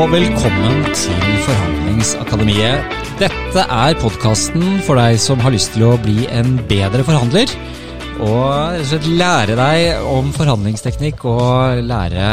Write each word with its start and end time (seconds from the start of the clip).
og 0.00 0.08
velkommen 0.14 0.78
til 0.96 1.32
Forhandlingsakademiet. 1.44 2.94
Dette 3.20 3.64
er 3.66 3.98
podkasten 4.00 4.78
for 4.86 4.96
deg 4.96 5.18
som 5.20 5.42
har 5.44 5.52
lyst 5.52 5.74
til 5.74 5.84
å 5.90 5.98
bli 6.00 6.24
en 6.32 6.54
bedre 6.70 7.04
forhandler. 7.04 7.52
Og 8.24 8.94
lære 9.18 9.58
deg 9.58 10.08
om 10.08 10.32
forhandlingsteknikk 10.32 11.26
og 11.28 11.82
lære 11.84 12.30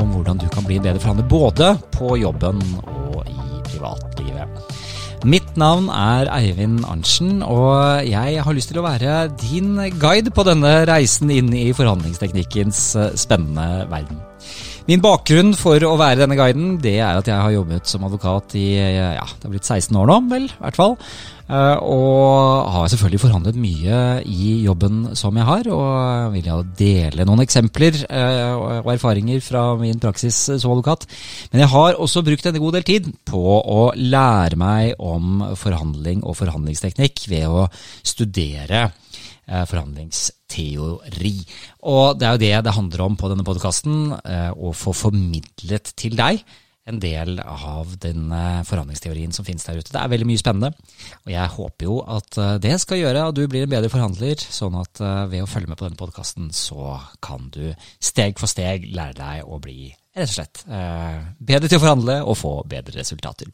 om 0.00 0.14
hvordan 0.14 0.40
du 0.40 0.48
kan 0.54 0.64
bli 0.64 0.78
en 0.80 0.86
bedre 0.86 1.02
forhandler 1.02 1.28
både 1.28 1.70
på 1.92 2.16
jobben 2.22 2.62
og 2.80 3.20
i 3.28 3.62
privatlivet. 3.68 4.74
Mitt 5.28 5.56
navn 5.60 5.90
er 5.92 6.32
Eivind 6.32 6.86
Arntzen, 6.88 7.42
og 7.44 8.04
jeg 8.08 8.44
har 8.44 8.56
lyst 8.56 8.72
til 8.72 8.80
å 8.80 8.88
være 8.88 9.26
din 9.44 9.76
guide 10.00 10.32
på 10.32 10.46
denne 10.48 10.78
reisen 10.88 11.32
inn 11.32 11.52
i 11.52 11.72
forhandlingsteknikkens 11.76 12.86
spennende 13.20 13.84
verden. 13.92 14.24
Min 14.84 15.00
bakgrunn 15.00 15.54
for 15.56 15.80
å 15.88 15.94
være 15.96 16.18
denne 16.20 16.36
guiden, 16.36 16.74
det 16.76 16.98
er 16.98 17.16
at 17.16 17.28
jeg 17.28 17.40
har 17.40 17.54
jobbet 17.54 17.88
som 17.88 18.02
advokat 18.04 18.52
i 18.60 18.66
ja, 18.76 19.22
det 19.24 19.46
har 19.46 19.52
blitt 19.54 19.64
16 19.64 19.96
år 19.96 20.10
nå, 20.10 20.16
vel, 20.28 20.44
i 20.50 20.58
hvert 20.60 20.76
fall. 20.76 20.98
Eh, 21.44 21.78
og 21.80 22.68
har 22.74 22.90
selvfølgelig 22.92 23.22
forhandlet 23.22 23.56
mye 23.60 24.02
i 24.28 24.50
jobben 24.66 25.14
som 25.16 25.40
jeg 25.40 25.48
har, 25.48 25.70
og 25.72 26.34
vil 26.34 26.50
jeg 26.50 26.68
dele 26.76 27.24
noen 27.24 27.46
eksempler 27.46 27.96
eh, 28.04 28.52
og 28.52 28.92
erfaringer 28.92 29.40
fra 29.44 29.64
min 29.80 30.02
praksis 30.04 30.42
som 30.52 30.74
advokat. 30.74 31.08
Men 31.54 31.64
jeg 31.64 31.72
har 31.72 31.96
også 31.96 32.24
brukt 32.26 32.50
en 32.50 32.60
god 32.60 32.76
del 32.76 32.88
tid 32.90 33.08
på 33.24 33.40
å 33.56 33.86
lære 33.96 34.60
meg 34.60 35.00
om 35.00 35.46
forhandling 35.60 36.26
og 36.28 36.36
forhandlingsteknikk 36.42 37.24
ved 37.32 37.48
å 37.48 37.70
studere 38.04 38.90
Eh, 39.44 39.64
forhandlingsteori. 40.54 41.46
Og 41.84 42.18
det 42.18 42.26
er 42.26 42.34
jo 42.34 42.42
det 42.42 42.64
det 42.64 42.74
handler 42.74 43.00
om 43.04 43.16
på 43.16 43.30
denne 43.30 43.44
podkasten, 43.44 44.12
eh, 44.24 44.52
å 44.52 44.72
få 44.72 44.94
formidlet 44.94 45.94
til 45.96 46.16
deg 46.16 46.44
en 46.86 46.98
del 47.00 47.40
av 47.40 47.96
den 47.98 48.30
eh, 48.30 48.62
forhandlingsteorien 48.62 49.32
som 49.32 49.44
finnes 49.44 49.64
der 49.64 49.78
ute. 49.78 49.90
Det 49.90 50.00
er 50.00 50.10
veldig 50.12 50.26
mye 50.28 50.40
spennende, 50.40 50.72
og 51.24 51.32
jeg 51.32 51.54
håper 51.56 51.84
jo 51.86 52.00
at 52.04 52.38
det 52.60 52.78
skal 52.80 53.00
gjøre 53.00 53.28
at 53.28 53.36
du 53.36 53.46
blir 53.48 53.64
en 53.64 53.72
bedre 53.72 53.88
forhandler, 53.92 54.36
sånn 54.36 54.76
at 54.76 55.00
ved 55.30 55.42
å 55.42 55.48
følge 55.48 55.68
med 55.70 55.78
på 55.78 55.88
denne 55.88 56.00
podkasten, 56.00 56.50
så 56.52 56.98
kan 57.24 57.48
du 57.54 57.72
steg 58.00 58.38
for 58.38 58.50
steg 58.50 58.90
lære 58.92 59.16
deg 59.16 59.48
å 59.48 59.60
bli 59.64 59.94
rett 60.14 60.28
og 60.28 60.36
slett 60.36 60.60
bedre 61.40 61.66
til 61.66 61.80
å 61.80 61.82
forhandle 61.82 62.20
og 62.22 62.36
få 62.38 62.52
bedre 62.68 63.00
resultater. 63.00 63.48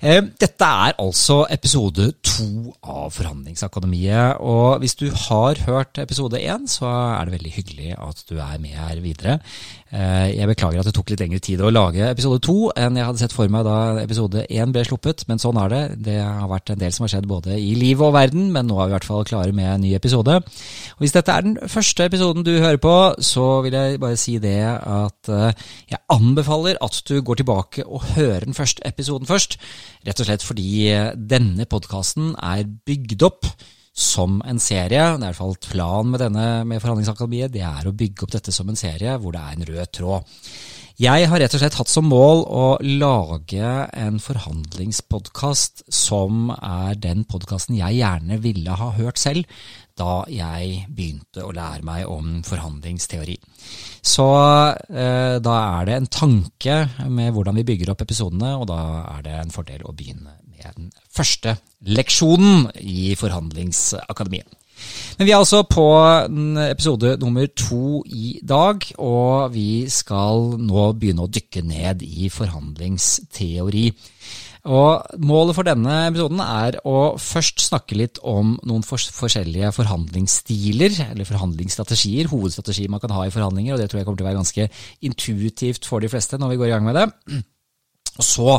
Eh, 0.00 0.20
dette 0.40 0.66
er 0.66 0.98
altså 1.00 1.46
episode 1.52 2.10
to 2.20 2.74
av 2.84 3.14
Forhandlingsakademiet. 3.16 4.42
Og 4.44 4.82
hvis 4.82 4.96
du 4.98 5.06
har 5.08 5.62
hørt 5.66 5.98
episode 6.02 6.40
én, 6.40 6.66
så 6.68 6.88
er 6.88 7.24
det 7.24 7.36
veldig 7.38 7.54
hyggelig 7.54 7.94
at 7.96 8.24
du 8.28 8.36
er 8.36 8.58
med 8.60 8.76
her 8.76 9.00
videre. 9.00 9.38
Eh, 9.86 10.36
jeg 10.36 10.48
beklager 10.50 10.82
at 10.82 10.88
det 10.88 10.92
tok 10.96 11.12
litt 11.12 11.20
lengre 11.22 11.38
tid 11.40 11.60
å 11.62 11.70
lage 11.70 12.08
episode 12.10 12.40
to 12.42 12.72
enn 12.74 12.96
jeg 12.98 13.06
hadde 13.06 13.20
sett 13.22 13.34
for 13.36 13.48
meg 13.52 13.62
da 13.64 14.02
episode 14.02 14.42
én 14.50 14.72
ble 14.74 14.82
sluppet, 14.84 15.22
men 15.30 15.38
sånn 15.38 15.60
er 15.62 15.72
det. 15.72 15.82
Det 16.08 16.16
har 16.20 16.48
vært 16.50 16.74
en 16.74 16.80
del 16.80 16.92
som 16.92 17.06
har 17.06 17.14
skjedd 17.14 17.28
både 17.30 17.56
i 17.56 17.72
liv 17.78 18.02
og 18.02 18.12
verden, 18.16 18.50
men 18.52 18.66
nå 18.66 18.80
er 18.80 18.88
vi 18.88 18.92
i 18.92 18.96
hvert 18.96 19.08
fall 19.08 19.24
klare 19.28 19.54
med 19.56 19.70
en 19.70 19.84
ny 19.86 19.94
episode. 19.96 20.40
Og 20.42 21.04
Hvis 21.04 21.14
dette 21.14 21.32
er 21.32 21.46
den 21.46 21.56
første 21.70 22.08
episoden 22.10 22.44
du 22.44 22.52
hører 22.58 22.80
på, 22.82 22.96
så 23.22 23.62
vil 23.64 23.78
jeg 23.78 24.00
bare 24.02 24.18
si 24.20 24.36
det 24.42 24.58
at 24.66 25.30
eh, 25.32 25.66
jeg 25.94 26.02
anbefaler 26.12 26.82
at 26.82 27.00
du 27.06 27.20
går 27.22 27.40
tilbake 27.40 27.86
og 27.86 28.10
hører 28.16 28.44
den 28.44 28.58
første 28.58 28.82
episoden 28.84 29.30
først, 29.30 29.56
rett 30.06 30.20
og 30.22 30.28
slett 30.28 30.44
fordi 30.46 30.90
denne 31.16 31.66
podkasten 31.70 32.34
er 32.38 32.66
bygd 32.66 33.26
opp 33.26 33.48
som 33.96 34.42
en 34.44 34.60
serie. 34.60 34.88
Det 34.90 35.00
er 35.00 35.16
i 35.16 35.26
hvert 35.30 35.40
fall 35.40 35.56
planen 35.70 36.12
med 36.12 36.66
med 36.68 36.82
Forhandlingsakademiet. 36.82 37.52
Det 37.54 37.64
er 37.64 37.88
å 37.88 37.96
bygge 37.96 38.26
opp 38.26 38.34
dette 38.36 38.52
som 38.52 38.68
en 38.68 38.76
serie 38.76 39.16
hvor 39.16 39.32
det 39.32 39.40
er 39.40 39.56
en 39.56 39.68
rød 39.70 39.92
tråd. 39.96 40.34
Jeg 40.96 41.26
har 41.28 41.40
rett 41.40 41.52
og 41.52 41.60
slett 41.60 41.74
hatt 41.76 41.90
som 41.92 42.06
mål 42.08 42.38
å 42.48 42.66
lage 42.80 43.72
en 44.00 44.16
forhandlingspodkast 44.16 45.82
som 45.92 46.48
er 46.56 46.96
den 46.96 47.26
podkasten 47.28 47.76
jeg 47.76 47.98
gjerne 47.98 48.38
ville 48.40 48.78
ha 48.80 48.88
hørt 48.96 49.20
selv 49.20 49.44
da 49.96 50.24
jeg 50.30 50.84
begynte 50.92 51.44
å 51.44 51.54
lære 51.56 51.84
meg 51.86 52.10
om 52.10 52.42
forhandlingsteori. 52.46 53.36
Så 54.06 54.26
eh, 54.92 55.38
da 55.42 55.54
er 55.80 55.88
det 55.88 55.96
en 55.96 56.10
tanke 56.12 56.76
med 57.08 57.32
hvordan 57.34 57.56
vi 57.58 57.66
bygger 57.72 57.94
opp 57.94 58.04
episodene, 58.04 58.54
og 58.60 58.68
da 58.70 58.80
er 59.16 59.24
det 59.26 59.38
en 59.40 59.54
fordel 59.54 59.86
å 59.86 59.94
begynne 59.96 60.36
med 60.46 60.68
den 60.76 60.92
første 61.12 61.56
leksjonen 61.86 62.70
i 62.80 63.16
Forhandlingsakademiet. 63.18 64.52
Men 65.16 65.24
vi 65.24 65.32
er 65.32 65.40
altså 65.40 65.62
på 65.64 65.84
episode 66.66 67.14
nummer 67.22 67.48
to 67.56 68.02
i 68.04 68.36
dag, 68.44 68.84
og 69.00 69.54
vi 69.54 69.86
skal 69.88 70.58
nå 70.60 70.90
begynne 71.00 71.24
å 71.24 71.32
dykke 71.32 71.62
ned 71.64 72.04
i 72.04 72.28
forhandlingsteori. 72.32 73.86
Og 74.66 75.18
Målet 75.22 75.54
for 75.54 75.66
denne 75.66 75.94
episoden 76.08 76.40
er 76.42 76.80
å 76.88 77.14
først 77.22 77.62
snakke 77.68 77.98
litt 77.98 78.18
om 78.26 78.56
noen 78.66 78.82
forskjellige 78.86 79.70
forhandlingsstiler, 79.76 80.96
eller 81.12 81.28
forhandlingsstrategier, 81.28 82.30
hovedstrategier 82.32 82.90
man 82.90 83.02
kan 83.02 83.14
ha 83.14 83.26
i 83.26 83.34
forhandlinger, 83.34 83.76
og 83.76 83.82
det 83.82 83.90
tror 83.92 84.00
jeg 84.00 84.08
kommer 84.08 84.22
til 84.22 84.26
å 84.26 84.30
være 84.32 84.40
ganske 84.40 84.70
intuitivt 85.06 85.86
for 85.86 86.02
de 86.02 86.10
fleste 86.10 86.40
når 86.40 86.54
vi 86.54 86.58
går 86.62 86.70
i 86.70 86.74
gang 86.74 86.88
med 86.88 86.98
det. 86.98 87.06
Og 88.16 88.24
så 88.24 88.52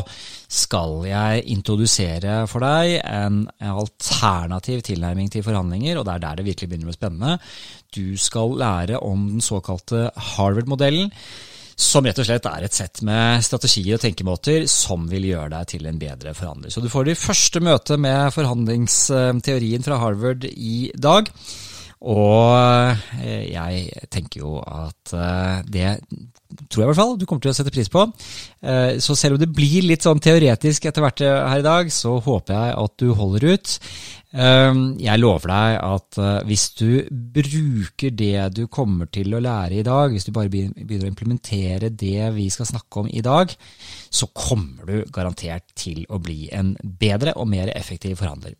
skal 0.48 1.02
jeg 1.08 1.42
introdusere 1.50 2.40
for 2.50 2.62
deg 2.62 3.00
en 3.02 3.42
alternativ 3.58 4.84
tilnærming 4.86 5.30
til 5.34 5.44
forhandlinger, 5.46 5.98
og 5.98 6.06
det 6.06 6.14
er 6.14 6.24
der 6.24 6.38
det 6.38 6.48
virkelig 6.52 6.70
begynner 6.70 6.88
å 6.88 6.92
bli 6.92 6.98
spennende. 6.98 7.36
Du 7.94 8.16
skal 8.20 8.54
lære 8.60 9.02
om 9.02 9.26
den 9.34 9.44
såkalte 9.44 10.08
Harvard-modellen, 10.36 11.10
som 11.78 12.06
rett 12.06 12.18
og 12.18 12.26
slett 12.26 12.46
er 12.50 12.64
et 12.66 12.74
sett 12.74 13.00
med 13.06 13.44
strategier 13.46 13.94
og 13.94 14.02
tenkemåter 14.02 14.64
som 14.70 15.04
vil 15.10 15.28
gjøre 15.30 15.52
deg 15.52 15.68
til 15.70 15.86
en 15.86 16.00
bedre 16.00 16.34
forhandler. 16.34 16.72
Så 16.74 16.82
du 16.82 16.88
får 16.90 17.06
ditt 17.06 17.22
første 17.22 17.62
møte 17.62 17.98
med 18.02 18.34
forhandlingsteorien 18.34 19.86
fra 19.86 20.00
Harvard 20.02 20.48
i 20.50 20.90
dag. 20.98 21.30
Og 22.06 22.54
eh, 23.24 23.48
jeg 23.50 24.06
tenker 24.12 24.44
jo 24.44 24.58
at 24.62 25.14
eh, 25.18 25.64
det 25.66 25.96
tror 26.70 26.80
jeg 26.80 26.86
i 26.86 26.88
hvert 26.88 26.98
fall 26.98 27.16
du 27.18 27.26
kommer 27.26 27.42
til 27.44 27.50
å 27.50 27.56
sette 27.56 27.72
pris 27.74 27.90
på. 27.90 28.04
Eh, 28.62 29.00
så 29.02 29.16
selv 29.18 29.36
om 29.36 29.42
det 29.42 29.50
blir 29.54 29.88
litt 29.88 30.06
sånn 30.06 30.22
teoretisk 30.22 30.86
etter 30.86 31.04
hvert 31.04 31.24
her 31.24 31.58
i 31.58 31.66
dag, 31.66 31.90
så 31.92 32.16
håper 32.22 32.54
jeg 32.54 32.78
at 32.84 32.96
du 33.02 33.10
holder 33.18 33.48
ut. 33.54 33.74
Jeg 34.28 35.20
lover 35.22 35.48
deg 35.48 35.74
at 35.80 36.18
hvis 36.44 36.66
du 36.76 36.90
bruker 37.08 38.12
det 38.12 38.42
du 38.58 38.66
kommer 38.68 39.08
til 39.08 39.32
å 39.32 39.40
lære 39.40 39.78
i 39.80 39.86
dag, 39.86 40.12
hvis 40.12 40.28
du 40.28 40.34
bare 40.36 40.52
begynner 40.52 41.06
å 41.06 41.08
implementere 41.08 41.88
det 41.88 42.28
vi 42.36 42.50
skal 42.52 42.68
snakke 42.68 43.00
om 43.00 43.08
i 43.08 43.24
dag, 43.24 43.56
så 44.12 44.28
kommer 44.36 44.84
du 44.84 45.08
garantert 45.16 45.72
til 45.80 46.04
å 46.12 46.20
bli 46.20 46.50
en 46.52 46.74
bedre 46.76 47.38
og 47.40 47.48
mer 47.48 47.72
effektiv 47.72 48.20
forhandler. 48.20 48.52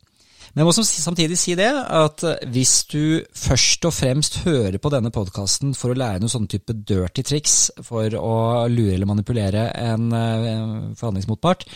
Men 0.54 0.62
jeg 0.62 0.68
må 0.68 0.86
samtidig 0.86 1.38
si 1.40 1.56
det, 1.58 1.68
at 1.70 2.24
hvis 2.52 2.74
du 2.90 3.20
først 3.36 3.84
og 3.88 3.94
fremst 3.94 4.40
hører 4.46 4.78
på 4.82 4.92
denne 4.94 5.12
podkasten 5.14 5.74
for 5.78 5.92
å 5.92 5.98
lære 5.98 6.22
noen 6.22 6.32
sånne 6.32 6.50
type 6.54 6.76
dirty 6.88 7.24
triks 7.26 7.58
for 7.84 8.14
å 8.18 8.38
lure 8.72 8.96
eller 8.96 9.10
manipulere 9.10 9.68
en 9.82 10.08
forhandlingsmotpart, 10.98 11.68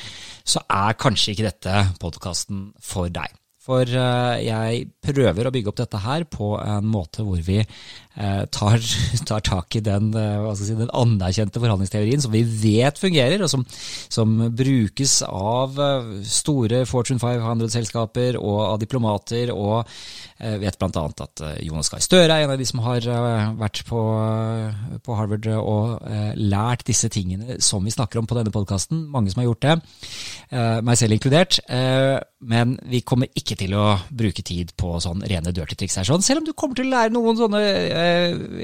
så 0.45 0.65
er 0.67 0.99
kanskje 0.99 1.37
ikke 1.37 1.49
dette 1.51 1.87
podkasten 2.03 2.71
for 2.83 3.13
deg. 3.13 3.37
For 3.63 3.87
eh, 3.87 4.43
jeg 4.43 4.87
prøver 5.05 5.47
å 5.47 5.53
bygge 5.55 5.71
opp 5.71 5.79
dette 5.85 6.01
her 6.03 6.27
på 6.31 6.57
en 6.59 6.89
måte 6.91 7.23
hvor 7.23 7.39
vi 7.47 7.61
eh, 7.63 7.69
tar, 8.15 8.83
tar 9.29 9.45
tak 9.47 9.77
i 9.77 9.83
den, 9.85 10.11
eh, 10.19 10.49
si, 10.59 10.75
den, 10.77 10.91
anerkjente 10.93 11.61
forhandlingsteorien 11.63 12.23
som 12.23 12.35
vi 12.35 12.43
vet 12.45 13.01
fungerer, 13.01 13.43
og 13.43 13.51
som, 13.53 13.65
som 14.13 14.35
brukes 14.53 15.21
av 15.29 15.79
store 16.29 16.85
Fortune 16.89 17.23
500-selskaper 17.23 18.39
og 18.41 18.61
av 18.67 18.83
diplomater, 18.83 19.53
og 19.55 19.89
vet 20.43 20.75
bl.a. 20.75 21.03
at 21.23 21.43
Jonas 21.63 21.91
Gahr 21.93 22.03
Støre 22.03 22.35
er 22.35 22.45
en 22.45 22.53
av 22.55 22.59
de 22.59 22.67
som 22.67 22.81
har 22.83 23.05
vært 23.55 23.85
på, 23.87 24.01
på 25.07 25.15
Harvard 25.15 25.47
og 25.55 26.03
lært 26.35 26.83
disse 26.89 27.07
tingene 27.15 27.61
som 27.63 27.85
vi 27.87 27.95
snakker 27.95 28.19
om 28.19 28.27
på 28.27 28.35
denne 28.35 28.51
podkasten. 28.55 29.05
Mange 29.13 29.31
som 29.31 29.43
har 29.43 29.47
gjort 29.53 29.69
det, 29.69 29.77
meg 30.83 30.99
selv 30.99 31.15
inkludert. 31.15 31.61
Men 32.43 32.75
vi 32.91 33.05
kommer 33.07 33.31
ikke 33.39 33.55
til 33.61 33.77
å 33.79 33.95
bruke 34.11 34.43
tid 34.43 34.73
på 34.79 34.97
sånn 35.03 35.23
rene 35.31 35.53
dirty 35.55 35.77
triks 35.79 36.01
her, 36.01 36.09
sånn, 36.09 36.25
selv 36.27 36.43
om 36.43 36.49
du 36.49 36.55
kommer 36.59 36.79
til 36.79 36.89
å 36.89 36.95
lære 36.97 37.15
noen 37.15 37.39
sånne 37.39 37.61
eh, 37.63 38.02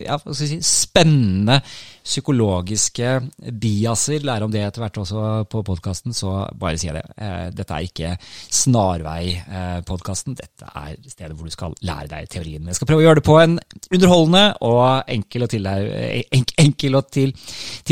ja, 0.04 0.18
si, 0.34 0.58
spennende 0.64 1.60
psykologiske 2.08 3.08
biaser, 3.60 4.24
lære 4.24 4.46
om 4.46 4.52
det 4.52 4.62
etter 4.64 4.82
hvert 4.82 5.00
også 5.02 5.24
på 5.50 5.62
podkasten, 5.66 6.14
så 6.16 6.46
bare 6.56 6.78
sier 6.80 6.96
jeg 6.96 7.02
det. 7.02 7.24
Eh, 7.24 7.48
dette 7.52 7.74
er 7.76 7.88
ikke 7.88 8.12
Snarvei-podkasten, 8.60 10.36
dette 10.38 10.70
er 10.72 10.96
stedet 11.04 11.36
hvor 11.36 11.48
du 11.48 11.54
skal 11.54 11.76
lære 11.84 12.08
deg 12.14 12.30
teorien. 12.32 12.62
Men 12.62 12.72
jeg 12.72 12.80
skal 12.80 12.90
prøve 12.90 13.04
å 13.04 13.06
gjøre 13.08 13.20
det 13.20 13.26
på 13.28 13.36
en 13.42 13.58
underholdende 13.98 14.44
og 14.68 15.12
enkel 15.18 15.44
og, 15.44 15.52
til, 15.52 15.68
enkel 16.64 16.98
og 17.00 17.12
til, 17.12 17.34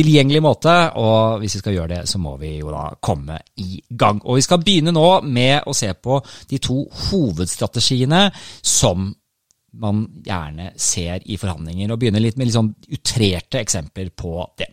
tilgjengelig 0.01 0.43
måte. 0.45 0.79
Og 0.97 1.43
hvis 1.43 1.59
vi 1.59 1.65
skal 1.65 1.77
gjøre 1.77 1.93
det, 1.97 2.03
så 2.09 2.23
må 2.23 2.37
vi 2.41 2.57
jo 2.57 2.73
da 2.73 2.89
komme 2.97 3.39
i 3.61 3.83
gang. 3.91 4.23
Og 4.25 4.41
vi 4.41 4.49
skal 4.49 4.65
begynne 4.65 4.97
nå 4.97 5.07
med 5.29 5.69
å 5.69 5.77
se 5.77 5.93
på 5.93 6.23
de 6.49 6.63
to 6.63 6.81
hovedstrategiene 7.11 8.27
som 8.65 9.11
man 9.81 10.07
gjerne 10.27 10.73
ser 10.81 11.25
i 11.25 11.39
forhandlinger, 11.41 11.93
og 11.93 12.01
begynner 12.03 12.25
litt 12.25 12.39
med 12.39 12.49
litt 12.49 12.59
sånn 12.59 12.75
utrerte 12.97 13.63
eksempler 13.63 14.13
på 14.17 14.39
det. 14.59 14.73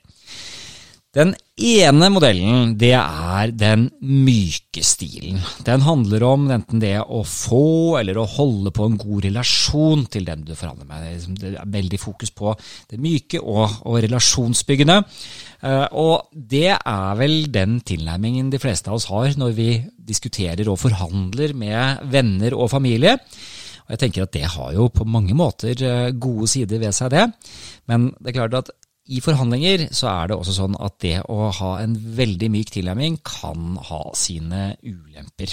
Den 1.14 1.36
ene 1.62 2.08
modellen, 2.10 2.72
det 2.82 2.96
er 2.98 3.52
den 3.54 3.84
myke 4.02 4.82
stilen. 4.82 5.38
Den 5.62 5.84
handler 5.86 6.24
om 6.26 6.48
enten 6.56 6.82
det 6.82 6.96
å 7.04 7.20
få 7.22 8.00
eller 8.00 8.18
å 8.18 8.26
holde 8.26 8.74
på 8.74 8.88
en 8.90 8.96
god 8.98 9.28
relasjon 9.28 10.08
til 10.10 10.26
den 10.26 10.42
du 10.48 10.56
forhandler 10.58 10.90
med. 10.90 11.06
Liksom, 11.12 11.38
det 11.38 11.52
er 11.54 11.70
veldig 11.76 12.00
fokus 12.02 12.34
på 12.34 12.56
det 12.90 12.98
myke 12.98 13.44
og, 13.44 13.78
og 13.86 14.00
relasjonsbyggende. 14.08 14.98
Eh, 15.62 15.86
og 16.02 16.34
det 16.34 16.72
er 16.74 17.20
vel 17.22 17.44
den 17.54 17.78
tilnærmingen 17.86 18.50
de 18.50 18.64
fleste 18.66 18.90
av 18.90 18.98
oss 18.98 19.12
har 19.14 19.38
når 19.38 19.54
vi 19.60 19.70
diskuterer 19.94 20.66
og 20.66 20.82
forhandler 20.82 21.54
med 21.54 22.10
venner 22.10 22.58
og 22.58 22.74
familie. 22.74 23.20
Og 23.84 23.94
jeg 23.96 24.02
tenker 24.04 24.26
at 24.26 24.34
det 24.36 24.46
har 24.56 24.72
jo 24.76 24.88
på 24.94 25.08
mange 25.10 25.36
måter 25.38 25.76
eh, 25.76 26.14
gode 26.16 26.48
sider 26.52 26.82
ved 26.82 26.96
seg, 26.96 27.14
det. 27.14 27.28
Men 27.92 28.12
det 28.20 28.32
er 28.32 28.40
klart 28.40 28.58
at 28.62 28.74
i 29.12 29.20
forhandlinger 29.20 29.90
så 29.92 30.08
er 30.14 30.32
det 30.32 30.38
også 30.38 30.56
sånn 30.56 30.78
at 30.80 30.96
det 31.04 31.18
å 31.32 31.50
ha 31.58 31.74
en 31.82 31.96
veldig 32.18 32.50
myk 32.54 32.72
tilnærming 32.72 33.20
kan 33.28 33.76
ha 33.90 34.04
sine 34.16 34.74
ulemper. 34.80 35.52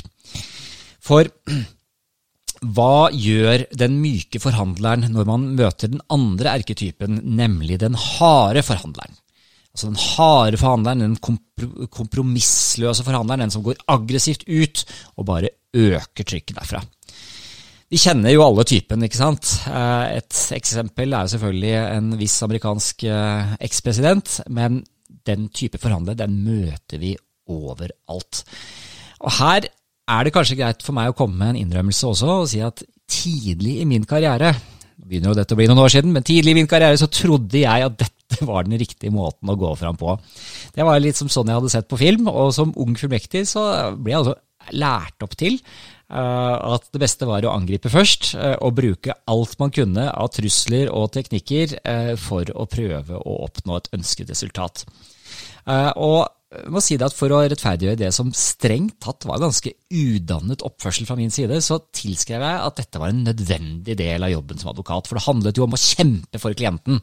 For 1.02 1.26
hva 2.76 3.08
gjør 3.16 3.64
den 3.80 3.96
myke 4.02 4.42
forhandleren 4.42 5.08
når 5.10 5.26
man 5.26 5.48
møter 5.58 5.90
den 5.90 6.04
andre 6.12 6.54
erketypen, 6.60 7.22
nemlig 7.24 7.80
den 7.82 7.98
harde 7.98 8.62
forhandleren? 8.66 9.18
Altså 9.70 9.86
den 9.86 10.00
harde 10.02 10.58
forhandleren, 10.60 11.02
den 11.04 11.88
kompromissløse 11.94 13.06
forhandleren, 13.06 13.46
den 13.46 13.54
som 13.54 13.64
går 13.66 13.82
aggressivt 13.90 14.46
ut 14.46 14.84
og 15.16 15.26
bare 15.30 15.54
øker 15.74 16.26
trykket 16.26 16.58
derfra. 16.58 16.82
Vi 17.90 17.98
kjenner 17.98 18.30
jo 18.30 18.44
alle 18.44 18.62
typen, 18.70 19.02
ikke 19.02 19.18
sant. 19.18 19.48
Eh, 19.66 20.20
et 20.20 20.36
eksempel 20.54 21.10
er 21.10 21.26
jo 21.26 21.32
selvfølgelig 21.32 21.72
en 21.80 22.12
viss 22.20 22.36
amerikansk 22.46 23.02
eh, 23.10 23.56
ekspresident, 23.66 24.36
men 24.54 24.78
den 25.26 25.48
type 25.50 25.80
forhandler, 25.82 26.14
den 26.14 26.36
møter 26.44 27.02
vi 27.02 27.16
overalt. 27.50 28.44
Og 29.26 29.34
her 29.40 29.66
er 29.66 30.26
det 30.26 30.34
kanskje 30.36 30.60
greit 30.60 30.86
for 30.86 30.94
meg 30.94 31.10
å 31.10 31.18
komme 31.18 31.40
med 31.40 31.56
en 31.56 31.60
innrømmelse 31.64 32.12
også, 32.12 32.30
og 32.44 32.48
si 32.52 32.62
at 32.62 32.84
tidlig 33.10 33.80
i 33.82 33.88
min 33.90 34.06
karriere, 34.06 34.54
begynner 35.00 35.32
jo 35.32 35.40
dette 35.40 35.56
å 35.56 35.58
bli 35.58 35.66
noen 35.66 35.82
år 35.82 35.90
siden, 35.90 36.14
men 36.14 36.26
tidlig 36.26 36.54
i 36.54 36.60
min 36.60 36.70
karriere 36.70 36.98
så 37.00 37.10
trodde 37.10 37.64
jeg 37.64 37.90
at 37.90 37.98
dette 37.98 38.46
var 38.46 38.68
den 38.68 38.78
riktige 38.78 39.10
måten 39.10 39.50
å 39.50 39.58
gå 39.58 39.74
fram 39.80 39.98
på. 39.98 40.14
Det 40.76 40.86
var 40.86 41.02
litt 41.02 41.18
som 41.18 41.30
sånn 41.32 41.50
jeg 41.50 41.58
hadde 41.58 41.74
sett 41.74 41.90
på 41.90 41.98
film, 41.98 42.30
og 42.30 42.54
som 42.54 42.70
ung 42.78 42.94
fullmektig 42.94 43.48
så 43.50 43.64
ble 43.98 44.14
jeg 44.14 44.22
altså 44.22 44.38
lært 44.78 45.24
opp 45.26 45.34
til 45.40 45.56
at 46.10 46.88
det 46.90 47.00
beste 47.02 47.28
var 47.28 47.44
å 47.46 47.52
angripe 47.54 47.90
først, 47.92 48.32
eh, 48.34 48.56
og 48.58 48.74
bruke 48.80 49.14
alt 49.30 49.54
man 49.60 49.70
kunne 49.74 50.08
av 50.10 50.32
trusler 50.34 50.90
og 50.90 51.12
teknikker 51.14 51.76
eh, 51.84 52.12
for 52.18 52.50
å 52.50 52.66
prøve 52.70 53.20
å 53.20 53.36
oppnå 53.46 53.78
et 53.78 53.90
ønsket 53.94 54.32
resultat. 54.34 54.84
Og 55.70 56.24
jeg 56.50 56.72
må 56.72 56.80
si 56.82 56.96
det 56.98 57.04
at 57.06 57.14
For 57.14 57.30
å 57.30 57.44
rettferdiggjøre 57.44 57.98
det 58.00 58.08
som 58.16 58.32
strengt 58.34 58.96
tatt 59.04 59.22
var 59.28 59.38
ganske 59.38 59.70
udannet 59.92 60.64
oppførsel 60.66 61.06
fra 61.06 61.14
min 61.18 61.30
side, 61.30 61.60
så 61.62 61.78
tilskrev 61.94 62.42
jeg 62.42 62.64
at 62.64 62.80
dette 62.80 62.98
var 62.98 63.12
en 63.12 63.22
nødvendig 63.28 63.94
del 64.00 64.26
av 64.26 64.32
jobben 64.32 64.58
som 64.58 64.72
advokat. 64.72 65.06
For 65.06 65.20
det 65.20 65.26
handlet 65.28 65.60
jo 65.60 65.68
om 65.68 65.76
å 65.76 65.78
kjempe 65.78 66.40
for 66.42 66.56
klienten. 66.58 66.98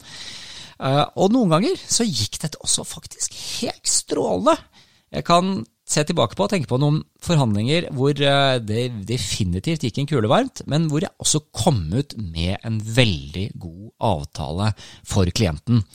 Og 1.16 1.32
noen 1.32 1.54
ganger 1.54 1.80
så 1.80 2.04
gikk 2.04 2.42
dette 2.44 2.60
også 2.66 2.84
faktisk 2.90 3.38
helt 3.62 3.88
strålende. 3.88 4.58
Jeg 5.16 5.24
kan 5.30 5.62
se 5.88 6.04
tilbake 6.04 6.36
på 6.36 6.46
og 6.46 6.52
tenke 6.52 6.70
på 6.70 6.80
noen 6.82 7.00
forhandlinger 7.24 7.90
hvor 7.96 8.12
eh, 8.12 8.60
det 8.60 8.90
definitivt 9.08 9.86
gikk 9.88 10.02
en 10.02 10.10
kule 10.12 10.32
varmt, 10.32 10.64
men 10.68 10.90
hvor 10.92 11.06
jeg 11.06 11.16
også 11.24 11.46
kom 11.56 11.86
ut 11.96 12.18
med 12.20 12.58
en 12.68 12.82
veldig 12.82 13.50
god 13.56 13.92
avtale 14.10 14.72
for 15.08 15.32
klienten. 15.32 15.86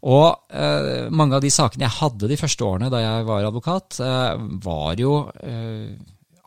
Og 0.00 0.52
eh, 0.52 1.08
mange 1.12 1.36
av 1.36 1.44
de 1.44 1.52
sakene 1.52 1.86
jeg 1.86 1.98
hadde 1.98 2.30
de 2.30 2.38
første 2.40 2.64
årene 2.64 2.92
da 2.92 3.02
jeg 3.02 3.28
var 3.28 3.48
advokat, 3.48 4.00
eh, 4.04 4.46
var 4.64 5.00
jo 5.00 5.14
eh, 5.44 5.92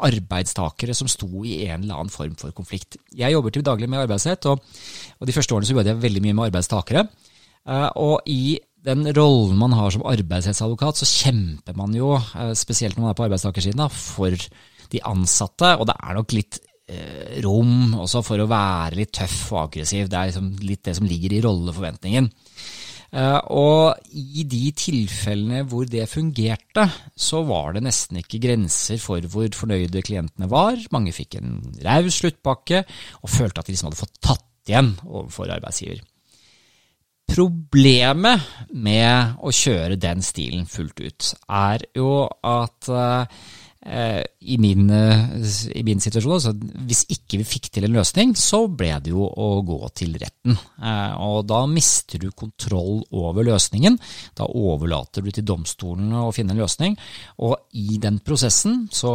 arbeidstakere 0.04 0.96
som 0.98 1.10
sto 1.12 1.44
i 1.46 1.64
en 1.68 1.84
eller 1.84 2.02
annen 2.02 2.14
form 2.14 2.34
for 2.40 2.54
konflikt. 2.56 2.98
Jeg 3.14 3.34
jobber 3.34 3.54
til 3.54 3.66
daglig 3.66 3.90
med 3.90 4.04
arbeidsrett, 4.04 4.50
og, 4.50 4.64
og 5.20 5.30
de 5.30 5.36
første 5.36 5.56
årene 5.56 5.70
så 5.70 5.76
jobbet 5.76 5.94
jeg 5.94 6.04
veldig 6.04 6.24
mye 6.26 6.38
med 6.38 6.50
arbeidstakere. 6.50 7.06
Eh, 7.64 7.90
og 8.02 8.30
i 8.30 8.58
den 8.84 9.08
rollen 9.16 9.58
man 9.60 9.76
har 9.78 9.94
som 9.94 10.06
arbeidsrettsadvokat, 10.08 11.00
så 11.00 11.08
kjemper 11.08 11.76
man 11.80 11.96
jo, 11.96 12.14
eh, 12.18 12.54
spesielt 12.58 12.98
når 12.98 13.06
man 13.06 13.14
er 13.14 13.20
på 13.20 13.26
arbeidstakersiden, 13.30 13.84
for 13.90 14.36
de 14.94 15.04
ansatte. 15.08 15.74
Og 15.80 15.88
det 15.88 15.98
er 15.98 16.18
nok 16.20 16.36
litt 16.36 16.60
eh, 16.92 17.42
rom 17.46 17.96
også 18.04 18.24
for 18.26 18.44
å 18.44 18.50
være 18.50 19.00
litt 19.00 19.14
tøff 19.16 19.54
og 19.54 19.62
aggressiv. 19.68 20.10
Det 20.10 20.20
er 20.20 20.32
liksom 20.32 20.50
litt 20.64 20.84
det 20.88 20.98
som 21.00 21.08
ligger 21.08 21.38
i 21.38 21.44
rolleforventningen. 21.46 22.30
Eh, 23.14 23.40
og 23.54 24.14
i 24.18 24.44
de 24.50 24.64
tilfellene 24.76 25.64
hvor 25.70 25.86
det 25.90 26.08
fungerte, 26.10 26.88
så 27.16 27.44
var 27.48 27.76
det 27.76 27.86
nesten 27.86 28.20
ikke 28.24 28.42
grenser 28.42 29.02
for 29.02 29.24
hvor 29.30 29.52
fornøyde 29.54 30.02
klientene 30.06 30.50
var. 30.52 30.80
Mange 30.96 31.14
fikk 31.16 31.38
en 31.40 31.60
raus 31.86 32.20
sluttpakke 32.24 32.84
og 33.22 33.32
følte 33.32 33.62
at 33.62 33.70
de 33.70 33.78
liksom 33.78 33.92
hadde 33.92 34.02
fått 34.02 34.18
tatt 34.20 34.50
igjen 34.68 34.96
overfor 35.06 35.52
arbeidsgiver. 35.54 36.02
Problemet 37.32 38.44
med 38.76 39.40
å 39.42 39.52
kjøre 39.54 39.96
den 39.98 40.22
stilen 40.26 40.68
fullt 40.70 41.00
ut 41.00 41.30
er 41.50 41.86
jo 41.96 42.26
at 42.28 42.90
eh, 42.92 43.44
i, 43.84 44.56
min, 44.62 44.88
i, 44.88 45.82
min, 45.84 46.00
situasjon, 46.00 46.36
altså, 46.38 46.54
hvis 46.88 47.04
ikke 47.12 47.42
vi 47.42 47.48
fikk 47.48 47.70
til 47.74 47.88
en 47.88 47.98
løsning, 47.98 48.34
så 48.40 48.64
ble 48.72 48.92
det 49.04 49.12
jo 49.12 49.26
å 49.28 49.48
gå 49.66 49.80
til 49.98 50.14
retten. 50.22 50.56
Eh, 50.84 51.16
og 51.24 51.44
da 51.50 51.64
mister 51.70 52.22
du 52.22 52.30
kontroll 52.36 53.02
over 53.16 53.46
løsningen. 53.48 53.98
Da 54.38 54.48
overlater 54.48 55.24
du 55.24 55.32
til 55.34 55.46
domstolene 55.48 56.26
å 56.26 56.34
finne 56.36 56.56
en 56.56 56.62
løsning. 56.64 56.98
Og 57.44 57.58
i 57.80 58.00
den 58.04 58.20
prosessen 58.26 58.86
så 58.94 59.14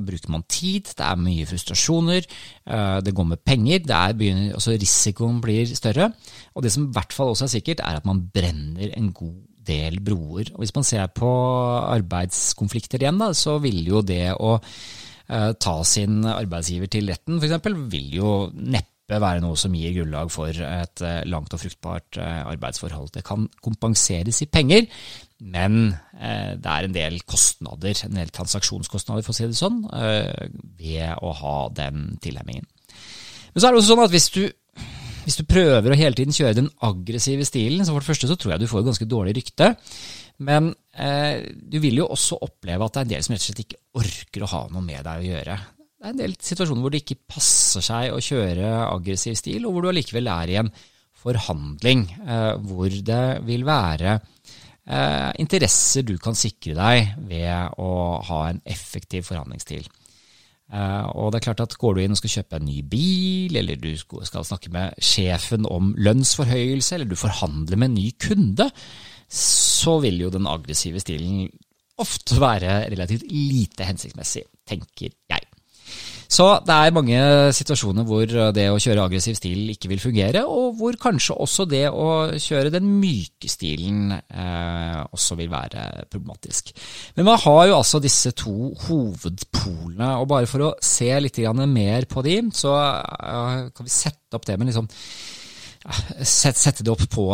bruker 0.00 0.32
man 0.32 0.46
tid, 0.48 0.92
det 0.96 1.06
er 1.06 1.20
mye 1.20 1.48
frustrasjoner, 1.48 2.28
eh, 2.66 2.98
det 3.04 3.14
går 3.16 3.30
med 3.32 3.44
penger, 3.44 3.86
begynner, 4.16 4.52
altså 4.56 4.76
risikoen 4.76 5.40
blir 5.44 5.68
større. 5.76 6.12
Og 6.54 6.64
det 6.64 6.72
som 6.74 6.88
i 6.88 6.92
hvert 6.92 7.16
fall 7.16 7.32
også 7.32 7.48
er 7.48 7.56
sikkert, 7.56 7.84
er 7.84 8.00
at 8.00 8.08
man 8.08 8.26
brenner 8.32 8.92
en 8.96 9.12
god 9.16 9.40
del 9.66 10.00
broer. 10.04 10.52
Og 10.54 10.62
Hvis 10.64 10.74
man 10.76 10.86
ser 10.86 11.10
på 11.14 11.30
arbeidskonflikter 11.80 13.02
igjen, 13.02 13.20
da, 13.22 13.32
så 13.36 13.58
vil 13.62 13.82
jo 13.88 14.02
det 14.06 14.34
å 14.34 14.56
eh, 14.58 15.52
ta 15.58 15.76
sin 15.88 16.22
arbeidsgiver 16.28 16.90
til 16.92 17.12
retten 17.12 17.38
f.eks. 17.40 17.68
vil 17.92 18.16
jo 18.18 18.32
neppe 18.54 19.18
være 19.22 19.42
noe 19.44 19.58
som 19.58 19.74
gir 19.76 19.92
grunnlag 19.96 20.30
for 20.32 20.48
et 20.52 21.04
eh, 21.04 21.20
langt 21.28 21.52
og 21.52 21.60
fruktbart 21.60 22.20
eh, 22.22 22.40
arbeidsforhold. 22.54 23.12
Det 23.16 23.24
kan 23.26 23.48
kompenseres 23.64 24.42
i 24.44 24.50
penger, 24.50 24.88
men 25.42 25.92
eh, 26.16 26.54
det 26.56 26.70
er 26.70 26.88
en 26.88 26.96
del 26.96 27.20
kostnader, 27.28 27.98
en 28.06 28.18
del 28.20 28.32
transaksjonskostnader 28.34 29.26
for 29.26 29.34
å 29.34 29.36
si 29.36 29.48
det 29.50 29.58
sånn, 29.58 29.82
eh, 29.98 30.48
ved 30.78 31.18
å 31.20 31.34
ha 31.42 31.56
den 31.74 32.16
tilhemmingen. 32.22 32.68
Men 33.52 33.60
så 33.60 33.68
er 33.68 33.74
det 33.74 33.82
også 33.82 33.92
sånn 33.92 34.04
at 34.06 34.14
hvis 34.14 34.30
du 34.32 34.42
hvis 35.24 35.38
du 35.38 35.44
prøver 35.48 35.92
å 35.92 35.98
hele 35.98 36.16
tiden 36.18 36.34
kjøre 36.34 36.58
den 36.58 36.70
aggressive 36.82 37.46
stilen, 37.46 37.84
så 37.86 37.94
for 37.94 38.02
det 38.02 38.10
første 38.10 38.30
så 38.30 38.36
tror 38.38 38.54
jeg 38.54 38.62
du 38.62 38.70
får 38.70 38.82
et 38.82 38.88
ganske 38.90 39.08
dårlig 39.10 39.36
rykte. 39.38 39.68
Men 40.42 40.72
eh, 40.98 41.44
du 41.54 41.78
vil 41.82 42.00
jo 42.00 42.08
også 42.10 42.40
oppleve 42.42 42.86
at 42.86 42.96
det 42.96 43.00
er 43.02 43.06
en 43.06 43.12
del 43.12 43.26
som 43.26 43.34
rett 43.34 43.44
og 43.44 43.48
slett 43.50 43.64
ikke 43.66 43.82
orker 44.02 44.44
å 44.44 44.50
ha 44.54 44.62
noe 44.72 44.84
med 44.86 45.06
deg 45.06 45.22
å 45.22 45.28
gjøre. 45.28 45.58
Det 46.02 46.08
er 46.08 46.14
en 46.16 46.22
del 46.24 46.34
situasjoner 46.42 46.82
hvor 46.82 46.94
det 46.94 47.02
ikke 47.04 47.20
passer 47.36 47.84
seg 47.86 48.10
å 48.10 48.22
kjøre 48.22 48.72
aggressiv 48.88 49.36
stil, 49.38 49.68
og 49.68 49.76
hvor 49.76 49.86
du 49.86 49.92
allikevel 49.92 50.32
er 50.32 50.50
i 50.50 50.58
en 50.62 50.72
forhandling 51.22 52.08
eh, 52.26 52.52
hvor 52.66 52.90
det 52.90 53.24
vil 53.46 53.66
være 53.68 54.16
eh, 54.16 55.30
interesser 55.42 56.06
du 56.06 56.16
kan 56.18 56.34
sikre 56.34 56.74
deg 56.74 57.14
ved 57.28 57.78
å 57.78 57.92
ha 58.26 58.40
en 58.50 58.62
effektiv 58.66 59.28
forhandlingsstil. 59.30 59.86
Uh, 60.72 61.04
og 61.20 61.32
det 61.32 61.40
er 61.42 61.46
klart 61.50 61.60
at 61.60 61.74
Går 61.76 61.94
du 61.94 62.00
inn 62.00 62.14
og 62.14 62.20
skal 62.22 62.32
kjøpe 62.38 62.56
en 62.56 62.64
ny 62.64 62.78
bil, 62.88 63.58
eller 63.60 63.76
du 63.76 63.90
skal 64.00 64.46
snakke 64.48 64.72
med 64.72 64.96
sjefen 65.04 65.68
om 65.68 65.92
lønnsforhøyelse, 66.00 66.94
eller 66.96 67.10
du 67.10 67.18
forhandler 67.20 67.76
med 67.76 67.90
en 67.90 67.98
ny 67.98 68.08
kunde, 68.16 68.70
så 69.32 69.98
vil 70.04 70.20
jo 70.24 70.32
den 70.32 70.48
aggressive 70.48 71.00
stilen 71.02 71.46
ofte 72.00 72.40
være 72.40 72.86
relativt 72.92 73.28
lite 73.28 73.84
hensiktsmessig, 73.86 74.46
tenker 74.68 75.12
jeg. 75.30 75.41
Så 76.32 76.46
det 76.64 76.72
er 76.72 76.94
mange 76.96 77.18
situasjoner 77.52 78.06
hvor 78.08 78.30
det 78.56 78.64
å 78.72 78.78
kjøre 78.80 79.04
aggressiv 79.04 79.36
stil 79.36 79.72
ikke 79.74 79.90
vil 79.90 80.00
fungere, 80.00 80.44
og 80.48 80.78
hvor 80.78 80.96
kanskje 81.00 81.36
også 81.44 81.66
det 81.68 81.84
å 81.90 82.06
kjøre 82.40 82.72
den 82.72 82.88
myke 83.02 83.50
stilen 83.52 84.14
eh, 84.14 85.02
også 85.12 85.36
vil 85.36 85.50
være 85.52 86.06
problematisk. 86.08 86.72
Men 87.18 87.28
man 87.28 87.40
har 87.42 87.66
jo 87.68 87.76
altså 87.76 88.00
disse 88.00 88.32
to 88.38 88.72
hovedpolene, 88.86 90.14
og 90.22 90.30
bare 90.32 90.48
for 90.48 90.70
å 90.70 90.72
se 90.80 91.10
litt 91.20 91.42
mer 91.68 92.08
på 92.08 92.24
de, 92.24 92.38
så 92.56 92.72
eh, 92.80 93.68
kan 93.68 93.88
vi 93.88 93.92
sette 93.92 94.38
opp 94.38 94.48
det 94.48 94.56
med 94.56 94.72
liksom 94.72 94.88
sette 96.22 96.84
det 96.84 96.92
opp 96.92 97.02
på 97.10 97.24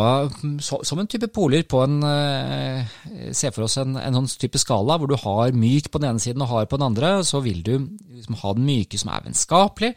som 0.65 0.99
en 1.01 1.09
type 1.09 1.27
poler 1.33 1.61
på 1.69 1.83
en 1.83 1.99
eh, 2.01 2.95
Se 3.35 3.51
for 3.53 3.67
oss 3.67 3.77
en, 3.77 3.93
en 3.99 4.17
sånn 4.17 4.29
type 4.41 4.57
skala 4.61 4.97
hvor 4.97 5.11
du 5.11 5.15
har 5.21 5.53
myk 5.53 5.91
på 5.91 6.01
den 6.01 6.09
ene 6.09 6.23
siden 6.23 6.41
og 6.45 6.49
hard 6.49 6.71
på 6.71 6.79
den 6.79 6.87
andre. 6.89 7.11
Så 7.27 7.43
vil 7.45 7.61
du 7.65 7.75
liksom 7.77 8.39
ha 8.41 8.55
den 8.57 8.65
myke 8.65 8.97
som 8.99 9.13
er 9.13 9.25
vennskapelig, 9.27 9.93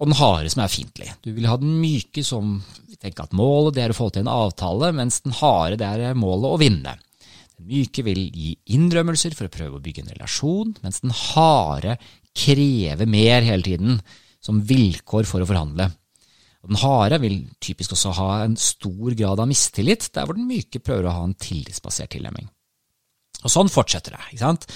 og 0.00 0.08
den 0.08 0.18
harde 0.18 0.50
som 0.50 0.64
er 0.64 0.72
fiendtlig. 0.72 1.12
Du 1.22 1.30
vil 1.36 1.46
ha 1.50 1.58
den 1.60 1.76
myke 1.82 2.24
som 2.26 2.56
tenker 3.02 3.26
at 3.26 3.36
målet 3.36 3.76
det 3.76 3.84
er 3.84 3.94
å 3.94 3.98
få 3.98 4.08
til 4.10 4.24
en 4.24 4.32
avtale, 4.32 4.92
mens 4.96 5.20
den 5.24 5.36
harde 5.36 5.80
det 5.82 5.88
er 5.92 6.18
målet 6.18 6.48
å 6.48 6.60
vinne. 6.62 6.96
Den 7.58 7.68
myke 7.68 8.04
vil 8.06 8.24
gi 8.32 8.56
innrømmelser 8.74 9.36
for 9.38 9.48
å 9.48 9.52
prøve 9.52 9.78
å 9.78 9.84
bygge 9.84 10.06
en 10.06 10.14
relasjon, 10.16 10.76
mens 10.82 11.02
den 11.04 11.14
harde 11.14 11.98
krever 12.32 13.10
mer 13.10 13.44
hele 13.44 13.66
tiden, 13.66 14.00
som 14.42 14.62
vilkår 14.66 15.28
for 15.28 15.44
å 15.44 15.46
forhandle. 15.46 15.92
Den 16.62 16.78
harde 16.78 17.18
vil 17.22 17.38
typisk 17.62 17.96
også 17.96 18.14
ha 18.20 18.32
en 18.44 18.56
stor 18.60 19.16
grad 19.18 19.40
av 19.42 19.48
mistillit, 19.50 20.10
der 20.14 20.26
hvor 20.28 20.38
den 20.38 20.46
myke 20.46 20.82
prøver 20.82 21.08
å 21.10 21.16
ha 21.16 21.24
en 21.26 21.38
tillitsbasert 21.38 22.14
tilnærming. 22.14 22.46
Og 23.42 23.50
sånn 23.50 23.70
fortsetter 23.72 24.14
det. 24.14 24.20
ikke 24.30 24.44
sant? 24.44 24.66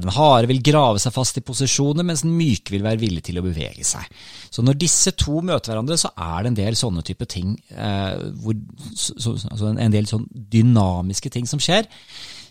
Den 0.00 0.12
harde 0.16 0.48
vil 0.48 0.62
grave 0.64 1.00
seg 1.02 1.12
fast 1.12 1.36
i 1.36 1.44
posisjoner, 1.44 2.06
mens 2.08 2.22
den 2.24 2.32
myke 2.38 2.72
vil 2.72 2.86
være 2.86 3.02
villig 3.02 3.24
til 3.26 3.40
å 3.40 3.44
bevege 3.44 3.84
seg. 3.84 4.06
Så 4.48 4.64
når 4.64 4.78
disse 4.80 5.12
to 5.20 5.42
møter 5.44 5.74
hverandre, 5.74 5.98
så 6.00 6.08
er 6.16 6.38
det 6.40 6.52
en 6.52 6.60
del 6.62 6.78
sånne 6.80 7.04
type 7.04 7.28
ting, 7.28 7.52
eh, 7.68 8.24
hvor, 8.40 8.56
så, 8.96 9.34
altså 9.50 9.74
en 9.74 9.92
del 9.92 10.08
sånn 10.08 10.24
dynamiske 10.32 11.34
ting 11.34 11.50
som 11.50 11.60
skjer, 11.60 11.84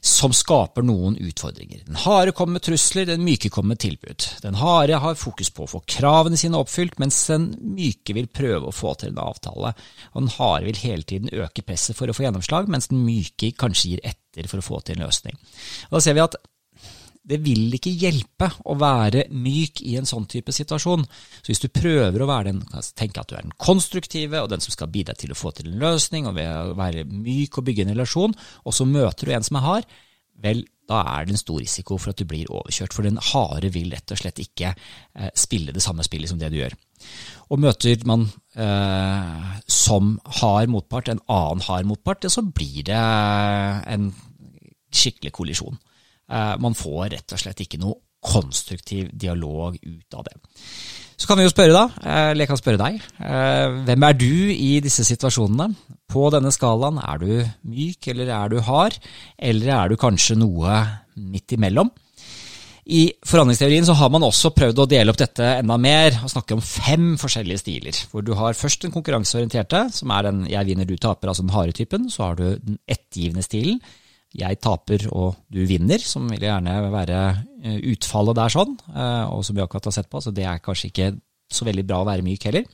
som 0.03 0.33
skaper 0.35 0.83
noen 0.83 1.15
utfordringer. 1.15 1.85
Den 1.87 1.95
harde 2.03 2.33
kommer 2.35 2.57
med 2.57 2.65
trusler, 2.65 3.05
den 3.07 3.23
myke 3.23 3.47
kommer 3.49 3.71
med 3.71 3.79
tilbud. 3.79 4.25
Den 4.43 4.57
harde 4.59 4.99
har 4.99 5.15
fokus 5.15 5.47
på 5.55 5.63
å 5.63 5.69
få 5.71 5.79
kravene 5.87 6.35
sine 6.39 6.59
oppfylt, 6.59 6.97
mens 6.99 7.21
den 7.31 7.45
myke 7.77 8.15
vil 8.17 8.27
prøve 8.27 8.67
å 8.67 8.75
få 8.75 8.91
til 8.99 9.13
en 9.13 9.21
avtale. 9.23 9.71
Og 10.11 10.25
den 10.25 10.33
harde 10.35 10.67
vil 10.67 10.81
hele 10.83 11.07
tiden 11.07 11.31
øke 11.31 11.63
presset 11.63 11.95
for 11.95 12.11
å 12.11 12.15
få 12.17 12.25
gjennomslag, 12.27 12.67
mens 12.67 12.91
den 12.91 13.05
myke 13.05 13.53
kanskje 13.55 13.93
gir 13.93 14.03
etter 14.11 14.51
for 14.51 14.59
å 14.59 14.67
få 14.67 14.81
til 14.83 14.99
en 14.99 15.05
løsning. 15.05 15.39
Og 15.87 15.95
da 15.95 16.03
ser 16.03 16.19
vi 16.19 16.25
at 16.25 16.35
det 17.23 17.39
vil 17.43 17.71
ikke 17.77 17.93
hjelpe 17.95 18.49
å 18.67 18.75
være 18.79 19.27
myk 19.31 19.79
i 19.87 19.95
en 19.99 20.07
sånn 20.07 20.25
type 20.29 20.51
situasjon. 20.51 21.05
Så 21.39 21.51
hvis 21.51 21.63
du 21.63 21.69
prøver 21.71 22.23
å 22.23 22.27
være 22.27 22.51
den, 22.51 22.61
tenke 22.99 23.23
at 23.23 23.31
du 23.31 23.37
er 23.37 23.45
den 23.45 23.55
konstruktive 23.55 24.41
og 24.43 24.49
den 24.51 24.63
som 24.63 24.75
skal 24.75 24.91
bidra 24.91 25.15
til 25.15 25.31
å 25.31 25.39
få 25.39 25.53
til 25.55 25.71
en 25.71 25.79
løsning, 25.79 26.27
og 26.27 26.35
være 26.35 27.05
myk 27.07 27.59
og 27.59 27.69
bygge 27.69 27.85
en 27.85 27.93
relasjon, 27.95 28.35
og 28.67 28.75
så 28.75 28.87
møter 28.89 29.29
du 29.29 29.35
en 29.37 29.47
som 29.47 29.59
er 29.59 29.67
hard, 29.67 29.95
vel, 30.43 30.65
da 30.89 30.99
er 31.13 31.23
det 31.23 31.37
en 31.37 31.39
stor 31.39 31.61
risiko 31.61 31.95
for 31.95 32.11
at 32.11 32.19
du 32.19 32.27
blir 32.27 32.49
overkjørt. 32.51 32.91
For 32.91 33.07
den 33.07 33.21
harde 33.31 33.71
vil 33.71 33.93
rett 33.95 34.11
og 34.11 34.19
slett 34.19 34.41
ikke 34.43 34.73
eh, 34.73 35.31
spille 35.39 35.71
det 35.71 35.83
samme 35.85 36.03
spillet 36.03 36.27
som 36.27 36.41
det 36.41 36.51
du 36.51 36.59
gjør. 36.59 36.75
Og 37.55 37.63
møter 37.63 38.03
man 38.09 38.27
eh, 38.59 39.47
som 39.71 40.17
hard 40.41 40.73
motpart 40.75 41.13
en 41.13 41.23
annen 41.31 41.63
hard 41.69 41.87
motpart, 41.87 42.27
så 42.27 42.43
blir 42.43 42.83
det 42.91 42.99
en 43.95 44.11
skikkelig 44.93 45.31
kollisjon. 45.39 45.79
Eh, 46.31 46.55
man 46.63 46.77
får 46.77 47.09
rett 47.17 47.35
og 47.35 47.41
slett 47.41 47.63
ikke 47.65 47.81
noe 47.81 47.99
konstruktiv 48.23 49.09
dialog 49.11 49.75
ut 49.75 50.15
av 50.15 50.27
det. 50.29 50.37
Så 51.19 51.27
kan 51.27 51.37
vi 51.37 51.45
jo 51.45 51.51
spørre, 51.51 51.75
da, 51.75 51.83
eh, 52.01 52.29
eller 52.31 52.43
jeg 52.43 52.51
kan 52.51 52.59
spørre 52.59 52.81
deg, 52.81 53.01
eh, 53.19 53.75
hvem 53.87 54.03
er 54.07 54.13
du 54.13 54.51
i 54.53 54.79
disse 54.83 55.03
situasjonene? 55.03 55.75
På 56.09 56.29
denne 56.31 56.51
skalaen, 56.51 56.99
er 56.99 57.17
du 57.17 57.49
myk 57.69 58.07
eller 58.07 58.29
er 58.29 58.49
du 58.49 58.61
hard, 58.61 58.97
eller 59.37 59.67
er 59.67 59.89
du 59.89 59.95
kanskje 59.97 60.37
noe 60.37 60.79
midt 61.15 61.55
imellom? 61.55 61.91
I 62.83 63.13
forhandlingsteorien 63.23 63.85
så 63.87 63.95
har 63.95 64.09
man 64.11 64.25
også 64.27 64.51
prøvd 64.51 64.81
å 64.83 64.87
dele 64.91 65.13
opp 65.13 65.19
dette 65.21 65.45
enda 65.61 65.77
mer 65.79 66.17
og 66.19 66.31
snakke 66.33 66.57
om 66.57 66.63
fem 66.63 67.13
forskjellige 67.15 67.61
stiler. 67.61 67.99
Hvor 68.11 68.25
du 68.25 68.33
har 68.35 68.57
først 68.59 68.83
den 68.83 68.91
konkurranseorienterte, 68.91 69.85
som 69.93 70.11
er 70.11 70.23
den 70.23 70.45
'jeg 70.47 70.65
vinner, 70.65 70.85
du 70.85 70.97
taper', 70.97 71.29
altså 71.29 71.43
den 71.43 71.55
harde 71.55 71.71
typen. 71.71 72.09
Så 72.09 72.23
har 72.23 72.35
du 72.35 72.59
den 72.59 72.77
ettergivende 72.85 73.43
stilen, 73.43 73.79
jeg 74.33 74.59
taper 74.63 75.05
og 75.13 75.35
du 75.53 75.61
vinner, 75.69 76.01
som 76.01 76.25
vil 76.31 76.41
gjerne 76.47 76.77
være 76.93 77.19
eh, 77.63 77.77
utfallet 77.93 78.37
der 78.39 78.53
sånn, 78.53 78.73
eh, 78.93 79.25
og 79.29 79.43
som 79.45 79.57
vi 79.57 79.63
akkurat 79.63 79.91
har 79.91 79.95
sett 79.99 80.09
på, 80.09 80.21
så 80.23 80.33
det 80.33 80.47
er 80.49 80.63
kanskje 80.63 80.89
ikke 80.89 81.09
så 81.53 81.67
veldig 81.67 81.85
bra 81.85 82.01
å 82.01 82.07
være 82.07 82.25
myk 82.25 82.47
heller. 82.49 82.65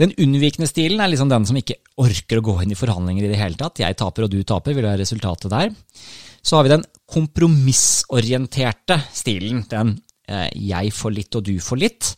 Den 0.00 0.14
unnvikende 0.22 0.68
stilen 0.70 1.02
er 1.02 1.10
liksom 1.10 1.30
den 1.32 1.46
som 1.48 1.58
ikke 1.58 1.80
orker 2.00 2.38
å 2.40 2.44
gå 2.46 2.54
inn 2.62 2.72
i 2.72 2.78
forhandlinger 2.78 3.26
i 3.26 3.32
det 3.32 3.40
hele 3.40 3.58
tatt. 3.58 3.82
Jeg 3.82 3.98
taper 3.98 4.24
og 4.24 4.32
du 4.32 4.38
taper, 4.46 4.76
vil 4.76 4.86
være 4.86 5.02
resultatet 5.02 5.50
der. 5.52 5.74
Så 6.40 6.56
har 6.56 6.64
vi 6.64 6.72
den 6.72 6.86
kompromissorienterte 7.10 8.96
stilen. 9.12 9.66
Den 9.68 9.96
eh, 10.30 10.48
jeg 10.54 10.94
får 10.96 11.16
litt 11.18 11.36
og 11.36 11.44
du 11.50 11.56
får 11.60 11.82
litt. 11.82 12.14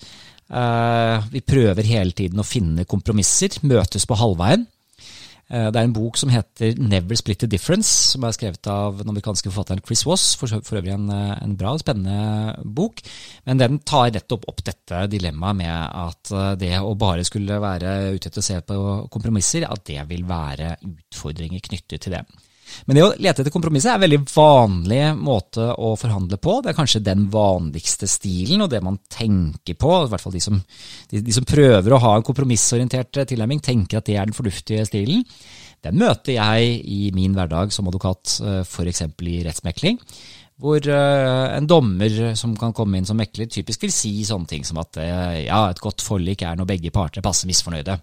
Vi 0.52 1.40
prøver 1.49 1.87
hele 1.88 2.12
tiden 2.12 2.42
å 2.42 2.44
finne 2.44 2.85
kompromisser, 2.85 3.54
møtes 3.64 4.04
på 4.04 4.18
halvveien. 4.21 4.66
Eh, 5.52 5.68
det 5.68 5.76
er 5.78 5.85
en 5.85 5.92
bok 5.92 6.16
som 6.16 6.30
heter 6.32 6.78
Never 6.80 7.18
Split 7.18 7.42
the 7.42 7.49
Difference, 7.50 7.90
som 8.14 8.25
er 8.25 8.32
skrevet 8.32 8.68
av 8.73 9.02
den 9.02 9.12
amerikanske 9.12 9.50
forfatteren 9.50 9.82
Chris 9.85 10.06
Woss. 10.09 10.30
For, 10.40 10.49
for 10.64 10.80
øvrig 10.80 10.94
en, 10.94 11.11
eh, 11.12 11.35
en, 11.44 11.56
bra 11.61 11.75
og 11.76 11.82
spennende 11.82 12.56
bok. 12.64 13.02
Men 13.49 13.61
den 13.61 13.80
tar 13.85 14.14
nettopp 14.14 14.49
opp 14.49 14.62
dette 14.64 15.04
dilemmaet 15.12 15.61
med 15.61 15.75
at 16.06 16.32
eh, 16.32 16.54
det 16.62 16.73
å 16.80 16.94
bare 16.97 17.26
skulle 17.28 17.61
være 17.62 18.14
ute 18.16 18.30
etter 18.30 18.40
å 18.40 18.47
se 18.49 18.62
på 18.64 18.78
kompromisser, 19.12 19.68
at 19.68 19.85
det 19.90 20.00
vil 20.09 20.25
være 20.28 20.78
utfordringer 20.80 21.61
knyttet 21.68 22.06
til 22.06 22.16
det. 22.16 22.25
Men 22.87 22.99
det 22.99 23.05
å 23.05 23.11
lete 23.14 23.43
etter 23.43 23.55
kompromisser 23.55 23.93
er 23.93 23.99
en 23.99 24.05
veldig 24.05 24.21
vanlig 24.33 25.00
måte 25.19 25.69
å 25.73 25.95
forhandle 25.99 26.38
på. 26.43 26.59
Det 26.62 26.73
er 26.73 26.79
kanskje 26.79 27.05
den 27.05 27.26
vanligste 27.33 28.09
stilen, 28.11 28.64
og 28.64 28.71
det 28.73 28.83
man 28.85 29.00
tenker 29.12 29.79
på, 29.79 29.93
i 30.05 30.12
hvert 30.12 30.25
fall 30.25 30.37
de 30.37 30.43
som, 30.45 30.61
de, 31.11 31.23
de 31.25 31.35
som 31.35 31.47
prøver 31.49 31.95
å 31.95 32.02
ha 32.02 32.14
en 32.17 32.26
kompromissorientert 32.26 33.25
tilnærming, 33.31 33.62
tenker 33.64 34.00
at 34.00 34.09
det 34.09 34.19
er 34.19 34.31
den 34.31 34.37
fornuftige 34.37 34.87
stilen. 34.88 35.26
Den 35.83 35.99
møter 35.99 36.37
jeg 36.37 36.76
i 36.87 37.00
min 37.14 37.35
hverdag 37.35 37.73
som 37.75 37.88
advokat, 37.91 38.38
eh, 38.47 38.62
f.eks. 38.62 39.02
i 39.02 39.43
rettsmekling. 39.47 39.99
Hvor 40.62 40.79
eh, 40.79 41.47
en 41.57 41.67
dommer 41.67 42.37
som 42.38 42.55
kan 42.59 42.75
komme 42.76 43.00
inn 43.00 43.09
som 43.09 43.19
mekler, 43.19 43.50
typisk 43.50 43.83
vil 43.83 43.95
si 43.95 44.12
sånne 44.26 44.50
ting 44.50 44.67
som 44.69 44.79
at 44.83 45.00
eh, 45.02 45.41
ja, 45.49 45.64
et 45.73 45.83
godt 45.83 46.05
forlik 46.05 46.45
er 46.47 46.59
når 46.59 46.71
begge 46.71 46.95
parter 46.95 47.25
passer 47.25 47.50
misfornøyde. 47.50 47.99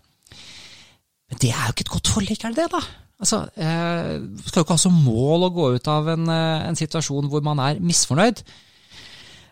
Men 1.29 1.39
det 1.39 1.53
er 1.53 1.69
jo 1.69 1.75
ikke 1.75 1.85
et 1.85 1.93
godt 1.93 2.11
forlik, 2.17 2.43
er 2.43 2.55
det 2.55 2.65
det, 2.65 2.73
da? 2.73 3.08
Altså, 3.19 3.41
eh, 3.59 4.15
skal 4.47 4.61
jo 4.61 4.65
ikke 4.65 4.77
ha 4.77 4.79
som 4.79 4.99
mål 5.03 5.49
å 5.49 5.53
gå 5.55 5.71
ut 5.75 5.87
av 5.91 6.07
en, 6.07 6.29
eh, 6.31 6.67
en 6.69 6.79
situasjon 6.79 7.27
hvor 7.27 7.43
man 7.43 7.59
er 7.59 7.81
misfornøyd. 7.83 8.43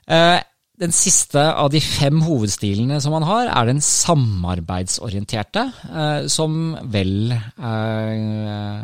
Eh, 0.07 0.39
den 0.77 0.93
siste 0.93 1.41
av 1.41 1.71
de 1.73 1.79
fem 1.81 2.19
hovedstilene 2.21 2.99
som 3.01 3.15
man 3.15 3.25
har, 3.25 3.49
er 3.49 3.69
den 3.69 3.81
samarbeidsorienterte, 3.81 5.63
eh, 5.89 6.27
som 6.29 6.77
vel 6.93 7.33
eh, 7.33 8.83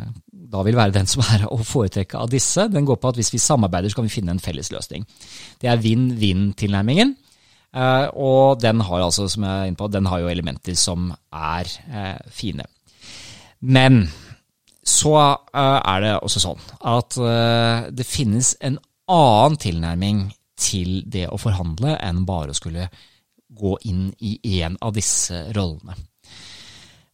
da 0.54 0.64
vil 0.66 0.78
være 0.78 0.94
den 0.96 1.06
som 1.10 1.22
er 1.34 1.46
å 1.46 1.60
foretrekke 1.62 2.18
av 2.18 2.32
disse. 2.32 2.66
Den 2.70 2.86
går 2.88 2.98
på 2.98 3.12
at 3.12 3.20
hvis 3.20 3.30
vi 3.34 3.42
samarbeider, 3.42 3.92
så 3.92 4.00
kan 4.00 4.08
vi 4.08 4.16
finne 4.16 4.34
en 4.34 4.42
felles 4.42 4.72
løsning. 4.74 5.06
Det 5.62 5.70
er 5.70 5.80
vinn-vinn-tilnærmingen. 5.82 7.14
Eh, 7.74 8.08
og 8.18 8.60
den 8.62 8.82
har 8.86 9.06
altså, 9.06 9.28
som 9.30 9.46
jeg 9.46 9.54
er 9.54 9.70
inne 9.70 9.78
på, 9.78 9.90
den 9.90 10.10
har 10.10 10.22
jo 10.22 10.34
elementer 10.34 10.76
som 10.78 11.12
er 11.30 11.70
fine. 12.34 12.66
Men 13.62 14.04
så 14.84 15.14
uh, 15.16 15.80
er 15.80 16.00
det 16.04 16.14
også 16.20 16.42
sånn 16.44 16.64
at 16.84 17.16
uh, 17.16 17.88
det 17.88 18.06
finnes 18.06 18.54
en 18.64 18.78
annen 19.10 19.58
tilnærming 19.60 20.24
til 20.60 21.02
det 21.10 21.26
å 21.32 21.40
forhandle 21.40 21.96
enn 22.04 22.24
bare 22.28 22.52
å 22.52 22.56
skulle 22.56 22.88
gå 23.54 23.76
inn 23.88 24.08
i 24.24 24.36
en 24.62 24.76
av 24.82 24.94
disse 24.96 25.46
rollene. 25.56 25.96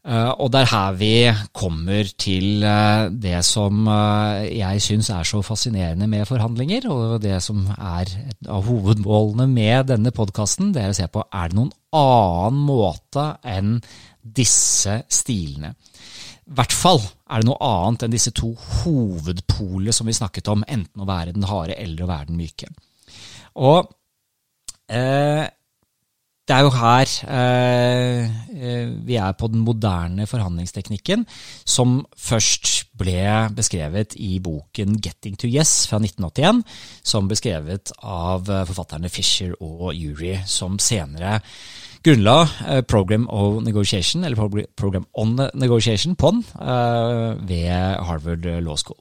Uh, 0.01 0.33
og 0.41 0.49
det 0.53 0.63
er 0.63 0.71
her 0.71 0.95
vi 0.97 1.15
kommer 1.55 2.09
til 2.19 2.65
det 3.21 3.43
som 3.45 3.85
jeg 4.49 4.81
syns 4.83 5.11
er 5.13 5.29
så 5.29 5.43
fascinerende 5.45 6.09
med 6.11 6.27
forhandlinger, 6.29 6.89
og 6.91 7.19
det 7.23 7.37
som 7.45 7.67
er 7.77 8.09
et 8.33 8.49
av 8.51 8.65
hovedmålene 8.67 9.47
med 9.51 9.91
denne 9.93 10.15
podkasten, 10.17 10.73
det 10.75 10.87
er 10.87 10.95
å 10.95 10.97
se 10.97 11.11
på 11.13 11.27
er 11.29 11.53
det 11.53 11.61
noen 11.61 11.75
annen 11.95 12.65
måte 12.65 13.27
enn 13.45 13.77
disse 14.21 15.03
stilene. 15.13 15.75
I 16.51 16.57
hvert 16.59 16.75
fall 16.75 16.99
er 17.31 17.43
det 17.43 17.47
noe 17.47 17.63
annet 17.63 18.05
enn 18.05 18.15
disse 18.15 18.33
to 18.35 18.51
hovedpolene 18.81 19.95
som 19.95 20.09
vi 20.11 20.17
snakket 20.17 20.51
om, 20.51 20.65
enten 20.67 21.05
å 21.05 21.07
være 21.07 21.37
den 21.37 21.47
harde 21.47 21.77
eller 21.79 22.03
å 22.03 22.11
være 22.11 22.33
den 22.33 22.41
myke. 22.41 22.67
Og 23.63 23.87
eh, 24.91 25.47
det 26.51 26.57
er 26.57 26.65
jo 26.67 26.73
her 26.75 27.13
eh, 27.31 28.33
eh, 28.51 28.91
vi 29.07 29.15
er 29.23 29.37
på 29.39 29.47
den 29.53 29.63
moderne 29.63 30.27
forhandlingsteknikken, 30.27 31.23
som 31.63 32.01
først 32.19 32.91
ble 32.99 33.23
beskrevet 33.55 34.19
i 34.19 34.41
boken 34.43 34.99
'Getting 34.99 35.39
to 35.39 35.47
Yes' 35.47 35.87
fra 35.87 36.03
1981, 36.03 36.65
som 37.07 37.31
ble 37.31 37.39
skrevet 37.39 37.95
av 38.03 38.51
forfatterne 38.51 39.13
Fisher 39.13 39.55
og 39.63 39.95
Uri, 39.95 40.35
som 40.51 40.83
senere 40.83 41.39
grunnla 42.05 42.37
uh, 42.43 42.81
Program 42.89 43.27
of 43.29 43.63
Negotiation, 43.65 44.25
eller 44.25 44.67
Program 44.77 45.07
on 45.15 45.37
Negotiation, 45.55 46.17
PON, 46.17 46.45
uh, 46.55 47.37
ved 47.49 47.69
Harvard 48.07 48.47
Law 48.65 48.77
School. 48.77 48.99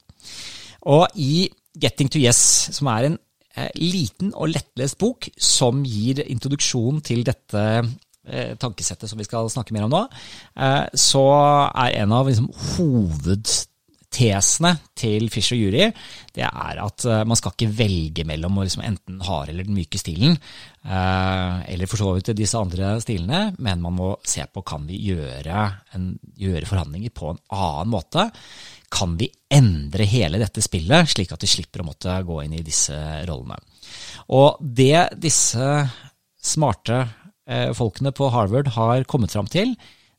Og 0.81 1.07
i 1.15 1.49
Getting 1.79 2.11
to 2.11 2.19
Yes, 2.19 2.39
som 2.75 2.89
er 2.91 3.09
en 3.09 3.17
uh, 3.57 3.69
liten 3.75 4.33
og 4.35 4.51
lettlest 4.53 4.99
bok 4.99 5.29
som 5.37 5.83
gir 5.87 6.23
introduksjon 6.27 7.01
til 7.01 7.25
dette 7.27 7.65
tankesettet 8.61 9.09
som 9.09 9.17
vi 9.17 9.25
skal 9.25 9.47
snakke 9.49 9.73
mer 9.73 9.87
om 9.87 9.89
nå, 9.89 9.99
så 11.01 11.21
er 11.71 11.95
en 12.03 12.11
av 12.13 12.27
liksom, 12.29 12.51
hoved 12.75 13.49
hovedtesene 14.09 14.77
til 14.95 15.29
Fisher 15.29 15.57
Jury, 15.57 15.91
det 16.33 16.43
er 16.43 16.79
at 16.81 17.05
uh, 17.05 17.23
man 17.25 17.37
skal 17.37 17.53
ikke 17.53 17.71
velge 17.77 18.25
mellom 18.25 18.59
liksom 18.61 18.83
enten 18.83 19.17
den 19.17 19.25
harde 19.25 19.51
eller 19.51 19.63
den 19.63 19.75
myke 19.75 19.99
stilen, 19.99 20.37
uh, 20.85 21.61
eller 21.69 21.87
for 21.87 21.97
så 21.97 22.13
vidt 22.15 22.35
disse 22.35 22.57
andre 22.57 22.99
stilene, 23.01 23.55
men 23.59 23.81
man 23.81 23.93
må 23.93 24.17
se 24.23 24.45
på 24.45 24.63
kan 24.63 24.87
vi 24.87 24.99
gjøre, 25.09 25.69
en, 25.95 26.17
gjøre 26.35 26.65
forhandlinger 26.65 27.13
på 27.13 27.31
en 27.33 27.39
annen 27.49 27.93
måte. 27.93 28.29
Kan 28.89 29.17
vi 29.17 29.29
endre 29.49 30.05
hele 30.09 30.39
dette 30.39 30.61
spillet, 30.61 31.09
slik 31.09 31.31
at 31.31 31.43
vi 31.43 31.51
slipper 31.51 31.83
å 31.83 31.89
måtte 31.91 32.19
gå 32.25 32.41
inn 32.43 32.57
i 32.57 32.65
disse 32.65 32.97
rollene? 33.29 33.59
Og 34.33 34.57
det 34.59 35.09
disse 35.21 35.85
smarte 36.41 37.03
uh, 37.05 37.71
folkene 37.77 38.13
på 38.15 38.29
Harvard 38.33 38.73
har 38.75 39.07
kommet 39.09 39.33
fram 39.33 39.49
til, 39.49 39.75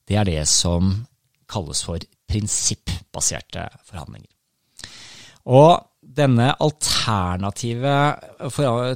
det 0.06 0.16
er 0.18 0.26
det 0.26 0.46
som 0.50 0.94
kalles 1.50 1.82
for 1.82 2.02
prinsippbaserte 2.30 3.66
forhandlinger. 3.88 4.30
Og 5.50 5.80
denne 6.16 6.50
alternative 6.62 7.94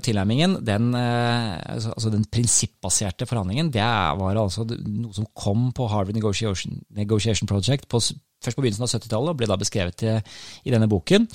tilnærmingen, 0.02 0.58
den, 0.66 0.94
eh, 0.94 1.54
altså, 1.74 1.92
altså 1.94 2.10
den 2.10 2.24
prinsippbaserte 2.24 3.26
forhandlingen, 3.26 3.70
det 3.72 3.82
var 3.82 4.36
altså 4.36 4.66
noe 4.66 5.14
som 5.14 5.26
kom 5.36 5.70
på 5.72 5.86
Harvard 5.88 6.14
Negotiation, 6.16 6.80
Negotiation 6.90 7.48
Project 7.48 7.88
på, 7.88 8.00
først 8.00 8.56
på 8.56 8.64
begynnelsen 8.64 8.86
av 8.86 8.92
70-tallet 8.96 9.30
og 9.30 9.38
ble 9.38 9.50
da 9.50 9.58
beskrevet 9.60 9.98
til, 10.00 10.36
i 10.64 10.74
denne 10.74 10.90
boken. 10.90 11.28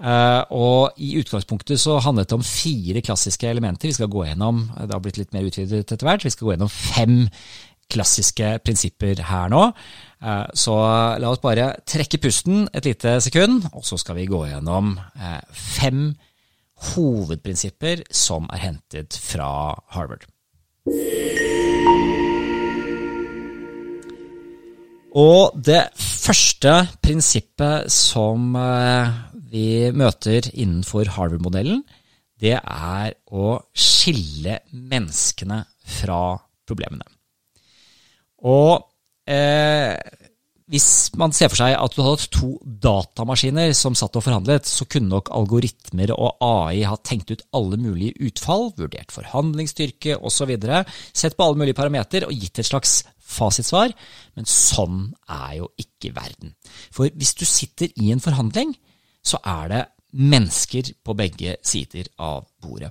Uh, 0.00 0.42
og 0.56 0.96
I 0.96 1.12
utgangspunktet 1.20 1.80
så 1.80 1.98
handlet 2.00 2.30
det 2.30 2.38
om 2.38 2.44
fire 2.46 3.02
klassiske 3.04 3.48
elementer. 3.48 3.90
Vi 3.90 3.98
skal 3.98 4.08
gå 4.08 4.24
gjennom, 4.24 4.70
Det 4.80 4.94
har 4.94 5.02
blitt 5.04 5.20
litt 5.20 5.34
mer 5.36 5.44
utvidet 5.44 5.92
etter 5.92 6.06
hvert. 6.08 6.24
Vi 6.24 6.32
skal 6.32 6.46
gå 6.46 6.54
gjennom 6.54 6.72
fem 6.72 7.28
klassiske 7.90 8.58
prinsipper 8.64 9.20
her 9.28 9.50
nå. 9.52 9.66
Eh, 10.20 10.46
så 10.52 10.74
la 11.20 11.30
oss 11.32 11.40
bare 11.40 11.72
trekke 11.88 12.20
pusten 12.20 12.66
et 12.76 12.84
lite 12.84 13.16
sekund, 13.24 13.64
og 13.72 13.86
så 13.88 13.96
skal 14.00 14.18
vi 14.20 14.28
gå 14.28 14.42
gjennom 14.50 14.98
eh, 15.16 15.40
fem 15.52 16.10
hovedprinsipper 16.90 18.04
som 18.12 18.48
er 18.52 18.64
hentet 18.66 19.16
fra 19.16 19.48
Harvard. 19.94 20.26
Og 25.10 25.56
det 25.58 25.82
første 25.98 26.74
prinsippet 27.02 27.88
som 27.92 28.54
eh, 28.60 29.16
vi 29.50 29.88
møter 29.96 30.46
innenfor 30.52 31.10
Harvard-modellen, 31.16 31.82
det 32.40 32.56
er 32.60 33.16
å 33.26 33.56
skille 33.76 34.60
menneskene 34.70 35.64
fra 35.98 36.22
problemene. 36.68 37.04
Og 38.40 38.89
eh, 39.30 39.94
hvis 40.70 41.10
man 41.18 41.32
ser 41.34 41.50
for 41.50 41.58
seg 41.58 41.74
at 41.74 41.94
du 41.96 42.02
hadde 42.04 42.28
to 42.30 42.50
datamaskiner 42.62 43.72
som 43.74 43.96
satt 43.98 44.14
og 44.14 44.22
forhandlet, 44.22 44.68
så 44.70 44.86
kunne 44.86 45.10
nok 45.10 45.32
algoritmer 45.34 46.12
og 46.14 46.44
AI 46.46 46.84
ha 46.86 46.94
tenkt 47.02 47.32
ut 47.32 47.42
alle 47.58 47.78
mulige 47.80 48.14
utfall, 48.28 48.68
vurdert 48.78 49.10
forhandlingsstyrke 49.14 50.20
osv., 50.22 50.52
sett 51.10 51.34
på 51.34 51.46
alle 51.46 51.58
mulige 51.58 51.78
parameter 51.80 52.28
og 52.28 52.36
gitt 52.38 52.62
et 52.62 52.70
slags 52.70 53.00
fasitsvar, 53.30 53.94
men 54.38 54.46
sånn 54.46 55.08
er 55.26 55.58
jo 55.58 55.72
ikke 55.80 56.14
verden. 56.14 56.54
For 56.94 57.10
hvis 57.10 57.34
du 57.38 57.46
sitter 57.48 57.90
i 57.98 58.12
en 58.14 58.22
forhandling, 58.22 58.76
så 59.26 59.42
er 59.42 59.74
det 59.74 59.84
mennesker 60.10 60.94
på 61.06 61.14
begge 61.18 61.58
sider 61.66 62.08
av 62.18 62.46
bordet. 62.62 62.90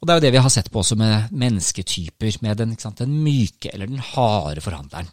Og 0.00 0.06
Det 0.06 0.12
er 0.12 0.20
jo 0.20 0.24
det 0.28 0.36
vi 0.36 0.44
har 0.44 0.52
sett 0.52 0.70
på 0.72 0.80
også 0.80 0.96
med 1.00 1.32
mennesketyper, 1.32 2.40
med 2.44 2.60
den, 2.60 2.76
den 3.00 3.20
myke 3.24 3.72
eller 3.72 3.88
den 3.88 4.04
harde 4.12 4.64
forhandleren. 4.64 5.08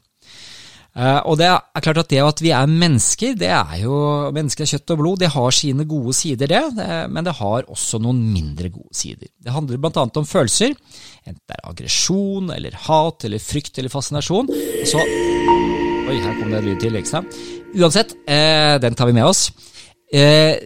Uh, 0.91 1.21
og 1.23 1.37
det 1.39 1.47
er 1.47 1.83
klart 1.85 2.01
at 2.01 2.09
det 2.11 2.19
at 2.19 2.41
vi 2.43 2.49
er 2.51 2.67
mennesker, 2.67 3.37
det 3.39 3.51
er 3.55 3.77
jo 3.79 3.95
mennesker 4.35 4.65
av 4.65 4.73
kjøtt 4.73 4.91
og 4.91 4.99
blod, 4.99 5.21
det 5.21 5.29
har 5.31 5.55
sine 5.55 5.85
gode 5.87 6.15
sider, 6.17 6.51
det, 6.51 6.89
men 7.07 7.23
det 7.23 7.37
har 7.37 7.69
også 7.71 8.01
noen 8.03 8.19
mindre 8.33 8.67
gode 8.73 8.91
sider. 8.99 9.29
Det 9.39 9.55
handler 9.55 9.79
bl.a. 9.79 10.03
om 10.03 10.27
følelser, 10.27 10.75
enten 11.23 11.39
det 11.47 11.55
er 11.55 11.69
aggresjon 11.69 12.51
eller 12.57 12.75
hat 12.89 13.23
eller 13.29 13.39
frykt 13.39 13.79
eller 13.79 13.93
fascinasjon. 13.93 14.51
Så 14.89 14.99
Oi, 16.11 16.17
her 16.19 16.35
kom 16.41 16.49
det 16.51 16.59
en 16.59 16.65
lyd 16.67 16.79
til, 16.81 16.95
ikke 16.99 17.07
sant? 17.07 17.41
Uansett, 17.71 18.11
uh, 18.27 18.75
den 18.83 18.97
tar 18.99 19.07
vi 19.07 19.15
med 19.15 19.29
oss. 19.29 19.45
Uh, 20.11 20.57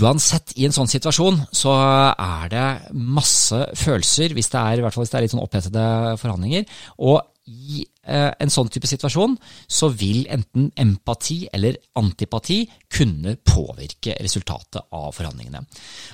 uansett 0.00 0.52
i 0.60 0.66
en 0.66 0.74
sånn 0.74 0.90
situasjon, 0.90 1.42
så 1.52 1.72
er 2.12 2.48
det 2.52 2.66
masse 2.92 3.58
følelser, 3.78 4.32
hvis 4.36 4.50
det 4.52 4.60
er, 4.60 4.80
i 4.80 4.84
hvert 4.84 4.96
fall 4.96 5.04
hvis 5.04 5.12
det 5.12 5.20
er 5.20 5.26
litt 5.26 5.34
sånn 5.34 5.44
opphetede 5.44 5.84
forhandlinger. 6.20 6.66
Og 7.04 7.20
i 7.48 7.82
eh, 7.82 7.91
en 8.02 8.50
sånn 8.50 8.70
type 8.72 8.88
situasjon 8.90 9.36
så 9.70 9.88
vil 9.94 10.24
enten 10.32 10.70
empati 10.82 11.44
eller 11.54 11.76
antipati 12.00 12.64
kunne 12.90 13.36
påvirke 13.38 14.16
resultatet 14.18 14.88
av 14.90 15.12
forhandlingene. 15.14 15.62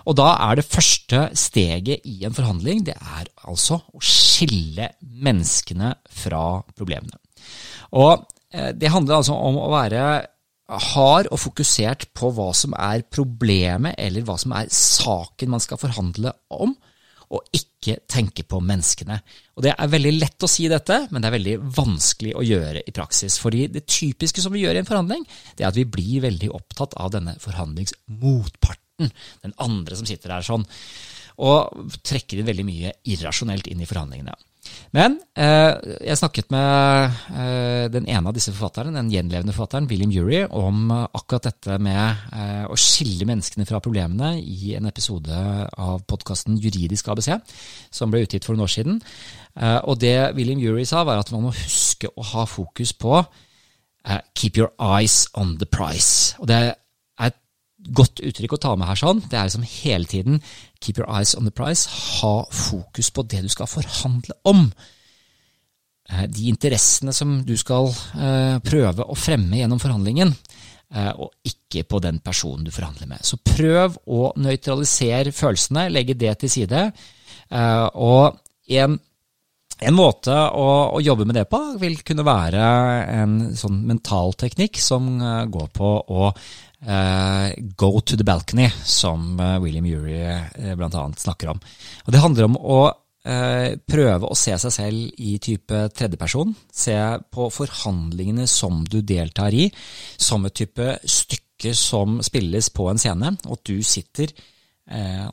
Og 0.04 0.18
da 0.20 0.34
er 0.50 0.58
det 0.58 0.68
første 0.68 1.22
steget 1.32 2.04
i 2.04 2.20
en 2.28 2.36
forhandling 2.36 2.84
det 2.88 2.96
er 2.98 3.30
altså 3.48 3.80
å 3.80 4.02
skille 4.04 4.90
menneskene 5.00 5.94
fra 6.22 6.60
problemene. 6.76 7.16
Og 7.96 8.26
eh, 8.52 8.74
det 8.76 8.92
handler 8.92 9.20
altså 9.22 9.38
om 9.38 9.56
å 9.62 9.70
være 9.72 10.02
hard 10.68 11.30
og 11.32 11.40
fokusert 11.40 12.10
på 12.16 12.30
hva 12.36 12.50
som 12.56 12.74
er 12.76 13.06
problemet, 13.08 13.96
eller 13.96 14.26
hva 14.26 14.36
som 14.40 14.52
er 14.56 14.68
saken 14.72 15.54
man 15.54 15.64
skal 15.64 15.80
forhandle 15.80 16.34
om, 16.52 16.74
og 17.34 17.44
ikke 17.54 17.98
tenke 18.10 18.44
på 18.48 18.60
menneskene. 18.64 19.18
Og 19.56 19.64
Det 19.64 19.74
er 19.74 19.92
veldig 19.92 20.12
lett 20.16 20.44
å 20.44 20.50
si 20.50 20.68
dette, 20.70 21.00
men 21.10 21.22
det 21.22 21.28
er 21.28 21.36
veldig 21.36 21.56
vanskelig 21.76 22.34
å 22.34 22.44
gjøre 22.44 22.82
i 22.86 22.94
praksis. 22.94 23.38
fordi 23.38 23.68
det 23.68 23.86
typiske 23.86 24.40
som 24.40 24.52
vi 24.52 24.64
gjør 24.64 24.76
i 24.76 24.82
en 24.82 24.88
forhandling, 24.88 25.26
det 25.56 25.64
er 25.64 25.68
at 25.68 25.76
vi 25.76 25.84
blir 25.84 26.22
veldig 26.22 26.50
opptatt 26.50 26.94
av 26.96 27.12
denne 27.12 27.36
forhandlingsmotparten, 27.38 29.12
den 29.42 29.54
andre 29.58 29.96
som 29.96 30.06
sitter 30.06 30.28
der 30.28 30.42
sånn, 30.42 30.66
og 31.38 31.92
trekker 32.02 32.38
inn 32.38 32.48
veldig 32.48 32.66
mye 32.66 32.92
irrasjonelt 33.04 33.68
inn 33.70 33.80
i 33.80 33.86
forhandlingene. 33.86 34.34
Men 34.96 35.18
eh, 35.36 35.74
jeg 36.08 36.16
snakket 36.16 36.52
med 36.52 37.16
eh, 37.36 37.86
den 37.92 38.06
ene 38.08 38.30
av 38.30 38.36
disse 38.36 38.54
forfatterne, 38.54 38.94
den 38.96 39.10
gjenlevende 39.12 39.52
forfatteren, 39.52 39.88
William 39.90 40.12
Ury, 40.14 40.40
om 40.48 40.88
eh, 40.94 41.04
akkurat 41.18 41.50
dette 41.50 41.76
med 41.82 42.32
å 42.68 42.76
skille 42.78 43.26
menneskene 43.28 43.66
fra 43.68 43.80
problemene 43.84 44.36
i 44.40 44.74
en 44.78 44.88
episode 44.88 45.34
av 45.34 46.02
podkasten 46.08 46.56
Juridisk 46.60 47.10
ABC, 47.12 47.34
som 47.94 48.12
ble 48.12 48.22
utgitt 48.24 48.46
for 48.46 48.56
noen 48.56 48.66
år 48.66 48.72
siden. 48.72 48.98
Og 49.90 49.98
det 50.00 50.16
William 50.36 50.60
Ury 50.62 50.84
sa, 50.88 51.02
var 51.06 51.20
at 51.20 51.32
man 51.34 51.48
må 51.48 51.54
huske 51.56 52.10
å 52.14 52.26
ha 52.32 52.44
fokus 52.48 52.92
på 52.96 53.22
keep 54.38 54.56
your 54.60 54.70
eyes 54.78 55.26
on 55.34 55.56
the 55.60 55.68
price. 55.68 56.36
Og 56.38 56.48
det 56.50 56.58
et 56.58 56.84
godt 57.94 58.22
uttrykk 58.24 58.54
å 58.56 58.60
ta 58.62 58.74
med 58.76 58.88
her 58.90 58.98
sånn. 59.00 59.24
Det 59.30 59.38
er 59.38 59.48
liksom 59.48 59.66
hele 59.68 60.08
tiden 60.10 60.42
keep 60.82 61.00
your 61.00 61.08
eyes 61.10 61.34
on 61.38 61.48
the 61.48 61.54
price. 61.54 61.88
Ha 62.20 62.36
fokus 62.52 63.10
på 63.14 63.24
det 63.28 63.42
du 63.46 63.50
skal 63.52 63.70
forhandle 63.70 64.36
om. 64.48 64.68
Eh, 66.08 66.24
de 66.28 66.48
interessene 66.48 67.12
som 67.12 67.38
du 67.44 67.54
skal 67.60 67.90
eh, 68.16 68.56
prøve 68.64 69.04
å 69.04 69.16
fremme 69.18 69.60
gjennom 69.60 69.80
forhandlingen, 69.82 70.32
eh, 70.94 71.10
og 71.12 71.34
ikke 71.44 71.84
på 71.84 72.00
den 72.04 72.22
personen 72.24 72.64
du 72.64 72.72
forhandler 72.72 73.10
med. 73.10 73.24
Så 73.24 73.40
prøv 73.44 73.98
å 74.08 74.30
nøytralisere 74.40 75.34
følelsene, 75.36 75.90
legge 75.92 76.16
det 76.16 76.38
til 76.40 76.52
side. 76.52 76.86
Og 77.48 78.36
en, 78.76 78.96
en 79.88 79.96
måte 79.96 80.32
å, 80.32 80.66
å, 80.92 80.98
jobbe 81.00 81.24
med 81.28 81.38
det 81.38 81.46
på 81.48 81.60
vil 81.80 81.96
kunne 82.04 82.26
være 82.26 82.64
en 83.08 83.38
sånn 83.56 83.78
mental 83.88 84.34
teknikk 84.36 84.76
som 84.84 85.06
går 85.48 85.70
på 85.72 85.92
å 86.12 86.28
Uh, 86.78 87.50
go 87.76 87.98
to 88.00 88.16
the 88.16 88.22
balcony, 88.22 88.68
som 88.84 89.40
uh, 89.40 89.58
William 89.58 89.84
Ury 89.84 90.20
uh, 90.22 90.76
bl.a. 90.78 91.10
snakker 91.16 91.50
om. 91.50 91.60
Og 92.06 92.12
Det 92.14 92.22
handler 92.22 92.50
om 92.50 92.58
å 92.58 92.80
prøve 93.28 94.24
å 94.24 94.36
se 94.38 94.54
seg 94.56 94.72
selv 94.72 95.16
i 95.20 95.34
type 95.42 95.76
tredjeperson. 95.92 96.54
Se 96.72 96.94
på 97.28 97.48
forhandlingene 97.52 98.46
som 98.48 98.78
du 98.88 99.02
deltar 99.04 99.52
i, 99.52 99.66
som 100.16 100.46
et 100.48 100.54
type 100.56 100.86
stykke 101.04 101.74
som 101.76 102.22
spilles 102.24 102.70
på 102.72 102.86
en 102.88 103.02
scene. 103.02 103.34
Og 103.52 103.60
du 103.68 103.82
sitter 103.84 104.32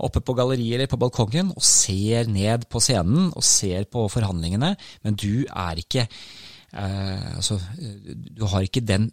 oppe 0.03 0.19
på 0.19 0.35
galleriet 0.35 0.75
eller 0.75 0.91
på 0.91 0.99
balkongen 0.99 1.53
og 1.55 1.63
ser 1.63 2.27
ned 2.27 2.67
på 2.67 2.83
scenen 2.83 3.29
og 3.29 3.47
ser 3.47 3.87
på 3.87 4.03
forhandlingene, 4.11 4.73
men 5.05 5.15
du 5.15 5.45
er 5.47 5.79
ikke 5.79 6.09
Eh, 6.75 7.35
altså, 7.35 7.59
du 8.37 8.45
har 8.51 8.65
ikke 8.65 8.83
den, 8.83 9.09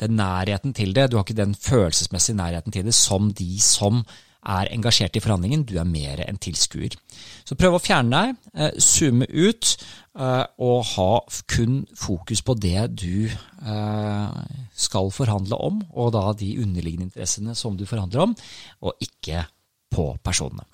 den, 0.00 0.16
nærheten 0.18 0.74
til 0.74 0.94
det, 0.94 1.10
du 1.10 1.16
har 1.16 1.24
ikke 1.24 1.42
den 1.42 1.54
følelsesmessige 1.54 2.36
nærheten 2.36 2.72
til 2.72 2.84
det 2.84 2.94
som 2.94 3.30
de 3.32 3.60
som 3.62 4.02
er 4.44 4.68
engasjert 4.74 5.16
i 5.16 5.22
forhandlingen. 5.24 5.62
Du 5.64 5.78
er 5.78 5.88
mer 5.88 6.24
en 6.26 6.38
tilskuer. 6.42 6.96
Så 7.46 7.56
prøv 7.56 7.78
å 7.78 7.82
fjerne 7.82 8.10
deg, 8.18 8.34
eh, 8.54 8.80
zoome 8.80 9.28
ut, 9.30 9.76
eh, 10.18 10.44
og 10.58 10.84
ha 10.96 11.20
kun 11.48 11.86
fokus 11.96 12.42
på 12.42 12.58
det 12.60 13.00
du 13.00 13.30
skal 14.74 15.10
forhandle 15.10 15.56
om, 15.56 15.80
og 15.94 16.12
da 16.12 16.32
de 16.36 16.58
underliggende 16.60 17.08
interessene 17.08 17.54
som 17.54 17.78
du 17.78 17.86
forhandler 17.86 18.20
om, 18.20 18.36
og 18.82 18.92
ikke 19.00 19.46
på 19.94 20.08
personene. 20.26 20.66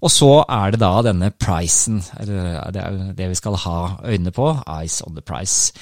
Og 0.00 0.12
så 0.12 0.30
er 0.46 0.72
det 0.72 0.80
da 0.80 0.92
denne 1.04 1.32
pricen, 1.36 2.00
eller 2.22 2.70
det 2.72 2.86
det 3.18 3.28
vi 3.32 3.38
skal 3.38 3.58
ha 3.66 3.80
øynene 4.04 4.32
på, 4.32 4.54
eyes 4.64 5.00
on 5.06 5.18
the 5.18 5.24
price. 5.24 5.74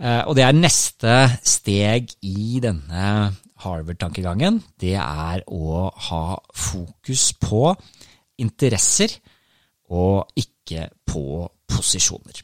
Eh, 0.00 0.22
og 0.26 0.34
det 0.36 0.46
er 0.46 0.56
neste 0.56 1.16
steg 1.46 2.14
i 2.26 2.58
denne 2.62 3.32
Harvard-tankegangen, 3.62 4.58
det 4.80 4.96
er 4.98 5.44
å 5.46 5.86
ha 6.08 6.24
fokus 6.50 7.30
på 7.38 7.68
interesser 8.42 9.14
og 9.92 10.32
ikke 10.38 10.88
på 11.06 11.44
posisjoner. 11.70 12.42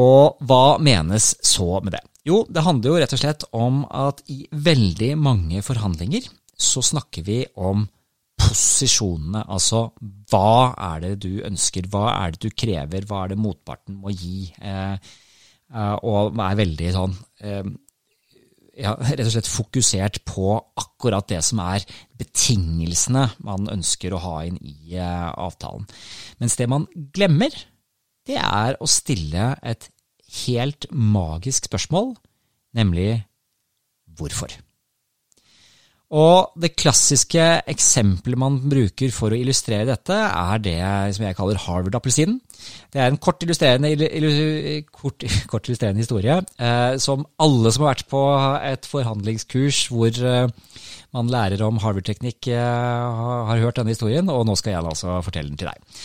Og 0.00 0.40
hva 0.46 0.78
menes 0.80 1.34
så 1.44 1.80
med 1.82 1.96
det? 1.98 2.04
Jo, 2.24 2.44
det 2.48 2.62
handler 2.64 2.92
jo 2.92 3.00
rett 3.02 3.14
og 3.16 3.20
slett 3.20 3.46
om 3.56 3.82
at 3.90 4.20
i 4.30 4.44
veldig 4.52 5.14
mange 5.18 5.64
forhandlinger 5.66 6.28
så 6.60 6.82
snakker 6.84 7.24
vi 7.26 7.42
om 7.56 7.86
posisjonene. 8.40 9.44
Altså 9.52 9.90
hva 10.30 10.72
er 10.90 11.04
det 11.04 11.12
du 11.26 11.44
ønsker, 11.46 11.88
hva 11.92 12.08
er 12.16 12.34
det 12.34 12.42
du 12.46 12.56
krever, 12.64 13.06
hva 13.08 13.24
er 13.24 13.34
det 13.34 13.42
motparten 13.42 14.00
må 14.00 14.14
gi? 14.14 14.48
Eh, 14.58 14.96
eh, 14.96 15.94
og 16.00 16.40
er 16.40 16.58
veldig 16.64 16.90
sånn 16.96 17.16
eh, 17.44 17.70
ja, 18.80 18.94
rett 18.96 19.26
og 19.26 19.32
slett 19.34 19.50
fokusert 19.50 20.20
på 20.28 20.54
akkurat 20.80 21.28
det 21.30 21.40
som 21.44 21.60
er 21.64 21.84
betingelsene 22.20 23.26
man 23.46 23.68
ønsker 23.72 24.14
å 24.14 24.22
ha 24.24 24.36
inn 24.48 24.58
i 24.62 24.96
eh, 24.96 25.28
avtalen. 25.30 25.86
Mens 26.42 26.56
det 26.60 26.68
man 26.70 26.86
glemmer, 27.14 27.54
det 28.28 28.38
er 28.40 28.78
å 28.80 28.88
stille 28.90 29.54
et 29.66 29.90
helt 30.44 30.86
magisk 30.94 31.66
spørsmål, 31.70 32.14
nemlig 32.76 33.24
hvorfor. 34.18 34.52
Og 36.10 36.56
det 36.58 36.72
klassiske 36.74 37.42
eksempelet 37.70 38.38
man 38.40 38.56
bruker 38.66 39.12
for 39.14 39.30
å 39.30 39.38
illustrere 39.38 39.86
dette, 39.86 40.16
er 40.16 40.62
det 40.64 40.78
som 41.14 41.26
jeg 41.26 41.36
kaller 41.38 41.60
Harvard-appelsinen. 41.62 42.40
Det 42.90 42.98
er 42.98 43.12
en 43.12 43.20
kort 43.22 43.44
illustrerende, 43.46 43.92
kort, 44.90 45.22
kort 45.52 45.70
illustrerende 45.70 46.02
historie 46.02 46.40
eh, 46.58 46.98
som 47.00 47.22
alle 47.40 47.70
som 47.70 47.86
har 47.86 47.94
vært 47.94 48.10
på 48.10 48.24
et 48.72 48.90
forhandlingskurs 48.90 49.84
hvor 49.92 50.10
eh, 50.10 50.50
man 51.14 51.30
lærer 51.30 51.62
om 51.66 51.78
Harvard-teknikk, 51.82 52.50
eh, 52.58 53.22
har 53.50 53.62
hørt 53.62 53.78
denne 53.78 53.94
historien, 53.94 54.28
og 54.34 54.44
nå 54.46 54.58
skal 54.58 54.74
jeg 54.74 54.82
altså 54.82 55.20
fortelle 55.22 55.54
den 55.54 55.62
til 55.62 55.70
deg. 55.70 56.02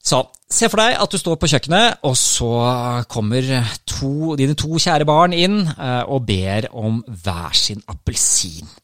Så 0.00 0.24
se 0.48 0.68
for 0.72 0.80
deg 0.80 0.96
at 0.96 1.12
du 1.12 1.20
står 1.20 1.36
på 1.36 1.48
kjøkkenet, 1.52 2.00
og 2.08 2.16
så 2.16 2.50
kommer 3.12 3.44
to, 3.84 4.34
dine 4.40 4.56
to 4.58 4.80
kjære 4.80 5.06
barn 5.08 5.36
inn 5.36 5.60
eh, 5.68 6.04
og 6.08 6.24
ber 6.28 6.72
om 6.72 7.02
hver 7.04 7.52
sin 7.56 7.84
appelsin. 7.84 8.79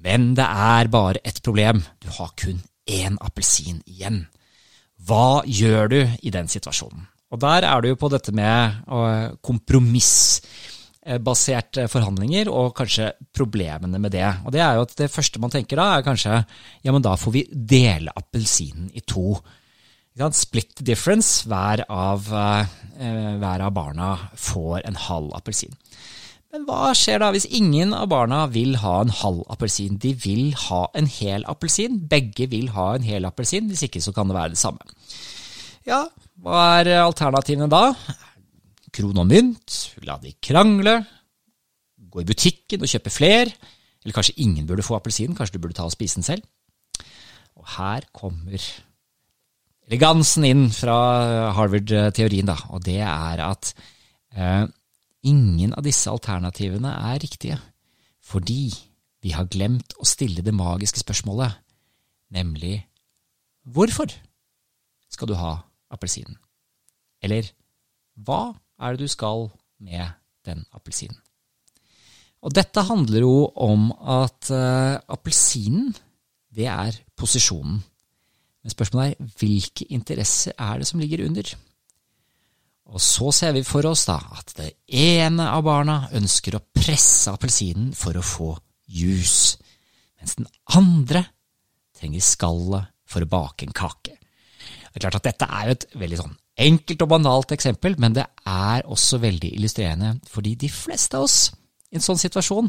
Men 0.00 0.32
det 0.38 0.48
er 0.48 0.88
bare 0.92 1.20
ett 1.24 1.42
problem. 1.44 1.82
Du 2.00 2.08
har 2.16 2.30
kun 2.40 2.60
én 2.90 3.16
appelsin 3.20 3.82
igjen. 3.86 4.26
Hva 5.06 5.42
gjør 5.48 5.88
du 5.92 6.00
i 6.22 6.30
den 6.32 6.48
situasjonen? 6.50 7.06
Og 7.30 7.38
der 7.40 7.62
er 7.62 7.80
du 7.80 7.88
jo 7.92 7.96
på 8.00 8.08
dette 8.10 8.32
med 8.34 8.74
eh, 8.90 9.30
kompromissbaserte 9.46 11.88
forhandlinger 11.92 12.48
og 12.50 12.76
kanskje 12.76 13.12
problemene 13.36 13.98
med 14.02 14.10
det. 14.16 14.30
Og 14.44 14.52
det 14.54 14.60
er 14.64 14.72
jo 14.76 14.82
at 14.88 14.96
det 14.98 15.14
første 15.14 15.40
man 15.42 15.50
tenker 15.52 15.76
da, 15.78 15.86
er 15.94 16.06
kanskje 16.06 16.32
ja, 16.82 16.90
men 16.90 17.02
da 17.06 17.12
får 17.16 17.32
vi 17.36 17.42
dele 17.52 18.10
appelsinen 18.16 18.90
i 18.92 19.00
to. 19.06 19.40
Split 20.36 20.84
difference. 20.84 21.48
Hver 21.48 21.78
av, 21.86 22.32
eh, 22.34 22.66
hver 23.38 23.60
av 23.64 23.72
barna 23.72 24.18
får 24.34 24.80
en 24.84 24.96
halv 25.06 25.30
appelsin. 25.38 25.72
Men 26.50 26.64
hva 26.66 26.90
skjer 26.98 27.20
da 27.22 27.28
hvis 27.30 27.46
ingen 27.54 27.92
av 27.94 28.08
barna 28.10 28.40
vil 28.50 28.74
ha 28.82 28.96
en 29.04 29.12
halv 29.20 29.44
appelsin? 29.54 30.00
De 30.02 30.10
vil 30.18 30.50
ha 30.66 30.80
en 30.98 31.06
hel 31.06 31.44
appelsin. 31.50 32.00
Begge 32.10 32.48
vil 32.50 32.72
ha 32.74 32.88
en 32.96 33.06
hel 33.06 33.28
appelsin, 33.28 33.68
hvis 33.70 33.84
ikke 33.86 34.02
så 34.02 34.14
kan 34.16 34.26
det 34.26 34.34
være 34.34 34.56
det 34.56 34.58
samme. 34.58 34.82
Ja, 35.86 36.02
hva 36.42 36.64
er 36.80 36.90
alternativene 37.04 37.70
da? 37.70 37.92
Kron 38.90 39.22
og 39.22 39.28
mynt, 39.30 39.76
la 40.02 40.16
de 40.18 40.34
krangle, 40.42 40.96
gå 42.10 42.24
i 42.24 42.26
butikken 42.26 42.82
og 42.82 42.90
kjøpe 42.90 43.12
fler, 43.14 43.52
eller 44.02 44.16
kanskje 44.16 44.34
ingen 44.42 44.66
burde 44.66 44.82
få 44.82 44.96
appelsin, 44.98 45.36
kanskje 45.38 45.54
du 45.54 45.62
burde 45.62 45.78
ta 45.78 45.86
og 45.86 45.94
spise 45.94 46.18
den 46.18 46.26
selv. 46.26 46.42
Og 47.60 47.68
her 47.76 48.08
kommer 48.16 48.58
elegansen 49.86 50.48
inn 50.48 50.66
fra 50.74 50.98
Harvard-teorien, 51.54 52.50
da, 52.50 52.58
og 52.74 52.82
det 52.88 52.98
er 53.06 53.46
at 53.46 53.70
eh, 54.34 54.66
ingen 55.26 55.74
av 55.76 55.84
disse 55.84 56.10
alternativene 56.10 56.92
er 57.12 57.20
riktige, 57.22 57.58
fordi 58.24 58.72
vi 59.20 59.34
har 59.36 59.50
glemt 59.52 59.94
å 60.00 60.08
stille 60.08 60.44
det 60.44 60.54
magiske 60.56 61.02
spørsmålet, 61.02 61.58
nemlig 62.32 62.78
hvorfor 63.68 64.12
skal 65.10 65.28
du 65.28 65.36
ha 65.36 65.56
appelsinen? 65.92 66.38
Eller 67.20 67.50
hva 68.16 68.54
er 68.80 68.96
det 68.96 69.04
du 69.04 69.12
skal 69.12 69.50
med 69.82 70.16
den 70.46 70.64
appelsinen? 70.72 71.18
Og 72.40 72.54
dette 72.56 72.86
handler 72.88 73.20
jo 73.20 73.50
om 73.60 73.90
at 73.92 74.48
uh, 74.48 74.96
appelsinen, 75.12 75.92
det 76.48 76.70
er 76.72 76.96
posisjonen. 77.18 77.82
Men 78.64 78.72
spørsmålet 78.72 79.12
er 79.12 79.34
hvilke 79.40 79.84
interesser 79.92 80.56
er 80.56 80.80
det 80.80 80.88
som 80.88 81.02
ligger 81.02 81.26
under? 81.26 81.52
Og 82.90 83.02
så 83.02 83.30
ser 83.34 83.54
vi 83.54 83.62
for 83.66 83.86
oss 83.86 84.06
da 84.08 84.18
at 84.34 84.54
det 84.58 84.70
ene 84.98 85.46
av 85.52 85.62
barna 85.66 86.02
ønsker 86.16 86.56
å 86.56 86.64
presse 86.74 87.30
appelsinen 87.30 87.92
for 87.96 88.18
å 88.18 88.24
få 88.24 88.50
jus, 88.90 89.54
mens 90.18 90.34
den 90.38 90.48
andre 90.74 91.22
trenger 91.96 92.24
skallet 92.24 92.90
for 93.10 93.22
å 93.22 93.30
bake 93.30 93.66
en 93.66 93.76
kake. 93.76 94.16
Det 94.90 94.98
er 94.98 95.04
klart 95.04 95.20
at 95.20 95.28
Dette 95.28 95.46
er 95.46 95.70
et 95.70 95.86
veldig 95.98 96.18
sånn 96.18 96.36
enkelt 96.60 97.02
og 97.04 97.10
banalt 97.12 97.54
eksempel, 97.54 97.94
men 98.02 98.14
det 98.16 98.26
er 98.50 98.86
også 98.90 99.20
veldig 99.22 99.54
illustrerende, 99.56 100.16
fordi 100.28 100.56
de 100.60 100.70
fleste 100.72 101.16
av 101.16 101.28
oss 101.28 101.38
i 101.90 101.98
en 101.98 102.04
sånn 102.04 102.20
situasjon 102.20 102.68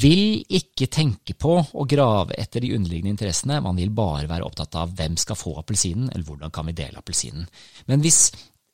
vil 0.00 0.40
ikke 0.56 0.88
tenke 0.92 1.34
på 1.36 1.56
å 1.60 1.86
grave 1.88 2.36
etter 2.40 2.64
de 2.64 2.72
underliggende 2.76 3.12
interessene, 3.12 3.58
man 3.64 3.76
vil 3.76 3.90
bare 3.96 4.28
være 4.28 4.46
opptatt 4.46 4.76
av 4.80 4.94
hvem 4.96 5.18
skal 5.20 5.36
få 5.36 5.56
appelsinen, 5.60 6.08
eller 6.12 6.24
hvordan 6.24 6.52
kan 6.54 6.68
vi 6.68 6.76
dele 6.76 7.00
appelsinen. 7.00 7.48
Men 7.90 8.04
hvis 8.04 8.30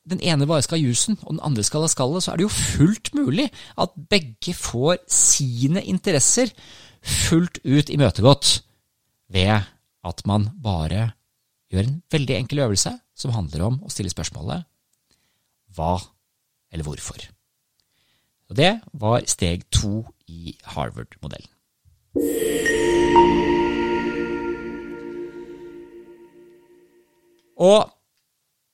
den 0.09 0.19
ene 0.19 0.47
bare 0.47 0.63
skal 0.65 0.79
ha 0.79 0.83
jusen, 0.83 1.17
og 1.23 1.37
den 1.37 1.43
andre 1.45 1.63
skal 1.63 1.85
ha 1.85 1.91
skallet, 1.91 2.25
så 2.25 2.33
er 2.33 2.39
det 2.39 2.47
jo 2.47 2.53
fullt 2.53 3.13
mulig 3.15 3.47
at 3.79 3.93
begge 4.11 4.55
får 4.57 4.99
sine 5.07 5.83
interesser 5.83 6.51
fullt 7.03 7.59
ut 7.63 7.91
imøtegått 7.91 8.57
ved 9.33 9.63
at 10.03 10.25
man 10.27 10.49
bare 10.63 11.13
gjør 11.71 11.87
en 11.87 12.01
veldig 12.11 12.35
enkel 12.37 12.63
øvelse 12.65 12.93
som 13.15 13.33
handler 13.35 13.67
om 13.67 13.79
å 13.83 13.91
stille 13.91 14.11
spørsmålet 14.11 14.67
hva 15.73 15.95
eller 16.73 16.85
hvorfor. 16.85 17.23
Og 18.51 18.57
det 18.57 18.73
var 18.99 19.25
steg 19.29 19.65
to 19.73 20.03
i 20.29 20.53
Harvard-modellen. 20.75 21.49
Og 27.63 27.89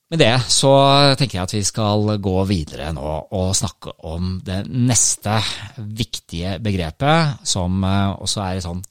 med 0.10 0.22
det 0.24 0.34
så 0.50 0.72
tenker 1.20 1.38
jeg 1.38 1.46
at 1.46 1.54
vi 1.54 1.64
skal 1.66 2.16
gå 2.22 2.36
videre 2.50 2.90
nå 2.96 3.10
og 3.38 3.52
snakke 3.58 3.94
om 4.10 4.40
det 4.46 4.64
neste 4.70 5.38
viktige 5.78 6.58
begrepet, 6.64 7.44
som 7.46 7.84
eh, 7.86 8.16
også 8.18 8.46
er 8.46 8.64
sånn 8.66 8.82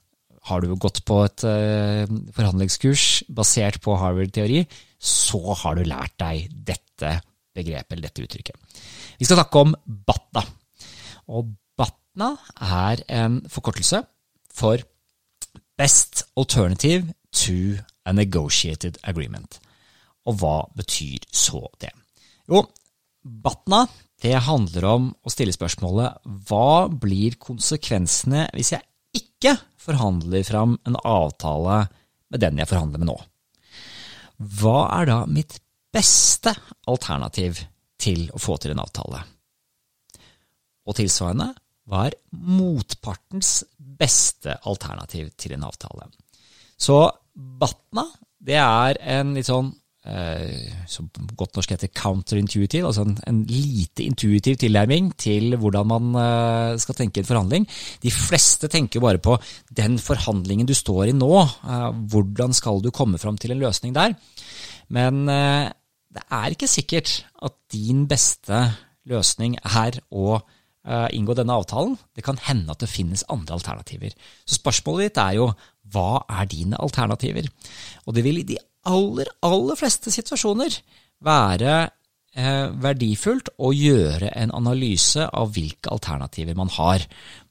Har 0.48 0.62
du 0.62 0.70
gått 0.80 1.02
på 1.04 1.18
et 1.26 1.44
eh, 1.44 2.08
forhandlingskurs 2.32 3.24
basert 3.28 3.82
på 3.84 3.98
Harvard-teori, 4.00 4.62
så 4.96 5.40
har 5.60 5.76
du 5.76 5.82
lært 5.84 6.14
deg 6.22 6.48
dette 6.70 7.18
begrepet 7.52 7.92
eller 7.92 8.08
dette 8.08 8.24
uttrykket. 8.24 8.56
Vi 9.18 9.26
skal 9.26 9.42
snakke 9.42 9.64
om 9.66 9.74
BATNA. 9.84 10.44
Og 11.34 11.50
BATNA 11.76 12.30
er 12.64 13.04
en 13.20 13.42
forkortelse 13.50 14.00
for 14.54 14.80
Best 15.78 16.24
Alternative 16.38 17.12
to 17.34 17.76
a 18.06 18.14
Negotiated 18.14 18.96
Agreement. 19.04 19.60
Og 20.28 20.36
hva 20.40 20.58
betyr 20.76 21.24
så 21.32 21.62
det? 21.80 21.92
Jo, 22.48 22.62
BATNA 23.22 23.86
det 24.22 24.34
handler 24.48 24.86
om 24.88 25.08
å 25.22 25.30
stille 25.30 25.54
spørsmålet 25.54 26.24
hva 26.48 26.88
blir 26.90 27.36
konsekvensene 27.40 28.48
hvis 28.56 28.72
jeg 28.74 28.82
ikke 29.18 29.54
forhandler 29.78 30.42
fram 30.46 30.74
en 30.88 30.98
avtale 31.06 31.84
med 32.28 32.42
den 32.42 32.58
jeg 32.58 32.70
forhandler 32.70 33.02
med 33.02 33.10
nå? 33.12 33.16
Hva 34.58 34.80
er 34.98 35.08
da 35.10 35.18
mitt 35.30 35.58
beste 35.94 36.52
alternativ 36.90 37.62
til 37.98 38.26
å 38.34 38.42
få 38.42 38.58
til 38.60 38.74
en 38.74 38.82
avtale? 38.82 39.22
Og 40.88 40.96
tilsvarende, 40.98 41.52
hva 41.88 42.08
er 42.08 42.18
motpartens 42.32 43.62
beste 43.78 44.58
alternativ 44.68 45.30
til 45.40 45.54
en 45.56 45.66
avtale? 45.68 46.10
Så 46.78 47.00
Batna, 47.34 48.04
det 48.38 48.58
er 48.58 48.98
en 49.18 49.34
litt 49.36 49.48
sånn 49.48 49.70
eh, 50.08 50.72
som 50.90 51.08
godt 51.38 51.56
norsk 51.56 51.74
heter 51.74 51.90
counterintuitive, 51.94 52.88
altså 52.88 53.04
en, 53.06 53.14
en, 53.28 53.42
lite 53.48 54.04
intuitiv 54.06 54.58
tilnærming 54.60 55.12
til 55.20 55.56
hvordan 55.60 55.88
man 55.90 56.18
eh, 56.22 56.78
skal 56.82 56.98
tenke 56.98 57.22
en 57.22 57.28
forhandling. 57.28 57.68
De 58.02 58.12
fleste 58.14 58.70
tenker 58.72 59.04
bare 59.04 59.20
på 59.22 59.36
den 59.76 59.98
forhandlingen 60.02 60.68
du 60.68 60.74
står 60.76 61.10
i 61.10 61.16
nå. 61.16 61.32
Eh, 61.44 61.88
hvordan 62.12 62.56
skal 62.56 62.82
du 62.84 62.90
komme 62.94 63.20
fram 63.20 63.38
til 63.38 63.54
en 63.54 63.62
løsning 63.62 63.96
der? 63.96 64.16
Men 64.88 65.26
det 65.28 66.22
er 66.32 66.54
ikke 66.54 66.66
sikkert 66.70 67.10
at 67.44 67.52
din 67.68 68.06
beste 68.08 68.62
løsning 69.04 69.58
er 69.60 69.98
å 70.08 70.38
inngå 71.12 71.34
denne 71.36 71.52
avtalen. 71.60 71.98
Det 72.16 72.24
kan 72.24 72.40
hende 72.40 72.72
at 72.72 72.80
det 72.80 72.88
finnes 72.88 73.26
andre 73.28 73.58
alternativer. 73.58 74.14
Så 74.48 74.56
spørsmålet 74.62 75.10
ditt 75.10 75.20
er 75.20 75.36
jo 75.36 75.50
hva 75.92 76.22
er 76.40 76.48
dine 76.48 76.80
alternativer? 76.80 77.50
Og 78.06 78.16
det 78.16 78.24
vil 78.24 78.40
i 78.40 78.46
de 78.48 78.56
aller, 78.88 79.30
aller 79.46 79.78
fleste 79.78 80.12
situasjoner 80.14 80.78
være 81.24 81.74
eh, 81.84 82.66
verdifullt 82.82 83.52
å 83.58 83.72
gjøre 83.74 84.32
en 84.34 84.54
analyse 84.56 85.26
av 85.28 85.52
hvilke 85.56 85.92
alternativer 85.94 86.56
man 86.58 86.72
har. 86.78 87.04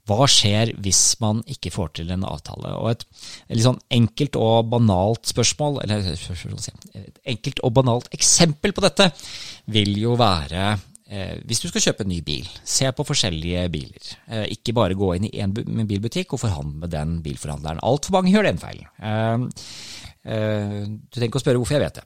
Hva 0.08 0.28
skjer 0.32 0.72
hvis 0.80 1.02
man 1.20 1.42
ikke 1.52 1.74
får 1.74 1.98
til 2.00 2.12
en 2.16 2.24
avtale? 2.28 2.72
Og 2.80 2.94
et, 2.94 3.04
et 3.48 3.58
litt 3.58 3.66
sånn 3.66 3.82
enkelt 3.92 4.38
og 4.40 4.70
banalt 4.72 5.28
spørsmål, 5.28 5.82
eller 5.84 6.08
et 6.08 7.20
enkelt 7.28 7.60
og 7.68 7.74
banalt 7.76 8.08
eksempel 8.16 8.76
på 8.76 8.86
dette, 8.86 9.10
vil 9.76 9.92
jo 10.00 10.16
være 10.20 10.78
hvis 11.08 11.62
du 11.64 11.70
skal 11.70 11.84
kjøpe 11.86 12.04
en 12.04 12.12
ny 12.12 12.20
bil, 12.26 12.48
se 12.68 12.90
på 12.92 13.06
forskjellige 13.08 13.64
biler. 13.72 14.10
Eh, 14.28 14.50
ikke 14.58 14.76
bare 14.76 14.98
gå 14.98 15.14
inn 15.16 15.30
i 15.30 15.38
én 15.40 15.54
bilbutikk 15.56 16.36
og 16.36 16.42
forhandle 16.44 16.84
med 16.84 16.92
den 16.92 17.18
bilforhandleren. 17.24 17.80
Altfor 17.88 18.18
mange 18.18 18.34
gjør 18.34 18.50
den 18.50 18.60
feilen. 18.60 18.90
Eh, 19.00 19.46
eh, 20.28 20.78
du 20.84 21.16
trenger 21.16 21.32
ikke 21.32 21.40
å 21.40 21.46
spørre 21.46 21.62
hvorfor 21.62 21.78
jeg 21.78 21.86
vet 21.86 22.02
det. 22.02 22.06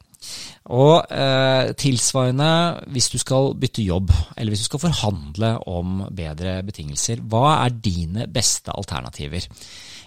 Og 0.78 1.14
eh, 1.18 1.72
tilsvarende 1.82 2.52
hvis 2.94 3.10
du 3.10 3.18
skal 3.22 3.56
bytte 3.58 3.86
jobb, 3.86 4.14
eller 4.38 4.54
hvis 4.54 4.68
du 4.68 4.70
skal 4.70 4.84
forhandle 4.86 5.56
om 5.72 6.06
bedre 6.14 6.60
betingelser, 6.68 7.24
hva 7.26 7.58
er 7.64 7.74
dine 7.82 8.30
beste 8.30 8.74
alternativer? 8.76 9.50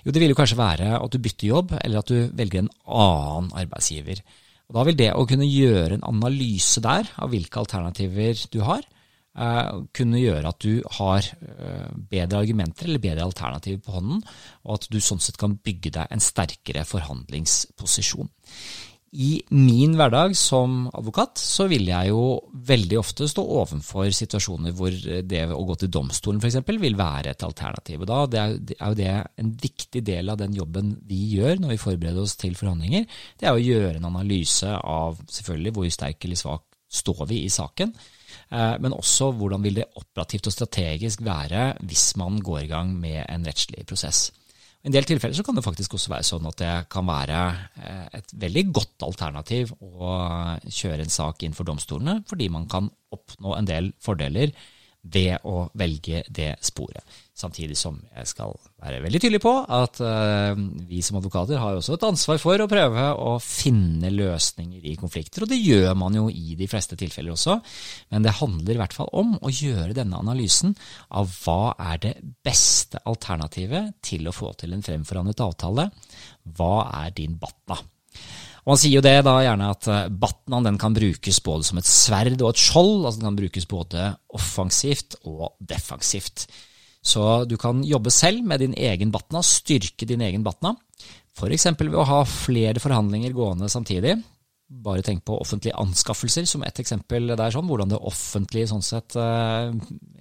Jo, 0.05 0.13
det 0.13 0.23
vil 0.23 0.35
jo 0.35 0.39
kanskje 0.39 0.61
være 0.61 0.95
at 1.01 1.11
du 1.11 1.19
bytter 1.25 1.51
jobb, 1.51 1.75
eller 1.81 1.99
at 1.99 2.15
du 2.15 2.31
velger 2.37 2.63
en 2.63 2.73
annen 2.87 3.51
arbeidsgiver. 3.59 4.23
Og 4.69 4.79
da 4.79 4.85
vil 4.89 4.99
det 4.99 5.13
å 5.13 5.27
kunne 5.29 5.49
gjøre 5.49 5.99
en 5.99 6.07
analyse 6.09 6.81
der 6.85 7.11
av 7.21 7.33
hvilke 7.35 7.61
alternativer 7.61 8.39
du 8.53 8.61
har, 8.65 8.87
eh, 9.37 9.73
kunne 9.93 10.23
gjøre 10.23 10.49
at 10.49 10.61
du 10.65 10.83
har 10.99 11.21
eh, 11.21 11.91
bedre 12.11 12.41
argumenter 12.41 12.89
eller 12.89 13.03
bedre 13.03 13.29
alternativer 13.29 13.83
på 13.85 13.99
hånden, 13.99 14.25
og 14.65 14.79
at 14.79 14.89
du 14.91 14.99
sånn 15.01 15.21
sett 15.21 15.41
kan 15.41 15.59
bygge 15.59 15.93
deg 15.99 16.11
en 16.11 16.25
sterkere 16.25 16.87
forhandlingsposisjon 16.89 18.33
i 19.15 19.31
min 19.55 19.95
hverdag 19.95 20.33
som 20.35 20.89
advokat 20.91 21.39
så 21.39 21.69
vil 21.71 21.87
jeg 21.87 22.11
jo 22.11 22.23
veldig 22.67 22.99
ofte 22.99 23.29
stå 23.31 23.45
overfor 23.61 24.11
situasjoner 24.11 24.75
hvor 24.75 24.91
det 25.23 25.45
å 25.55 25.63
gå 25.69 25.77
til 25.79 25.93
domstolen 25.95 26.43
f.eks. 26.43 26.59
vil 26.83 26.99
være 26.99 27.31
et 27.31 27.47
alternativ. 27.47 28.03
Og 28.03 28.11
da 28.11 28.19
det 28.27 28.41
er, 28.43 28.57
er 28.75 28.91
jo 28.91 28.99
det 28.99 29.15
en 29.45 29.55
viktig 29.63 30.03
del 30.07 30.35
av 30.35 30.41
den 30.43 30.57
jobben 30.59 30.97
vi 31.07 31.21
gjør 31.37 31.63
når 31.63 31.77
vi 31.77 31.81
forbereder 31.85 32.27
oss 32.27 32.35
til 32.41 32.59
forhandlinger. 32.59 33.07
Det 33.39 33.47
er 33.47 33.55
å 33.55 33.63
gjøre 33.63 34.01
en 34.01 34.11
analyse 34.11 34.75
av 34.75 35.23
selvfølgelig 35.31 35.77
hvor 35.79 35.95
sterk 35.95 36.27
eller 36.27 36.43
svak 36.43 36.67
står 36.95 37.27
vi 37.31 37.45
i 37.47 37.53
saken. 37.53 37.95
Eh, 38.51 38.77
men 38.83 38.97
også 38.97 39.31
hvordan 39.39 39.63
vil 39.63 39.79
det 39.79 39.91
operativt 40.01 40.51
og 40.51 40.57
strategisk 40.57 41.23
være 41.27 41.73
hvis 41.87 42.15
man 42.21 42.43
går 42.43 42.65
i 42.65 42.71
gang 42.73 42.97
med 42.99 43.23
en 43.29 43.47
rettslig 43.47 43.87
prosess. 43.87 44.29
I 44.85 44.91
en 44.91 44.93
del 44.93 45.07
tilfeller 45.09 45.33
så 45.33 45.43
kan 45.47 45.57
det 45.57 45.65
faktisk 45.65 45.95
også 45.97 46.11
være 46.13 46.27
sånn 46.29 46.47
at 46.51 46.59
det 46.61 46.73
kan 46.93 47.07
være 47.09 47.39
eh, 47.81 48.09
et 48.19 48.35
veldig 48.37 48.65
godt 48.77 49.07
alternativ 49.07 49.71
å 49.81 50.11
kjøre 50.69 51.07
en 51.07 51.15
sak 51.15 51.41
inn 51.47 51.57
for 51.57 51.65
domstolene, 51.65 52.19
fordi 52.29 52.51
man 52.53 52.67
kan 52.69 52.91
oppnå 53.17 53.55
en 53.57 53.71
del 53.71 53.95
fordeler 54.05 54.53
ved 55.01 55.47
å 55.49 55.71
velge 55.81 56.21
det 56.29 56.51
sporet. 56.65 57.01
Samtidig 57.35 57.75
som 57.75 57.97
jeg 58.15 58.29
skal 58.31 58.53
være 58.79 59.01
veldig 59.03 59.19
tydelig 59.25 59.41
på 59.43 59.53
at 59.75 59.99
uh, 60.07 60.55
vi 60.87 61.01
som 61.03 61.17
advokater 61.19 61.59
har 61.59 61.75
også 61.75 61.97
et 61.97 62.05
ansvar 62.07 62.39
for 62.39 62.63
å 62.63 62.69
prøve 62.71 63.07
å 63.19 63.33
finne 63.43 64.13
løsninger 64.15 64.85
i 64.87 64.93
konflikter, 65.01 65.43
og 65.43 65.51
det 65.51 65.59
gjør 65.59 65.97
man 65.99 66.15
jo 66.15 66.29
i 66.31 66.55
de 66.55 66.69
fleste 66.71 66.95
tilfeller 67.01 67.35
også. 67.35 67.57
Men 68.15 68.23
det 68.23 68.37
handler 68.39 68.77
i 68.77 68.79
hvert 68.79 68.95
fall 68.95 69.11
om 69.19 69.33
å 69.43 69.51
gjøre 69.51 69.97
denne 69.99 70.21
analysen 70.23 70.77
av 71.11 71.33
hva 71.41 71.73
er 71.91 71.99
det 72.05 72.13
beste 72.47 73.01
alternativet 73.03 73.97
til 74.07 74.31
å 74.31 74.35
få 74.35 74.53
til 74.61 74.77
en 74.77 74.85
fremforhandlet 74.87 75.43
avtale. 75.43 75.89
Hva 76.55 76.77
er 77.01 77.17
din 77.17 77.35
batna? 77.41 77.81
Og 78.63 78.77
Han 78.77 78.81
sier 78.81 78.95
jo 78.95 79.03
det 79.05 79.17
da 79.27 79.33
gjerne 79.43 79.73
at 79.75 79.89
batnaen 80.23 80.79
kan 80.81 80.95
brukes 80.95 81.43
både 81.45 81.67
som 81.67 81.83
et 81.83 81.91
sverd 81.91 82.39
og 82.39 82.53
et 82.53 82.63
skjold. 82.63 83.03
altså 83.03 83.19
Den 83.19 83.29
kan 83.33 83.41
brukes 83.43 83.67
både 83.69 84.07
offensivt 84.39 85.19
og 85.27 85.59
defensivt. 85.59 86.47
Så 87.05 87.45
du 87.49 87.59
kan 87.61 87.85
jobbe 87.85 88.13
selv 88.15 88.45
med 88.49 88.65
din 88.65 88.75
egen 88.75 89.13
Batna, 89.13 89.43
styrke 89.45 90.09
din 90.09 90.25
egen 90.25 90.45
Batna. 90.47 90.73
F.eks. 91.35 91.67
ved 91.77 91.99
å 91.99 92.07
ha 92.09 92.23
flere 92.29 92.81
forhandlinger 92.81 93.35
gående 93.37 93.69
samtidig. 93.69 94.17
Bare 94.65 95.03
tenk 95.05 95.21
på 95.29 95.35
offentlige 95.37 95.77
anskaffelser 95.77 96.47
som 96.49 96.63
et 96.65 96.79
eksempel. 96.81 97.29
Det 97.29 97.43
er 97.43 97.53
sånn, 97.53 97.67
Hvordan 97.69 97.91
det 97.93 97.99
offentlige 98.09 98.71
sånn 98.71 98.85
sett 98.87 99.13
uh, 99.21 99.75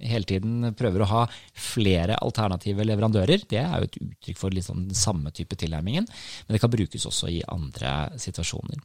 hele 0.04 0.28
tiden 0.28 0.74
prøver 0.76 1.02
å 1.02 1.08
ha 1.08 1.22
flere 1.56 2.18
alternative 2.20 2.84
leverandører. 2.84 3.46
Det 3.48 3.62
er 3.62 3.72
jo 3.80 3.88
et 3.88 3.96
uttrykk 4.02 4.42
for 4.42 4.54
litt 4.54 4.66
sånn 4.66 4.90
samme 4.94 5.32
type 5.34 5.56
tilnærmingen, 5.58 6.04
men 6.04 6.56
det 6.56 6.60
kan 6.62 6.74
brukes 6.74 7.08
også 7.08 7.32
i 7.32 7.40
andre 7.54 7.94
situasjoner. 8.20 8.84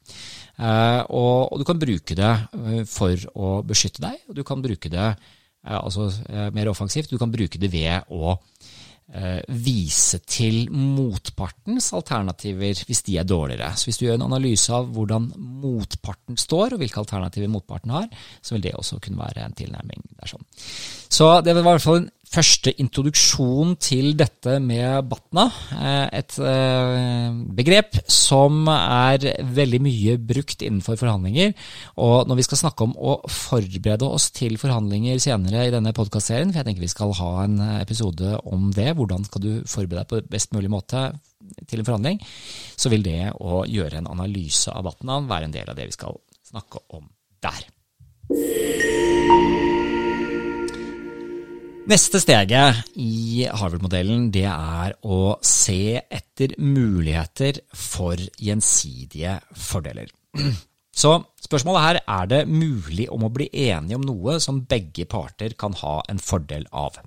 Uh, 0.56 1.04
og, 1.12 1.60
du 1.60 1.68
kan 1.68 1.82
bruke 1.82 2.16
det 2.18 2.32
uh, 2.56 2.80
for 2.88 3.28
å 3.36 3.60
beskytte 3.68 4.06
deg, 4.08 4.24
og 4.30 4.40
du 4.40 4.46
kan 4.48 4.64
bruke 4.64 4.94
det 4.94 5.12
altså 5.64 6.10
mer 6.56 6.70
offensivt. 6.72 7.12
Du 7.12 7.18
kan 7.20 7.32
bruke 7.34 7.60
det 7.60 7.72
ved 7.74 8.08
å 8.10 8.38
Eh, 9.10 9.40
vise 9.58 10.20
til 10.30 10.68
motpartens 10.70 11.88
alternativer 11.98 12.78
hvis 12.86 13.00
de 13.08 13.16
er 13.18 13.26
dårligere. 13.26 13.72
Så 13.74 13.88
hvis 13.88 13.98
du 13.98 14.04
gjør 14.06 14.20
en 14.20 14.28
analyse 14.28 14.70
av 14.70 14.86
hvordan 14.94 15.32
motparten 15.64 16.38
står, 16.38 16.76
og 16.76 16.84
hvilke 16.84 17.02
alternativer 17.02 17.50
motparten 17.50 17.96
har, 17.96 18.06
så 18.46 18.54
vil 18.54 18.68
det 18.68 18.76
også 18.78 19.00
kunne 19.02 19.18
være 19.18 19.48
en 19.48 19.58
tilnærming 19.58 20.04
der. 20.12 20.30
Sånn. 20.30 20.46
Så 21.10 21.32
det 21.42 21.56
var 21.58 21.64
i 21.64 21.68
hvert 21.72 21.88
fall 21.88 22.00
en 22.04 22.12
første 22.30 22.74
introduksjon 22.82 23.74
til 23.82 24.14
dette 24.18 24.58
med 24.62 25.08
Batna. 25.10 25.48
Eh, 25.74 26.06
et 26.20 26.36
eh, 26.46 27.30
begrep 27.58 27.98
som 28.10 28.68
er 28.70 29.26
veldig 29.58 29.82
mye 29.84 30.18
brukt 30.22 30.62
innenfor 30.66 31.00
forhandlinger. 31.02 31.56
Og 32.06 32.30
når 32.30 32.40
vi 32.40 32.46
skal 32.48 32.62
snakke 32.64 32.86
om 32.86 32.94
å 32.94 33.18
forberede 33.34 34.08
oss 34.08 34.30
til 34.36 34.60
forhandlinger 34.62 35.22
senere 35.24 35.66
i 35.68 35.74
denne 35.74 35.96
podkastserien, 35.98 36.54
for 36.54 36.62
jeg 36.62 36.70
tenker 36.70 36.86
vi 36.86 36.92
skal 36.94 37.16
ha 37.18 37.32
en 37.48 37.58
episode 37.80 38.38
om 38.50 38.70
det, 38.76 38.92
hvordan 39.00 39.26
skal 39.28 39.46
du 39.46 39.52
forberede 39.66 40.06
deg 40.06 40.14
på 40.14 40.34
best 40.38 40.54
mulig 40.56 40.72
måte 40.72 41.10
til 41.66 41.82
en 41.82 41.88
forhandling, 41.88 42.22
så 42.78 42.92
vil 42.94 43.06
det 43.06 43.32
å 43.42 43.64
gjøre 43.66 44.04
en 44.04 44.12
analyse 44.12 44.72
av 44.72 44.86
Batna 44.86 45.22
være 45.26 45.50
en 45.50 45.56
del 45.56 45.72
av 45.72 45.80
det 45.80 45.90
vi 45.90 45.98
skal 45.98 46.20
snakke 46.52 46.86
om 46.98 47.10
der. 47.44 47.70
Neste 51.88 52.20
steget 52.20 52.90
i 53.00 53.46
Harvard-modellen 53.48 54.28
det 54.34 54.46
er 54.50 54.96
å 55.08 55.38
se 55.46 55.96
etter 56.02 56.58
muligheter 56.60 57.62
for 57.72 58.20
gjensidige 58.36 59.38
fordeler. 59.56 60.12
Så 61.00 61.14
spørsmålet 61.40 61.86
her 61.86 62.02
er 62.04 62.28
det 62.28 62.42
mulig 62.52 63.08
om 63.14 63.24
å 63.24 63.32
bli 63.32 63.48
enige 63.54 63.96
om 63.96 64.04
noe 64.04 64.40
som 64.44 64.66
begge 64.68 65.08
parter 65.10 65.56
kan 65.56 65.78
ha 65.80 66.02
en 66.12 66.20
fordel 66.20 66.68
av. 66.76 67.00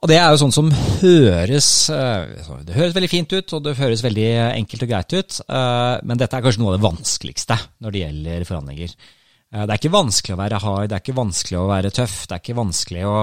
Og 0.00 0.08
Det 0.08 0.16
er 0.16 0.32
jo 0.32 0.40
sånn 0.40 0.54
som 0.54 0.68
høres 0.72 1.68
eh, 1.92 2.46
Det 2.64 2.72
høres 2.72 2.94
veldig 2.96 3.10
fint 3.12 3.32
ut, 3.36 3.52
og 3.52 3.64
det 3.66 3.76
høres 3.76 4.02
veldig 4.04 4.28
enkelt 4.56 4.84
og 4.86 4.90
greit 4.90 5.12
ut, 5.12 5.40
eh, 5.44 5.96
men 6.08 6.20
dette 6.20 6.36
er 6.38 6.44
kanskje 6.44 6.62
noe 6.62 6.72
av 6.72 6.78
det 6.78 6.86
vanskeligste 6.86 7.58
når 7.84 7.94
det 7.94 8.04
gjelder 8.06 8.46
forhandlinger. 8.48 8.94
Eh, 9.50 9.64
det 9.66 9.74
er 9.74 9.80
ikke 9.80 9.94
vanskelig 9.94 10.36
å 10.36 10.40
være 10.40 10.60
hard, 10.62 10.90
det 10.90 10.96
er 10.96 11.02
ikke 11.02 11.18
vanskelig 11.18 11.58
å 11.58 11.68
være 11.70 11.94
tøff, 11.94 12.18
det 12.26 12.36
er 12.36 12.42
ikke 12.44 12.58
vanskelig 12.60 13.06
å 13.08 13.14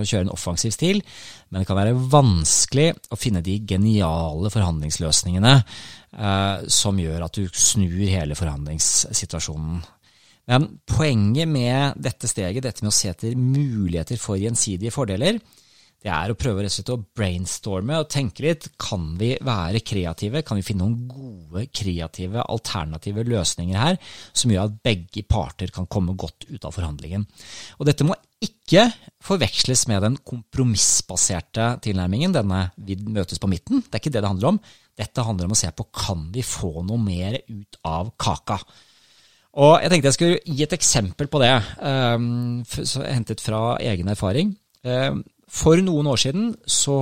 kjøre 0.00 0.24
en 0.24 0.32
offensiv 0.32 0.72
stil, 0.72 1.02
men 1.50 1.60
det 1.60 1.68
kan 1.68 1.78
være 1.80 1.98
vanskelig 2.14 2.86
å 3.12 3.18
finne 3.20 3.44
de 3.44 3.58
geniale 3.68 4.52
forhandlingsløsningene 4.54 5.52
eh, 5.58 6.64
som 6.72 7.00
gjør 7.00 7.26
at 7.26 7.36
du 7.36 7.50
snur 7.52 7.98
hele 8.00 8.38
forhandlingssituasjonen. 8.38 9.82
Men 10.48 10.66
poenget 10.88 11.48
med 11.48 12.00
dette 12.04 12.28
steget, 12.28 12.64
dette 12.64 12.84
med 12.84 12.92
å 12.92 12.96
se 12.96 13.12
etter 13.12 13.36
muligheter 13.36 14.20
for 14.20 14.40
gjensidige 14.40 14.92
fordeler, 14.92 15.38
det 16.04 16.12
er 16.12 16.32
å 16.32 16.36
prøve 16.36 16.66
å 16.68 16.96
brainstorme 17.16 17.96
og 18.02 18.10
tenke 18.12 18.44
litt. 18.44 18.66
Kan 18.80 19.14
vi 19.16 19.30
være 19.40 19.80
kreative? 19.80 20.42
Kan 20.44 20.58
vi 20.58 20.64
finne 20.66 20.84
noen 20.84 21.06
gode, 21.08 21.64
kreative, 21.72 22.42
alternative 22.44 23.24
løsninger 23.24 23.80
her 23.80 23.96
som 24.36 24.52
gjør 24.52 24.68
at 24.68 24.76
begge 24.84 25.24
parter 25.24 25.72
kan 25.72 25.88
komme 25.88 26.12
godt 26.12 26.44
ut 26.50 26.68
av 26.68 26.76
forhandlingen? 26.76 27.24
Og 27.78 27.88
dette 27.88 28.04
må 28.04 28.18
ikke 28.44 28.90
forveksles 29.24 29.86
med 29.88 30.04
den 30.04 30.18
kompromissbaserte 30.28 31.70
tilnærmingen, 31.86 32.34
denne 32.36 32.66
vi 32.76 32.98
møtes 33.08 33.40
på 33.40 33.48
midten. 33.48 33.80
Det 33.80 33.96
er 33.96 34.04
ikke 34.04 34.12
det 34.12 34.20
det 34.20 34.32
handler 34.34 34.52
om. 34.52 34.58
Dette 35.00 35.24
handler 35.24 35.48
om 35.48 35.56
å 35.56 35.58
se 35.62 35.70
på 35.72 35.88
kan 35.88 36.26
vi 36.34 36.44
få 36.44 36.84
noe 36.84 37.00
mer 37.00 37.38
ut 37.48 37.80
av 37.88 38.12
kaka. 38.20 38.60
Og 39.64 39.78
Jeg 39.80 39.88
tenkte 39.88 40.10
jeg 40.10 40.18
skulle 40.18 40.42
gi 40.44 40.66
et 40.66 40.76
eksempel 40.76 41.30
på 41.30 41.40
det, 41.40 41.54
um, 41.80 42.60
hentet 43.06 43.40
fra 43.40 43.78
egen 43.80 44.12
erfaring. 44.12 44.52
For 45.54 45.78
noen 45.84 46.08
år 46.10 46.18
siden 46.18 46.52
så 46.66 46.98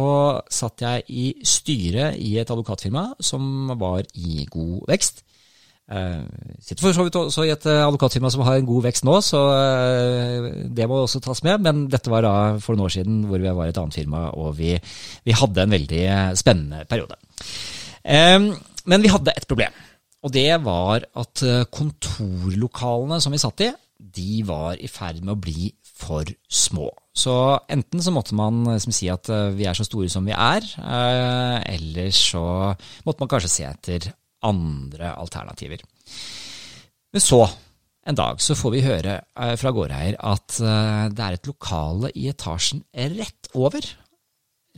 satt 0.53 0.85
jeg 0.85 1.05
i 1.09 1.27
styret 1.47 2.19
i 2.21 2.35
et 2.41 2.51
advokatfirma 2.53 3.15
som 3.25 3.73
var 3.81 4.05
i 4.13 4.45
god 4.51 4.83
vekst. 4.91 5.23
Jeg 5.93 6.61
sitter 6.63 6.85
for 6.85 6.97
så 6.97 7.05
vidt 7.05 7.17
også 7.19 7.45
i 7.45 7.53
et 7.53 7.65
uh, 7.69 7.83
advokatfirma 7.89 8.31
som 8.33 8.45
har 8.47 8.61
en 8.61 8.69
god 8.69 8.85
vekst 8.87 9.05
nå, 9.05 9.17
så 9.25 9.41
uh, 9.51 10.47
det 10.73 10.87
må 10.89 11.03
også 11.03 11.21
tas 11.25 11.43
med. 11.45 11.65
Men 11.65 11.87
dette 11.93 12.13
var 12.13 12.25
da 12.25 12.35
for 12.63 12.77
noen 12.77 12.87
år 12.87 12.95
siden 12.95 13.23
hvor 13.29 13.43
vi 13.43 13.53
var 13.53 13.69
et 13.69 13.81
annet 13.81 13.99
firma, 13.99 14.29
og 14.37 14.57
vi, 14.61 14.77
vi 15.27 15.37
hadde 15.37 15.65
en 15.65 15.75
veldig 15.75 16.05
spennende 16.39 16.85
periode. 16.89 17.19
Men 18.03 19.05
vi 19.05 19.13
hadde 19.13 19.35
et 19.37 19.47
problem, 19.47 19.77
og 20.25 20.33
det 20.35 20.49
var 20.65 21.05
at 21.23 21.45
kontorlokalene 21.71 23.21
som 23.23 23.35
vi 23.35 23.43
satt 23.43 23.65
i, 23.67 23.71
de 24.03 24.43
var 24.49 24.81
i 24.81 24.91
ferd 24.91 25.21
med 25.23 25.37
å 25.37 25.41
bli 25.41 25.71
for 25.87 26.27
små. 26.51 26.89
Så 27.13 27.33
enten 27.69 28.01
så 28.01 28.13
måtte 28.15 28.35
man 28.35 28.63
liksom 28.65 28.95
si 28.97 29.11
at 29.13 29.29
vi 29.53 29.67
er 29.69 29.77
så 29.77 29.85
store 29.85 30.09
som 30.09 30.25
vi 30.25 30.33
er, 30.33 30.65
eller 31.69 32.09
så 32.17 32.73
måtte 33.05 33.21
man 33.21 33.29
kanskje 33.29 33.51
se 33.53 33.67
etter 33.69 34.07
andre 34.49 35.13
alternativer. 35.13 35.83
Men 37.13 37.21
så, 37.21 37.43
en 38.07 38.17
dag, 38.19 38.41
så 38.41 38.57
får 38.57 38.73
vi 38.75 38.85
høre 38.87 39.19
eh, 39.21 39.55
fra 39.61 39.73
gårdeier 39.75 40.17
at 40.19 40.57
eh, 40.65 41.09
det 41.13 41.25
er 41.27 41.37
et 41.37 41.51
lokale 41.51 42.13
i 42.17 42.29
etasjen 42.33 42.83
rett 43.19 43.51
over. 43.53 43.85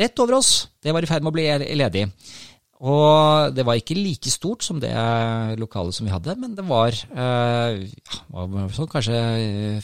Rett 0.01 0.19
over 0.19 0.41
oss. 0.41 0.67
Det 0.83 0.93
var 0.93 1.07
i 1.07 1.09
ferd 1.09 1.23
med 1.23 1.31
å 1.31 1.37
bli 1.37 1.47
ledig. 1.79 2.09
Og 2.83 3.55
det 3.55 3.63
var 3.67 3.79
ikke 3.79 3.97
like 3.97 4.31
stort 4.33 4.65
som 4.67 4.81
det 4.83 4.91
lokalet 5.61 5.95
som 5.95 6.09
vi 6.09 6.13
hadde, 6.13 6.35
men 6.41 6.57
det 6.59 6.65
var, 6.67 6.91
eh, 6.91 7.85
sånn 8.75 8.91
kanskje 8.91 9.21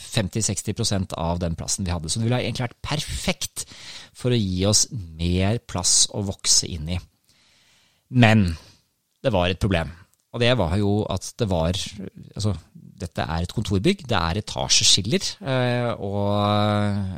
50-60% 0.00 1.14
av 1.14 1.38
den 1.38 1.54
plassen 1.54 1.86
vi 1.86 1.94
hadde. 1.94 2.10
Så 2.10 2.18
det 2.18 2.26
ville 2.26 2.42
egentlig 2.42 2.66
vært 2.66 2.82
perfekt 2.82 3.64
for 4.12 4.34
å 4.34 4.40
gi 4.40 4.66
oss 4.66 4.88
mer 4.90 5.58
plass 5.58 6.08
å 6.12 6.24
vokse 6.26 6.66
inn 6.66 6.88
i. 6.88 6.98
Men 8.10 8.56
det 9.22 9.32
var 9.32 9.48
et 9.48 9.60
problem. 9.60 9.92
Og 10.34 10.40
det 10.40 10.50
var 10.58 10.76
jo 10.78 11.04
at 11.10 11.32
det 11.38 11.48
var 11.50 11.74
Altså, 12.34 12.54
dette 13.00 13.24
er 13.24 13.42
et 13.42 13.52
kontorbygg, 13.52 14.04
det 14.08 14.16
er 14.16 14.38
etasjeskiller, 14.42 15.24
eh, 15.40 15.88
og 16.04 16.36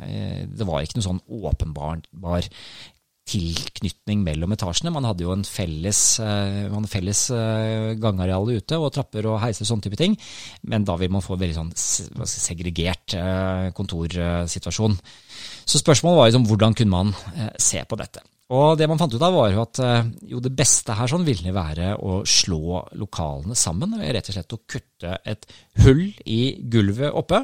eh, 0.07 0.45
det 0.47 0.67
var 0.67 0.83
ikke 0.83 0.95
noe 0.95 1.07
sånn 1.09 1.19
åpenbar 1.27 2.47
tilknytning 3.29 4.23
mellom 4.25 4.55
etasjene. 4.55 4.91
Man 4.93 5.07
hadde 5.07 5.25
jo 5.25 5.33
en 5.35 5.45
felles, 5.47 6.01
eh, 6.23 6.65
man 6.73 6.89
felles 6.91 7.25
gangareal 8.01 8.51
ute, 8.51 8.79
og 8.79 8.91
trapper 8.95 9.29
og 9.31 9.39
heiser 9.43 9.65
og 9.65 9.71
sånne 9.71 9.87
type 9.87 9.99
ting, 9.99 10.17
men 10.69 10.83
da 10.87 10.97
vil 10.99 11.13
man 11.13 11.23
få 11.23 11.37
en 11.37 11.43
veldig 11.45 11.57
sånn 11.61 11.73
segregert 12.27 13.15
kontorsituasjon. 13.77 14.99
Så 15.63 15.79
spørsmålet 15.79 16.19
var 16.19 16.29
liksom 16.29 16.47
hvordan 16.49 16.77
kunne 16.77 16.93
man 16.93 17.15
se 17.57 17.83
på 17.87 17.99
dette. 17.99 18.23
Og 18.53 18.75
det 18.77 18.85
man 18.89 18.99
fant 18.99 19.13
ut 19.13 19.23
av, 19.23 19.33
var 19.33 19.53
jo 19.53 19.61
at 19.63 19.79
eh, 19.81 20.09
jo, 20.33 20.41
det 20.43 20.51
beste 20.53 20.93
her 20.97 21.09
sånn 21.09 21.25
ville 21.25 21.53
være 21.55 21.93
å 21.95 22.19
slå 22.27 22.83
lokalene 22.99 23.55
sammen. 23.57 23.95
Rett 24.03 24.29
og 24.29 24.35
slett 24.35 24.55
å 24.55 24.61
kutte 24.69 25.15
et 25.25 25.47
hull 25.85 26.03
i 26.29 26.41
gulvet 26.71 27.15
oppe, 27.15 27.39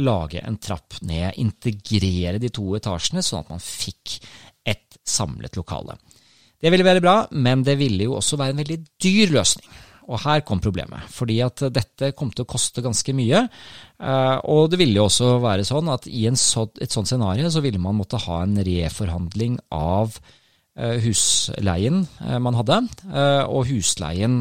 lage 0.00 0.42
en 0.42 0.58
trapp 0.62 0.98
ned, 1.06 1.36
integrere 1.38 2.40
de 2.42 2.50
to 2.54 2.72
etasjene, 2.78 3.22
sånn 3.22 3.44
at 3.44 3.52
man 3.52 3.62
fikk 3.62 4.18
et 4.66 4.98
samlet 5.06 5.58
lokale. 5.58 5.98
Det 6.58 6.72
ville 6.74 6.86
være 6.86 7.02
bra, 7.02 7.18
men 7.38 7.62
det 7.66 7.76
ville 7.78 8.08
jo 8.08 8.16
også 8.18 8.38
være 8.40 8.56
en 8.56 8.62
veldig 8.64 8.80
dyr 9.02 9.36
løsning. 9.36 9.68
Og 10.08 10.22
her 10.24 10.40
kom 10.46 10.60
problemet, 10.64 11.04
fordi 11.12 11.36
at 11.44 11.66
dette 11.74 12.14
kom 12.16 12.30
til 12.32 12.46
å 12.46 12.48
koste 12.48 12.82
ganske 12.84 13.12
mye. 13.16 13.44
Eh, 14.00 14.36
og 14.48 14.70
det 14.72 14.80
ville 14.80 14.96
jo 14.96 15.06
også 15.08 15.36
være 15.44 15.68
sånn 15.68 15.90
at 15.92 16.08
i 16.08 16.24
så, 16.40 16.64
et 16.80 16.94
sånt 16.94 17.10
scenario 17.10 17.50
så 17.52 17.62
ville 17.64 17.80
man 17.82 17.98
måtte 17.98 18.20
ha 18.24 18.40
en 18.46 18.56
reforhandling 18.64 19.58
av 19.76 20.16
eh, 20.16 20.96
husleien 21.04 22.00
eh, 22.24 22.38
man 22.40 22.56
hadde, 22.56 22.80
og 23.52 23.68
husleien 23.68 24.40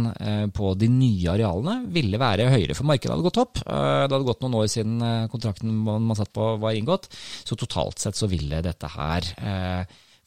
på 0.56 0.71
de 0.80 0.91
nye 0.93 1.36
arealene 1.36 1.91
ville 1.91 2.21
være 2.21 2.47
høyere, 2.53 2.77
for 2.77 2.88
markedet 2.88 3.17
hadde 3.17 3.27
gått 3.27 3.43
opp. 3.43 3.60
Det 3.67 4.08
hadde 4.08 4.23
gått 4.32 4.47
noen 4.47 4.60
år 4.63 4.71
siden 4.71 5.08
kontrakten 5.34 5.84
man 5.84 6.15
satt 6.15 6.32
på 6.32 6.53
var 6.63 6.80
inngått, 6.80 7.12
så 7.43 7.60
totalt 7.60 7.99
sett 7.99 8.15
så 8.15 8.32
ville 8.32 8.63
dette 8.63 8.95
her 8.95 9.34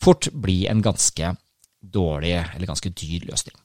fort 0.01 0.29
bli 0.33 0.65
en 0.71 0.83
ganske 0.85 1.35
dårlig, 1.81 2.37
eller 2.37 2.69
ganske 2.69 2.93
dyr 2.93 3.27
løsning. 3.29 3.57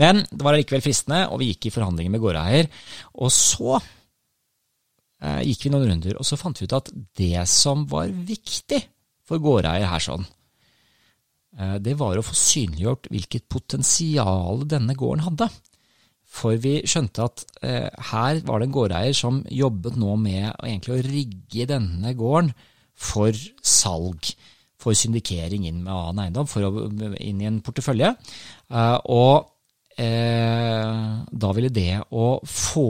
Men 0.00 0.24
det 0.30 0.42
var 0.42 0.56
allikevel 0.56 0.84
fristende, 0.84 1.26
og 1.30 1.40
vi 1.40 1.52
gikk 1.52 1.68
i 1.68 1.74
forhandlinger 1.74 2.12
med 2.12 2.22
gårdeier. 2.22 2.70
Og 3.22 3.30
så 3.32 3.76
eh, 3.78 5.42
gikk 5.46 5.66
vi 5.66 5.72
noen 5.72 5.86
runder, 5.90 6.18
og 6.18 6.26
så 6.28 6.38
fant 6.40 6.58
vi 6.60 6.68
ut 6.68 6.76
at 6.76 6.90
det 7.18 7.46
som 7.50 7.86
var 7.90 8.10
viktig 8.10 8.82
for 9.26 9.42
gårdeier 9.42 9.88
her 9.90 10.02
sånn, 10.02 10.26
eh, 11.58 11.78
det 11.82 11.96
var 12.00 12.18
å 12.18 12.26
få 12.26 12.36
synliggjort 12.36 13.08
hvilket 13.12 13.48
potensial 13.52 14.66
denne 14.68 14.98
gården 14.98 15.24
hadde. 15.30 15.50
For 16.36 16.58
vi 16.60 16.80
skjønte 16.84 17.28
at 17.30 17.46
eh, 17.64 17.88
her 18.10 18.42
var 18.44 18.60
det 18.60 18.68
en 18.68 18.76
gårdeier 18.76 19.16
som 19.16 19.40
jobbet 19.48 19.96
nå 20.00 20.18
med 20.20 20.66
å 20.66 21.00
rigge 21.06 21.68
denne 21.70 22.12
gården 22.18 22.52
for 22.96 23.36
salg 23.64 24.34
for 24.86 24.94
syndikering 24.94 25.66
inn 25.66 25.82
med 25.82 25.90
annen 25.90 26.24
eiendom, 26.26 26.46
for 26.46 26.62
å, 26.62 26.86
inn 27.18 27.42
i 27.42 27.50
en 27.50 27.58
portefølje. 27.66 28.12
Uh, 28.70 28.96
og 29.10 29.56
eh, 29.98 31.08
da 31.26 31.50
ville 31.56 31.72
det 31.74 31.90
å 32.14 32.28
få 32.46 32.88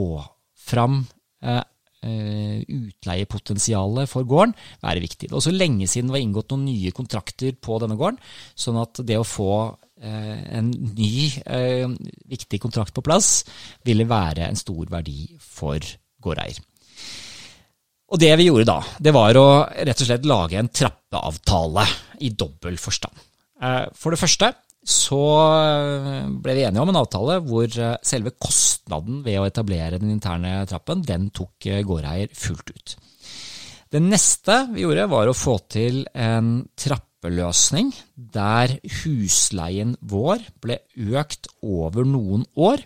fram 0.67 0.99
eh, 1.41 1.63
eh, 2.03 2.61
utleiepotensialet 2.61 4.11
for 4.11 4.27
gården 4.27 4.55
være 4.83 5.03
viktig. 5.03 5.27
Det 5.27 5.33
er 5.33 5.41
også 5.41 5.55
lenge 5.55 5.87
siden 5.89 6.11
det 6.11 6.17
var 6.17 6.25
inngått 6.25 6.53
noen 6.53 6.67
nye 6.67 6.93
kontrakter 6.95 7.55
på 7.55 7.79
denne 7.83 7.99
gården, 7.99 8.19
sånn 8.55 8.79
at 8.83 9.03
det 9.07 9.19
å 9.19 9.27
få 9.27 9.51
eh, 10.01 10.41
en 10.59 10.71
ny 10.71 11.13
eh, 11.45 11.87
viktig 12.27 12.61
kontrakt 12.63 12.95
på 12.95 13.05
plass 13.05 13.41
ville 13.87 14.07
være 14.09 14.49
en 14.49 14.59
stor 14.59 14.91
verdi 14.91 15.23
for 15.43 15.79
gårdeier. 16.23 16.59
Og 18.07 18.21
det 18.21 18.29
vi 18.39 18.47
gjorde 18.47 18.69
da, 18.69 18.77
det 19.03 19.11
var 19.15 19.35
å 19.39 19.47
rett 19.67 20.03
og 20.03 20.07
slett 20.07 20.27
lage 20.27 20.59
en 20.59 20.71
trappeavtale 20.71 21.83
i 22.23 22.31
dobbel 22.31 22.77
forstand. 22.79 23.25
Eh, 23.59 23.83
for 23.97 24.13
det 24.13 24.21
første 24.21 24.53
så 24.87 25.23
eh, 25.43 26.29
ble 26.31 26.55
vi 26.55 26.63
enige 26.63 26.85
om 26.85 26.93
en 26.93 27.01
avtale 27.01 27.41
hvor 27.43 27.67
eh, 27.67 27.97
selve 28.07 28.31
kostnaden 28.39 29.19
ved 29.25 29.41
å 29.41 29.47
etablere 29.49 29.99
den 29.99 30.13
interne 30.13 30.61
trappen, 30.69 31.03
den 31.03 31.27
tok 31.35 31.67
gårdeier 31.89 32.31
fullt 32.31 32.71
ut. 32.71 32.95
Det 33.91 33.99
neste 34.03 34.61
vi 34.71 34.83
gjorde, 34.83 35.09
var 35.11 35.27
å 35.27 35.35
få 35.35 35.57
til 35.71 36.01
en 36.15 36.61
trappeløsning 36.79 37.91
der 38.15 38.77
husleien 39.01 39.95
vår 39.99 40.43
ble 40.63 40.79
økt 40.95 41.51
over 41.63 42.07
noen 42.07 42.43
år 42.55 42.83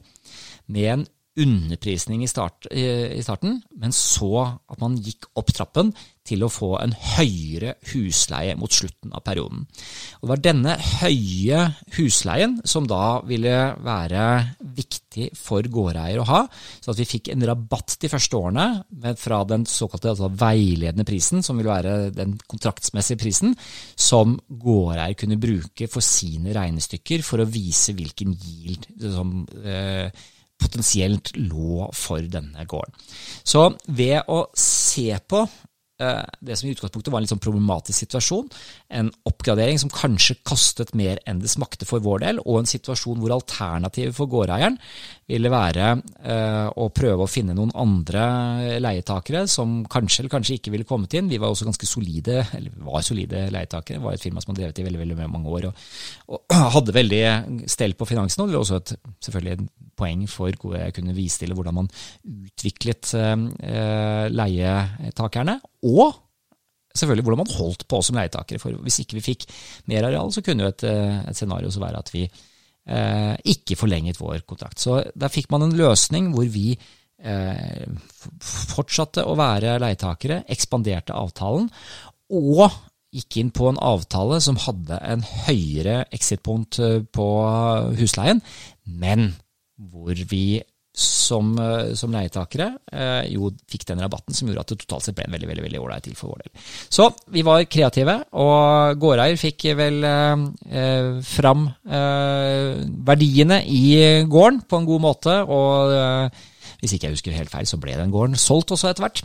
med 0.72 0.94
en 0.96 1.08
underprisning 1.40 2.26
i, 2.26 2.28
start, 2.28 2.68
i, 2.76 3.22
starten, 3.24 3.62
men 3.80 3.94
så 3.96 4.44
at 4.44 4.82
man 4.82 4.98
gikk 5.00 5.30
opp 5.40 5.54
trappen 5.56 5.94
til 6.28 6.44
å 6.44 6.52
få 6.52 6.76
en 6.78 6.92
høyere 6.94 7.78
husleie 7.94 8.54
mot 8.60 8.72
slutten 8.72 9.14
av 9.16 9.24
perioden. 9.26 9.64
Og 10.20 10.26
det 10.26 10.30
var 10.32 10.42
denne 10.44 10.76
høye 11.00 11.62
husleien 11.96 12.58
som 12.68 12.86
da 12.90 13.22
ville 13.26 13.54
være 13.82 14.26
viktig 14.76 15.30
for 15.40 15.66
gårdeier 15.72 16.20
å 16.22 16.28
ha, 16.30 16.42
så 16.84 16.92
at 16.94 17.00
vi 17.02 17.08
fikk 17.10 17.32
en 17.34 17.48
rabatt 17.48 17.96
de 18.04 18.12
første 18.12 18.38
årene 18.38 19.16
fra 19.20 19.40
den 19.48 19.66
såkalte 19.70 20.12
altså 20.12 20.30
veiledende 20.44 21.08
prisen, 21.08 21.42
som 21.46 21.58
ville 21.58 21.72
være 21.72 22.12
den 22.16 22.36
kontraktsmessige 22.44 23.24
prisen, 23.24 23.56
som 23.96 24.36
gårdeier 24.62 25.18
kunne 25.18 25.40
bruke 25.42 25.90
for 25.92 26.06
sine 26.06 26.54
regnestykker 26.60 27.26
for 27.26 27.42
å 27.42 27.50
vise 27.50 27.96
hvilken 27.98 28.36
yield 28.36 28.92
som 29.16 29.42
eh, 29.64 30.12
potensielt 30.62 31.34
lå 31.38 31.90
for 31.98 32.24
denne 32.30 32.66
gården. 32.70 32.96
Så 33.44 33.68
ved 33.90 34.30
å 34.32 34.46
se 34.58 35.10
på 35.28 35.46
Eh, 36.02 36.24
det 36.42 36.56
som 36.58 36.70
i 36.70 36.74
utgangspunktet 36.74 37.12
var 37.14 37.20
en 37.20 37.26
litt 37.26 37.34
sånn 37.34 37.44
problematisk 37.44 38.00
situasjon. 38.06 38.48
En 38.98 39.12
oppgradering 39.30 39.78
som 39.82 39.92
kanskje 39.94 40.40
kostet 40.48 40.96
mer 40.98 41.22
enn 41.30 41.42
det 41.44 41.52
smakte 41.52 41.86
for 41.86 42.02
vår 42.02 42.24
del, 42.24 42.42
og 42.42 42.62
en 42.62 42.72
situasjon 42.72 43.20
hvor 43.22 43.36
alternativet 43.36 44.16
for 44.18 44.32
gårdeieren 44.32 44.80
ville 45.32 45.52
være 45.52 45.88
eh, 45.96 46.68
å 46.82 46.88
prøve 46.94 47.26
å 47.26 47.30
finne 47.30 47.56
noen 47.58 47.72
andre 47.80 48.24
leietakere 48.84 49.46
som 49.50 49.82
kanskje 49.92 50.24
eller 50.24 50.34
kanskje 50.34 50.58
ikke 50.60 50.74
ville 50.74 50.88
kommet 50.88 51.14
inn. 51.18 51.30
Vi 51.32 51.40
var 51.42 51.54
også 51.54 51.68
ganske 51.68 51.90
solide, 51.90 52.42
eller 52.58 52.74
var 52.86 53.06
solide 53.06 53.46
leietakere. 53.54 54.00
Det 54.00 54.06
var 54.06 54.18
et 54.18 54.26
firma 54.26 54.44
som 54.44 54.52
hadde 54.52 54.64
drevet 54.64 54.82
i 54.82 54.88
veldig, 54.88 55.02
veldig 55.04 55.30
mange 55.32 55.54
år 55.58 55.70
og, 55.72 55.86
og 56.36 56.58
hadde 56.78 56.98
veldig 56.98 57.22
stell 57.72 57.96
på 57.98 58.10
finansen. 58.10 58.44
Og 58.44 58.52
det 58.52 58.58
var 58.58 58.66
også 58.66 58.82
et, 58.82 58.96
selvfølgelig 59.28 59.56
et 59.58 59.70
poeng 60.02 60.26
for 60.32 60.60
hvor 60.62 60.78
jeg 60.80 60.98
kunne 60.98 61.16
vise 61.18 61.42
til 61.42 61.56
hvordan 61.56 61.80
man 61.82 61.92
utviklet 62.26 63.14
eh, 63.18 64.28
leietakerne. 64.32 65.60
Og 65.88 66.20
selvfølgelig 66.96 67.26
hvordan 67.26 67.44
man 67.44 67.58
holdt 67.58 67.88
på 67.90 68.02
som 68.04 68.18
leietakere. 68.20 68.62
For 68.62 68.78
hvis 68.86 69.02
ikke 69.04 69.20
vi 69.20 69.28
fikk 69.32 69.48
mer 69.92 70.08
areal, 70.10 70.32
så 70.34 70.44
kunne 70.46 70.66
jo 70.66 70.72
et, 70.72 70.88
eh, 70.88 71.20
et 71.30 71.38
scenario 71.38 71.72
også 71.72 71.84
være 71.84 72.02
at 72.04 72.14
vi 72.14 72.26
ikke 72.92 73.78
forlenget 73.80 74.20
vår 74.20 74.42
kontrakt. 74.48 74.82
Så 74.84 74.98
der 75.16 75.32
fikk 75.32 75.52
man 75.54 75.64
en 75.68 75.78
løsning 75.80 76.32
hvor 76.34 76.48
vi 76.52 76.74
eh, 76.76 77.86
fortsatte 78.44 79.26
å 79.26 79.36
være 79.40 79.78
leietakere, 79.82 80.42
ekspanderte 80.52 81.16
avtalen, 81.16 81.70
og 82.32 82.66
gikk 83.12 83.38
inn 83.42 83.52
på 83.56 83.68
en 83.70 83.80
avtale 83.84 84.40
som 84.44 84.60
hadde 84.64 84.98
en 85.04 85.24
høyere 85.46 86.06
exit-punkt 86.16 86.80
eh, 86.84 87.00
på 87.04 87.28
husleien, 88.00 88.44
men 88.86 89.34
hvor 89.92 90.16
vi 90.30 90.62
som, 90.92 91.54
eh, 91.60 91.94
som 91.96 92.12
leietakere 92.12 92.68
eh, 92.92 93.32
jo 93.32 93.52
fikk 93.72 93.86
den 93.88 94.02
rabatten 94.04 94.36
som 94.36 94.50
gjorde 94.50 94.66
at 94.66 94.74
det 94.74 94.82
totalt 94.84 95.06
sett 95.06 95.16
ble 95.16 95.26
en 95.28 95.36
veldig 95.36 95.48
veldig, 95.48 95.66
veldig 95.68 95.82
ålreit 95.82 96.08
deal 96.08 96.18
for 96.20 96.34
vår 96.34 96.44
del. 96.44 96.66
Så 96.92 97.08
vi 97.32 97.44
var 97.48 97.64
kreative, 97.72 98.18
og 98.36 99.00
gårdeier 99.00 99.40
fikk 99.40 99.70
vel 99.80 100.04
eh, 100.04 101.12
fram 101.28 101.68
eh, 101.88 102.82
verdiene 103.08 103.62
i 103.72 103.84
gården 104.28 104.64
på 104.68 104.82
en 104.82 104.90
god 104.90 105.06
måte. 105.08 105.38
og 105.48 105.96
eh, 105.96 106.48
hvis 106.82 106.96
ikke 106.98 107.08
jeg 107.08 107.16
husker 107.16 107.38
helt 107.38 107.54
feil, 107.54 107.68
så 107.70 107.78
ble 107.78 107.94
den 107.94 108.12
gården 108.12 108.40
solgt 108.42 108.74
også 108.74 108.90
etter 108.90 109.06
hvert. 109.06 109.22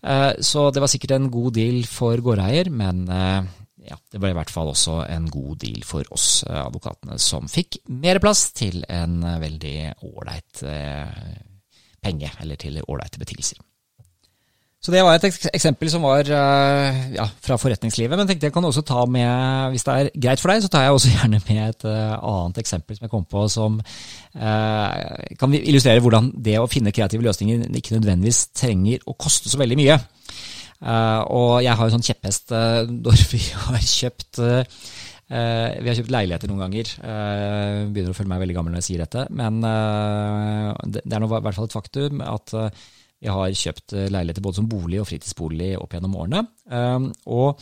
Eh, 0.00 0.32
så 0.40 0.70
det 0.72 0.82
var 0.82 0.90
sikkert 0.90 1.18
en 1.18 1.30
god 1.30 1.52
deal 1.58 1.84
for 1.86 2.18
gårdeier, 2.24 2.72
men 2.72 3.04
ja, 3.86 3.96
det 4.12 4.20
ble 4.22 4.32
i 4.32 4.36
hvert 4.36 4.52
fall 4.52 4.72
også 4.72 5.00
en 5.10 5.28
god 5.32 5.60
deal 5.62 5.84
for 5.86 6.06
oss 6.14 6.42
eh, 6.48 6.58
advokatene, 6.64 7.18
som 7.22 7.46
fikk 7.50 7.80
mer 8.02 8.20
plass 8.22 8.50
til 8.56 8.82
en 8.90 9.20
eh, 9.22 9.38
veldig 9.42 9.76
ålreit 10.08 10.62
eh, 10.66 11.32
penge, 12.02 12.30
eller 12.42 12.60
til 12.60 12.80
ålreite 12.84 13.22
betingelser. 13.22 13.62
Så 14.82 14.92
det 14.94 15.00
var 15.02 15.16
et 15.16 15.24
eksempel 15.26 15.88
som 15.90 16.04
var 16.04 16.28
ja, 16.28 17.24
fra 17.42 17.56
forretningslivet. 17.58 18.12
Men 18.14 18.28
tenkte 18.28 18.46
jeg 18.46 18.54
kan 18.54 18.68
også 18.68 18.84
ta 18.86 19.00
med, 19.10 19.72
hvis 19.72 19.82
det 19.82 19.94
er 19.96 20.10
greit 20.14 20.38
for 20.38 20.52
deg, 20.52 20.60
så 20.62 20.70
tar 20.70 20.84
jeg 20.84 20.94
også 20.94 21.10
gjerne 21.16 21.40
med 21.48 21.62
et 21.64 21.86
annet 21.88 22.60
eksempel 22.62 22.94
som 22.94 23.08
jeg 23.08 23.10
kom 23.10 23.24
på 23.26 23.46
som 23.50 23.80
eh, 23.80 25.32
kan 25.40 25.56
illustrere 25.58 26.04
hvordan 26.04 26.28
det 26.38 26.60
å 26.60 26.68
finne 26.70 26.94
kreative 26.94 27.26
løsninger 27.26 27.66
ikke 27.80 27.96
nødvendigvis 27.96 28.44
trenger 28.54 29.02
å 29.10 29.16
koste 29.18 29.50
så 29.50 29.58
veldig 29.58 29.80
mye. 29.80 29.98
Uh, 30.76 31.22
og 31.32 31.52
jeg 31.64 31.72
har 31.72 31.88
en 31.88 31.94
sånn 31.94 32.04
kjepphest 32.04 32.52
uh, 32.52 32.82
når 32.84 33.22
vi 33.30 33.40
har 33.66 33.78
kjøpt 33.80 34.42
uh, 34.44 34.82
Vi 35.26 35.88
har 35.88 35.96
kjøpt 35.98 36.12
leiligheter 36.12 36.50
noen 36.52 36.60
ganger. 36.62 36.90
begynner 37.90 38.12
å 38.12 38.14
føle 38.14 38.30
meg 38.30 38.44
veldig 38.44 38.54
gammel 38.54 38.76
når 38.76 38.84
jeg 38.84 38.86
sier 38.86 39.00
dette. 39.02 39.24
Men 39.34 39.56
det, 39.58 41.00
det, 41.02 41.16
er 41.16 41.18
nå 41.18 41.26
i 41.26 41.32
hvert 41.32 41.56
fall 41.56 41.66
et 41.66 41.74
faktum 41.74 42.20
at 42.22 42.54
vi 42.54 43.32
har 43.34 43.56
kjøpt 43.58 43.96
leiligheter 44.14 44.44
både 44.44 44.60
som 44.60 44.68
bolig 44.70 45.00
og 45.02 45.08
fritidsbolig 45.10 45.72
opp 45.80 45.96
gjennom 45.98 46.14
årene. 46.22 46.44
og 47.26 47.58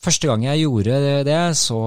Første 0.00 0.30
gang 0.30 0.40
jeg 0.46 0.62
gjorde 0.62 0.94
det, 1.28 1.40
så 1.60 1.78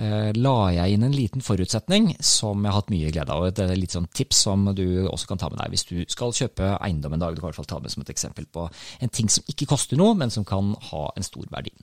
eh, 0.00 0.30
la 0.32 0.54
jeg 0.72 0.94
inn 0.94 1.02
en 1.04 1.12
liten 1.12 1.42
forutsetning 1.44 2.06
som 2.24 2.62
jeg 2.62 2.72
har 2.72 2.78
hatt 2.78 2.92
mye 2.92 3.10
glede 3.12 3.34
av. 3.34 3.44
Et 3.50 3.58
litt 3.76 3.92
sånn 3.92 4.06
tips 4.16 4.38
som 4.46 4.62
du 4.72 5.04
også 5.10 5.28
kan 5.28 5.42
ta 5.42 5.50
med 5.52 5.60
deg 5.60 5.74
hvis 5.74 5.84
du 5.90 5.98
skal 6.08 6.32
kjøpe 6.32 6.70
eiendom 6.78 7.12
en 7.12 7.20
dag. 7.20 7.34
Du 7.36 7.42
kan 7.42 7.50
i 7.50 7.50
hvert 7.50 7.58
fall 7.58 7.68
ta 7.68 7.82
med 7.84 7.92
som 7.92 8.00
et 8.00 8.12
eksempel 8.14 8.48
på 8.48 8.64
en 8.64 9.12
ting 9.12 9.28
som 9.28 9.44
ikke 9.52 9.68
koster 9.74 10.00
noe, 10.00 10.14
men 10.16 10.32
som 10.32 10.46
kan 10.48 10.70
ha 10.88 11.02
en 11.12 11.26
stor 11.26 11.44
verdi. 11.52 11.74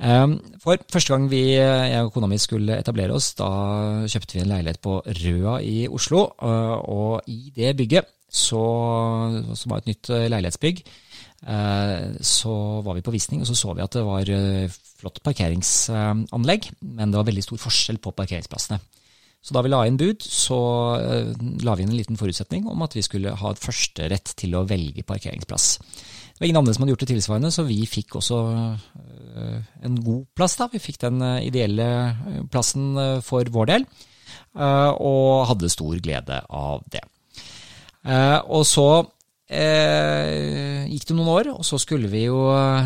Eh, 0.00 0.24
for 0.64 0.80
første 0.94 1.12
gang 1.12 1.26
vi, 1.28 1.42
jeg 1.58 2.06
og 2.06 2.14
kona 2.14 2.30
mi 2.32 2.40
skulle 2.40 2.78
etablere 2.80 3.18
oss, 3.18 3.34
da 3.36 3.50
kjøpte 4.08 4.38
vi 4.38 4.44
en 4.46 4.54
leilighet 4.54 4.80
på 4.88 5.02
Røa 5.04 5.58
i 5.68 5.82
Oslo. 5.92 6.30
Eh, 6.40 6.78
og 6.88 7.28
i 7.28 7.52
det 7.52 7.74
bygget, 7.76 8.08
så, 8.32 8.64
som 9.52 9.68
var 9.68 9.84
et 9.84 9.92
nytt 9.92 10.10
leilighetsbygg, 10.32 10.80
Eh, 10.80 11.04
så 11.38 12.52
var 12.82 12.96
vi 12.96 13.04
på 13.06 13.14
visning, 13.14 13.42
og 13.42 13.48
så 13.48 13.54
så 13.54 13.74
vi 13.76 13.84
at 13.84 13.94
det 13.94 14.04
var 14.06 14.30
eh, 14.34 14.78
flott 14.98 15.20
parkeringsanlegg, 15.22 16.70
men 16.82 17.12
det 17.12 17.20
var 17.20 17.28
veldig 17.28 17.44
stor 17.46 17.60
forskjell 17.62 18.00
på 18.02 18.14
parkeringsplassene. 18.18 18.80
Så 19.38 19.54
da 19.54 19.62
vi 19.62 19.70
la 19.70 19.84
inn 19.86 20.00
bud, 20.00 20.24
så 20.24 20.58
eh, 20.98 21.30
la 21.62 21.76
vi 21.78 21.84
inn 21.86 21.92
en 21.92 21.98
liten 22.00 22.18
forutsetning 22.18 22.66
om 22.66 22.82
at 22.82 22.96
vi 22.98 23.04
skulle 23.06 23.36
ha 23.38 23.52
førsterett 23.54 24.34
til 24.40 24.56
å 24.58 24.64
velge 24.66 25.06
parkeringsplass. 25.06 25.68
Det 25.78 26.42
var 26.42 26.48
ingen 26.50 26.60
andre 26.60 26.74
som 26.74 26.84
hadde 26.84 26.96
gjort 26.96 27.04
det 27.06 27.12
tilsvarende, 27.12 27.52
så 27.54 27.64
vi 27.66 27.78
fikk 27.90 28.18
også 28.18 28.40
en 29.86 29.96
god 30.02 30.26
plass. 30.38 30.54
da. 30.58 30.68
Vi 30.70 30.78
fikk 30.82 31.00
den 31.02 31.22
ideelle 31.42 31.88
plassen 32.50 32.92
for 33.26 33.50
vår 33.50 33.66
del, 33.72 33.86
og 34.54 35.48
hadde 35.50 35.70
stor 35.74 35.98
glede 35.98 36.38
av 36.46 36.84
det. 36.94 37.02
Og 38.54 38.62
så 38.70 38.86
Eh, 39.48 40.84
gikk 40.92 41.06
det 41.08 41.14
noen 41.16 41.30
år, 41.32 41.48
og 41.56 41.64
så 41.64 41.78
skulle 41.80 42.10
vi 42.12 42.26
jo 42.26 42.42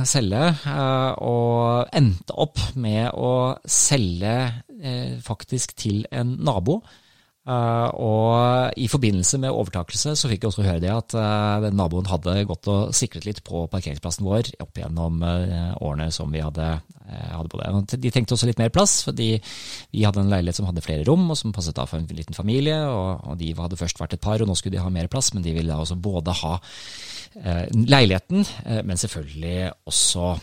selge, 0.06 0.42
eh, 0.70 1.12
og 1.26 1.90
endte 1.90 2.36
opp 2.38 2.60
med 2.78 3.10
å 3.18 3.58
selge 3.66 4.36
eh, 4.78 5.18
faktisk 5.22 5.74
til 5.82 6.04
en 6.14 6.36
nabo 6.38 6.78
Uh, 7.42 7.88
og 7.98 8.76
i 8.78 8.84
forbindelse 8.86 9.40
med 9.42 9.50
overtakelse 9.50 10.12
så 10.14 10.28
fikk 10.30 10.44
jeg 10.44 10.52
også 10.52 10.62
høre 10.62 10.82
det 10.84 10.92
at 10.94 11.14
uh, 11.18 11.64
naboen 11.74 12.06
hadde 12.06 12.36
gått 12.46 12.68
og 12.70 12.92
sikret 12.94 13.24
litt 13.26 13.40
på 13.42 13.64
parkeringsplassen 13.72 14.22
vår 14.28 14.52
opp 14.62 14.78
gjennom 14.78 15.24
uh, 15.26 15.72
årene 15.82 16.06
som 16.14 16.30
vi 16.30 16.38
hadde, 16.44 16.68
hadde 17.10 17.50
på 17.50 17.58
det. 17.58 17.98
De 18.04 18.12
tenkte 18.14 18.36
også 18.36 18.46
litt 18.46 18.62
mer 18.62 18.70
plass, 18.70 19.00
fordi 19.08 19.32
vi 19.90 20.04
hadde 20.06 20.22
en 20.22 20.30
leilighet 20.30 20.60
som 20.60 20.68
hadde 20.70 20.84
flere 20.86 21.06
rom, 21.08 21.26
og 21.34 21.40
som 21.40 21.54
passet 21.54 21.82
av 21.82 21.90
for 21.90 21.98
en 21.98 22.06
liten 22.14 22.36
familie. 22.36 22.78
Og, 22.86 23.26
og, 23.32 23.34
de 23.42 23.50
hadde 23.58 23.80
først 23.80 23.98
vært 23.98 24.14
et 24.14 24.22
par, 24.22 24.38
og 24.38 24.48
nå 24.48 24.54
skulle 24.56 24.78
de 24.78 24.84
ha 24.84 24.94
mer 24.94 25.10
plass, 25.10 25.32
men 25.34 25.42
de 25.42 25.56
ville 25.56 25.72
da 25.72 25.82
også 25.82 25.98
både 25.98 26.36
ha 26.44 26.54
leiligheten, 27.72 28.46
men 28.84 28.98
selvfølgelig 29.00 29.72
også 29.88 30.34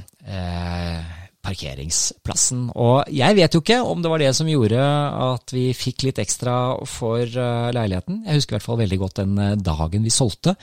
parkeringsplassen. 1.49 2.67
Og 2.77 3.09
jeg 3.13 3.37
vet 3.37 3.55
jo 3.55 3.61
ikke 3.63 3.79
om 3.85 4.03
det 4.03 4.11
var 4.11 4.21
det 4.21 4.31
som 4.37 4.49
gjorde 4.49 4.79
at 4.79 5.53
vi 5.55 5.69
fikk 5.77 6.05
litt 6.07 6.21
ekstra 6.21 6.55
for 6.89 7.23
eh, 7.23 7.69
leiligheten. 7.75 8.23
Jeg 8.27 8.41
husker 8.41 8.55
i 8.55 8.57
hvert 8.57 8.67
fall 8.67 8.81
veldig 8.83 8.99
godt 9.01 9.21
den 9.21 9.35
eh, 9.41 9.55
dagen 9.59 10.05
vi 10.05 10.13
solgte, 10.13 10.55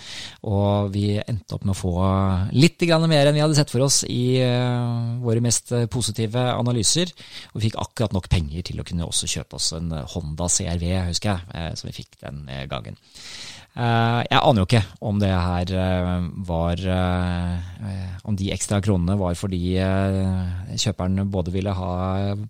og 0.47 0.93
vi 0.95 1.17
endte 1.19 1.57
opp 1.57 1.67
med 1.67 1.75
å 1.75 1.79
få 1.79 1.95
litt 2.55 2.85
mer 2.87 3.29
enn 3.29 3.37
vi 3.37 3.43
hadde 3.43 3.57
sett 3.59 3.73
for 3.73 3.85
oss 3.87 4.03
i 4.09 4.39
eh, 4.45 5.19
våre 5.23 5.43
mest 5.45 5.73
positive 5.93 6.43
analyser. 6.55 7.11
Og 7.53 7.61
vi 7.61 7.69
fikk 7.69 7.81
akkurat 7.83 8.15
nok 8.17 8.31
penger 8.33 8.67
til 8.71 8.81
å 8.81 8.87
kunne 8.87 9.09
også 9.09 9.31
kjøpe 9.31 9.59
oss 9.59 9.73
en 9.77 9.93
Honda 10.15 10.49
CRV, 10.53 10.87
husker 11.11 11.43
jeg, 11.53 11.79
som 11.81 11.91
vi 11.91 11.97
fikk 11.97 12.19
den 12.23 12.45
gangen. 12.71 12.99
Eh, 13.77 14.21
jeg 14.25 14.41
aner 14.41 14.63
jo 14.63 14.65
ikke 14.65 14.81
om 15.05 15.19
det 15.21 15.29
her 15.29 15.73
eh, 15.77 16.13
var 16.49 16.81
eh, 16.81 18.15
Om 18.25 18.37
de 18.41 18.49
ekstra 18.55 18.79
kronene 18.81 19.19
var 19.21 19.35
fordi 19.37 19.59
kjøperen 19.77 21.29
både 21.31 21.53
ville 21.55 21.75
ha 21.77 21.91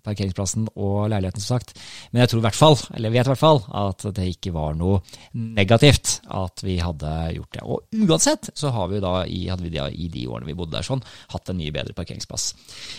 parkeringsplassen 0.03 0.63
og 0.73 1.09
leiligheten, 1.11 1.43
som 1.43 1.59
sagt. 1.59 1.75
Men 2.09 2.23
jeg 2.23 2.31
tror 2.31 2.41
i 2.41 2.45
hvert 2.47 2.57
fall, 2.57 2.77
eller 2.95 3.13
vet 3.13 3.27
i 3.27 3.31
hvert 3.31 3.41
fall, 3.41 3.59
at 3.77 4.05
det 4.17 4.25
ikke 4.31 4.53
var 4.55 4.73
noe 4.79 5.03
negativt 5.37 6.15
at 6.33 6.63
vi 6.65 6.79
hadde 6.81 7.11
gjort 7.35 7.53
det. 7.53 7.65
Og 7.67 8.07
uansett 8.07 8.49
så 8.57 8.71
har 8.73 8.89
vi 8.89 9.03
da 9.03 9.13
hadde 9.21 9.67
vi 9.67 9.73
da, 9.75 9.85
i 9.91 10.09
de 10.11 10.25
årene 10.25 10.49
vi 10.49 10.57
bodde 10.57 10.79
der 10.79 10.87
sånn, 10.87 11.03
hatt 11.35 11.51
en 11.51 11.59
mye 11.59 11.75
bedre 11.75 11.93
parkeringsplass. 11.97 12.47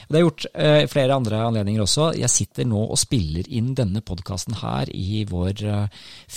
Det 0.07 0.21
har 0.21 0.27
gjort 0.29 0.47
flere 0.93 1.19
andre 1.19 1.43
anledninger 1.49 1.83
også. 1.83 2.13
Jeg 2.21 2.31
sitter 2.33 2.69
nå 2.69 2.85
og 2.87 3.01
spiller 3.01 3.51
inn 3.51 3.75
denne 3.79 4.05
podkasten 4.07 4.61
her 4.63 4.93
i 4.95 5.25
vår 5.29 5.67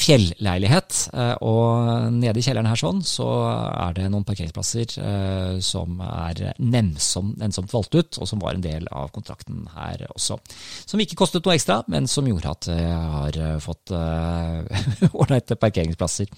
fjelleilighet. 0.02 1.04
Og 1.46 1.81
nede 2.14 2.40
i 2.40 2.46
kjelleren 2.46 2.70
her 2.70 2.80
sånn, 2.80 3.02
så 3.06 3.28
er 3.50 3.96
det 3.98 4.08
noen 4.12 4.26
parkeringsplasser 4.28 4.96
eh, 5.02 5.60
som 5.64 6.02
er 6.06 6.42
nennsomt, 6.62 7.38
nennsomt 7.42 7.72
valgt 7.74 7.98
ut, 7.98 8.20
og 8.22 8.30
som 8.30 8.42
var 8.44 8.58
en 8.58 8.66
del 8.66 8.88
av 8.92 9.12
kontrakten 9.16 9.66
her 9.76 10.06
også. 10.12 10.38
Som 10.90 11.04
ikke 11.04 11.18
kostet 11.20 11.46
noe 11.46 11.56
ekstra, 11.58 11.82
men 11.92 12.10
som 12.12 12.28
gjorde 12.28 12.54
at 12.54 12.70
jeg 12.72 13.02
har 13.16 13.40
eh, 13.42 13.58
fått 13.64 13.94
ålreite 15.22 15.58
uh, 15.58 15.62
parkeringsplasser. 15.62 16.32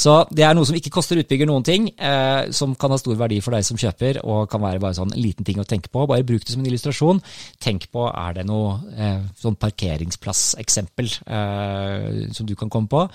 Så 0.00 0.16
det 0.30 0.44
er 0.46 0.56
noe 0.56 0.68
som 0.68 0.76
ikke 0.78 0.92
koster 0.94 1.20
utbygger 1.20 1.48
noen 1.50 1.66
ting, 1.66 1.90
eh, 1.96 2.50
som 2.56 2.74
kan 2.78 2.94
ha 2.94 3.00
stor 3.00 3.18
verdi 3.20 3.40
for 3.44 3.56
deg 3.56 3.66
som 3.66 3.80
kjøper, 3.80 4.22
og 4.24 4.48
kan 4.52 4.62
være 4.64 4.82
bare 4.82 4.98
sånn 4.98 5.14
liten 5.18 5.46
ting 5.46 5.60
å 5.60 5.68
tenke 5.68 5.92
på. 5.92 6.06
Bare 6.10 6.26
bruk 6.26 6.44
det 6.44 6.54
som 6.54 6.62
en 6.64 6.70
illustrasjon. 6.70 7.22
Tenk 7.62 7.88
på 7.94 8.06
er 8.10 8.40
det 8.40 8.46
noe 8.48 8.78
eh, 8.96 9.22
sånn 9.40 9.58
parkeringsplasseksempel 9.60 11.12
eh, 11.26 12.08
som 12.36 12.48
du 12.48 12.56
kan 12.58 12.72
komme 12.72 12.90
på. 12.90 13.06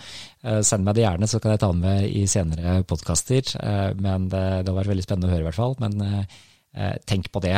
Eh, 0.46 0.62
send 0.66 0.86
meg 0.86 0.98
det 0.98 1.06
gjerne, 1.06 1.30
så 1.30 1.42
kan 1.42 1.56
jeg 1.56 1.64
ta 1.64 1.72
det 1.76 1.84
med 1.84 2.10
i 2.10 2.26
senere 2.30 2.80
podkaster. 2.88 3.54
Eh, 3.60 3.92
men 4.02 4.30
det, 4.32 4.44
det 4.64 4.72
har 4.72 4.80
vært 4.80 4.92
veldig 4.94 5.06
spennende 5.06 5.30
å 5.30 5.34
høre, 5.34 5.46
i 5.46 5.50
hvert 5.50 5.60
fall. 5.60 5.78
Men 5.84 6.02
eh, 6.06 6.98
tenk 7.08 7.30
på 7.32 7.40
det. 7.44 7.56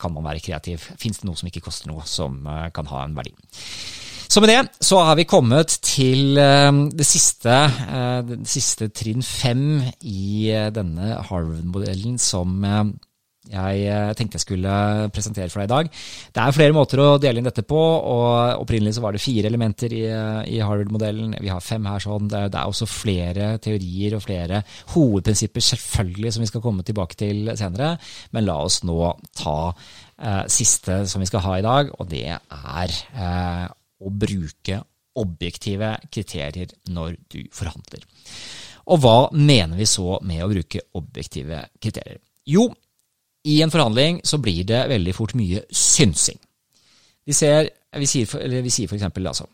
Kan 0.00 0.14
man 0.14 0.24
være 0.24 0.40
kreativ? 0.44 0.86
Fins 1.00 1.20
det 1.20 1.28
noe 1.28 1.36
som 1.36 1.50
ikke 1.50 1.64
koster 1.66 1.90
noe, 1.90 2.06
som 2.08 2.38
kan 2.72 2.88
ha 2.88 3.02
en 3.04 3.16
verdi? 3.18 3.34
Så 4.24 4.40
med 4.40 4.48
det 4.48 4.62
så 4.82 5.02
har 5.04 5.18
vi 5.18 5.26
kommet 5.28 5.74
til 5.84 6.32
det 6.34 7.04
siste, 7.06 7.58
det 8.24 8.38
siste 8.48 8.88
trinn 8.96 9.20
fem 9.20 9.82
i 10.00 10.48
denne 10.72 11.18
Harvard-modellen 11.28 12.16
som 12.16 12.64
jeg 13.50 13.80
eh, 13.90 14.12
tenkte 14.16 14.38
jeg 14.38 14.44
skulle 14.46 14.74
presentere 15.12 15.50
for 15.52 15.60
deg 15.60 15.68
i 15.68 15.72
dag. 15.72 15.90
Det 16.32 16.42
er 16.42 16.56
flere 16.56 16.76
måter 16.76 17.02
å 17.02 17.08
dele 17.20 17.40
inn 17.40 17.48
dette 17.48 17.64
på. 17.68 17.80
og 17.80 18.62
Opprinnelig 18.62 18.96
så 18.96 19.04
var 19.04 19.16
det 19.16 19.22
fire 19.24 19.50
elementer 19.50 19.92
i, 19.92 20.04
i 20.54 20.62
Harvard-modellen. 20.64 21.36
Vi 21.44 21.52
har 21.52 21.64
fem 21.64 21.84
her. 21.90 22.00
sånn. 22.00 22.30
Det, 22.30 22.46
det, 22.54 22.60
er 22.60 22.72
også 22.72 22.88
flere 22.88 23.50
teorier 23.64 24.16
og 24.16 24.24
flere 24.24 24.62
hovedprinsipper 24.94 25.68
selvfølgelig 25.68 26.34
som 26.34 26.44
vi 26.44 26.50
skal 26.50 26.64
komme 26.64 26.86
tilbake 26.86 27.20
til 27.20 27.52
senere. 27.58 27.94
Men 28.32 28.48
la 28.48 28.58
oss 28.64 28.80
nå 28.88 28.98
ta 29.36 29.58
eh, 29.68 30.44
siste 30.48 31.02
som 31.10 31.22
vi 31.22 31.28
skal 31.28 31.44
ha 31.44 31.58
i 31.58 31.66
dag, 31.66 31.92
og 31.98 32.10
det 32.10 32.26
er 32.32 32.98
eh, 33.12 33.64
å 34.04 34.12
bruke 34.24 34.82
objektive 35.20 35.94
kriterier 36.10 36.72
når 36.90 37.18
du 37.30 37.42
forhandler. 37.54 38.02
Og 38.90 39.00
hva 39.00 39.18
mener 39.32 39.78
vi 39.78 39.86
så 39.88 40.18
med 40.26 40.42
å 40.44 40.50
bruke 40.50 40.82
objektive 40.98 41.62
kriterier? 41.80 42.20
Jo, 42.44 42.66
i 43.44 43.60
en 43.64 43.72
forhandling 43.72 44.22
så 44.26 44.40
blir 44.42 44.64
det 44.68 44.86
veldig 44.90 45.14
fort 45.16 45.34
mye 45.38 45.64
synsing. 45.74 46.38
Vi, 47.24 47.32
ser, 47.32 47.70
vi 47.96 48.06
sier 48.08 48.28
eller 48.36 48.60
vi 48.64 48.72
sier 48.72 48.88
for 48.88 48.98
eksempel 48.98 49.24
altså, 49.30 49.46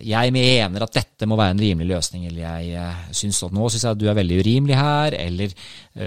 jeg 0.00 0.32
mener 0.32 0.84
at 0.86 0.94
dette 0.96 1.28
må 1.28 1.36
være 1.36 1.52
en 1.52 1.60
rimelig 1.60 1.90
løsning, 1.90 2.22
eller 2.30 2.70
jeg 2.70 3.16
synes 3.18 3.42
at 3.44 3.52
nå 3.52 3.66
syns 3.68 3.84
jeg 3.84 3.96
at 3.96 4.00
du 4.00 4.06
er 4.08 4.16
veldig 4.16 4.38
urimelig 4.40 4.78
her, 4.78 5.16
eller 5.18 5.52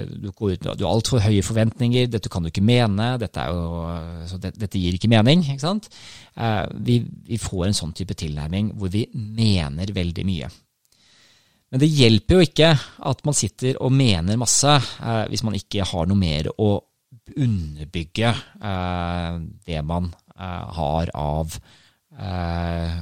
du, 0.09 0.31
går 0.31 0.55
ut, 0.55 0.65
du 0.73 0.88
har 0.88 0.89
altfor 0.89 1.21
høye 1.21 1.45
forventninger, 1.45 2.09
dette 2.09 2.34
kan 2.34 2.41
du 2.41 2.49
ikke 2.49 2.65
mene, 2.65 3.11
dette, 3.21 3.45
jo, 3.45 3.86
det, 4.41 4.55
dette 4.57 4.81
gir 4.81 4.97
ikke 4.97 5.11
mening. 5.13 5.45
Ikke 5.45 5.67
sant? 5.67 5.91
Vi, 6.81 6.97
vi 7.29 7.41
får 7.41 7.67
en 7.67 7.77
sånn 7.84 7.93
type 7.93 8.17
tilnærming 8.17 8.73
hvor 8.73 8.89
vi 8.93 9.05
mener 9.13 9.93
veldig 9.93 10.25
mye. 10.25 10.49
Men 11.73 11.81
det 11.81 11.89
hjelper 11.89 12.38
jo 12.38 12.45
ikke 12.45 12.67
at 13.09 13.21
man 13.25 13.34
sitter 13.34 13.79
og 13.81 13.93
mener 13.97 14.38
masse 14.38 14.69
eh, 14.77 15.23
hvis 15.31 15.41
man 15.45 15.55
ikke 15.57 15.88
har 15.89 16.05
noe 16.05 16.19
mer 16.19 16.51
å 16.61 16.75
underbygge 17.36 18.30
eh, 18.34 19.38
det 19.65 19.82
man 19.88 20.09
eh, 20.36 20.65
har 20.78 21.11
av 21.17 21.55
eh, 22.19 22.97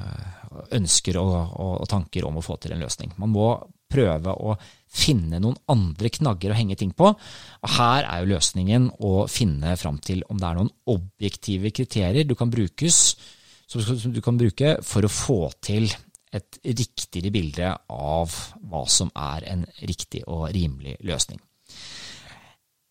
ønsker 0.78 1.17
og, 1.22 1.36
og, 1.57 1.88
tanker 1.89 2.28
om 2.28 2.38
å 2.38 2.45
få 2.45 2.57
til 2.61 2.76
en 2.76 2.84
løsning. 2.84 3.13
Man 3.22 3.34
må 3.34 3.53
prøve 3.91 4.34
å 4.36 4.55
finne 4.91 5.39
noen 5.41 5.57
andre 5.72 6.11
knagger 6.11 6.53
å 6.53 6.57
henge 6.57 6.78
ting 6.80 6.93
på. 6.95 7.11
Og 7.11 7.74
her 7.78 8.05
er 8.05 8.22
jo 8.22 8.32
løsningen 8.34 8.89
å 9.03 9.13
finne 9.32 9.76
fram 9.80 9.99
til 10.03 10.24
om 10.30 10.39
det 10.39 10.47
er 10.47 10.59
noen 10.59 10.72
objektive 10.91 11.74
kriterier 11.76 12.28
du 12.28 12.36
kan, 12.39 12.51
brukes, 12.51 13.01
som 13.67 14.13
du 14.15 14.22
kan 14.24 14.39
bruke 14.39 14.78
for 14.86 15.07
å 15.07 15.11
få 15.11 15.41
til 15.63 15.89
et 16.32 16.61
riktigere 16.63 17.32
bilde 17.34 17.72
av 17.91 18.36
hva 18.72 18.86
som 18.88 19.11
er 19.19 19.47
en 19.51 19.65
riktig 19.84 20.24
og 20.32 20.47
rimelig 20.55 20.95
løsning. 21.07 21.41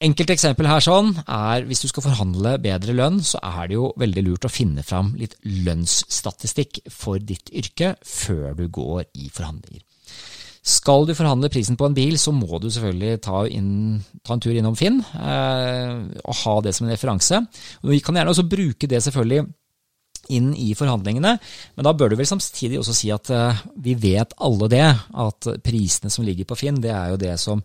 Enkelt 0.01 0.31
eksempel 0.33 0.65
her 0.65 0.81
sånn 0.81 1.11
er 1.29 1.67
hvis 1.69 1.83
du 1.85 1.91
skal 1.91 2.07
forhandle 2.07 2.55
bedre 2.65 2.95
lønn, 2.97 3.19
så 3.21 3.37
er 3.45 3.69
det 3.69 3.77
jo 3.77 3.91
veldig 4.01 4.23
lurt 4.25 4.47
å 4.49 4.53
finne 4.53 4.81
fram 4.81 5.11
litt 5.21 5.35
lønnsstatistikk 5.45 6.87
for 6.89 7.21
ditt 7.21 7.53
yrke 7.53 7.93
før 8.01 8.55
du 8.57 8.65
går 8.73 9.03
i 9.21 9.29
forhandlinger. 9.29 9.83
Skal 10.65 11.05
du 11.05 11.13
forhandle 11.17 11.51
prisen 11.53 11.77
på 11.77 11.85
en 11.89 11.97
bil, 11.97 12.17
så 12.21 12.33
må 12.33 12.61
du 12.61 12.71
selvfølgelig 12.73 13.21
ta, 13.27 13.43
inn, 13.53 14.01
ta 14.25 14.37
en 14.37 14.43
tur 14.45 14.57
innom 14.57 14.77
Finn 14.77 15.03
eh, 15.05 15.93
og 16.21 16.39
ha 16.47 16.55
det 16.65 16.73
som 16.77 16.87
en 16.87 16.95
referanse. 16.95 17.41
Vi 17.85 18.01
kan 18.05 18.17
gjerne 18.17 18.33
også 18.33 18.49
bruke 18.49 18.89
det 18.89 19.03
selvfølgelig 19.05 19.45
inn 20.37 20.53
i 20.57 20.71
forhandlingene. 20.79 21.35
Men 21.77 21.89
da 21.89 21.93
bør 21.97 22.13
du 22.13 22.17
vel 22.21 22.29
samtidig 22.29 22.81
også 22.81 22.97
si 22.97 23.13
at 23.13 23.33
eh, 23.37 23.61
vi 23.85 23.99
vet 24.01 24.33
alle 24.41 24.69
det, 24.73 24.89
at 25.27 25.51
prisene 25.65 26.13
som 26.13 26.25
ligger 26.25 26.49
på 26.49 26.57
Finn, 26.61 26.81
det 26.81 26.93
er 26.95 27.13
jo 27.13 27.21
det 27.21 27.37
som 27.43 27.61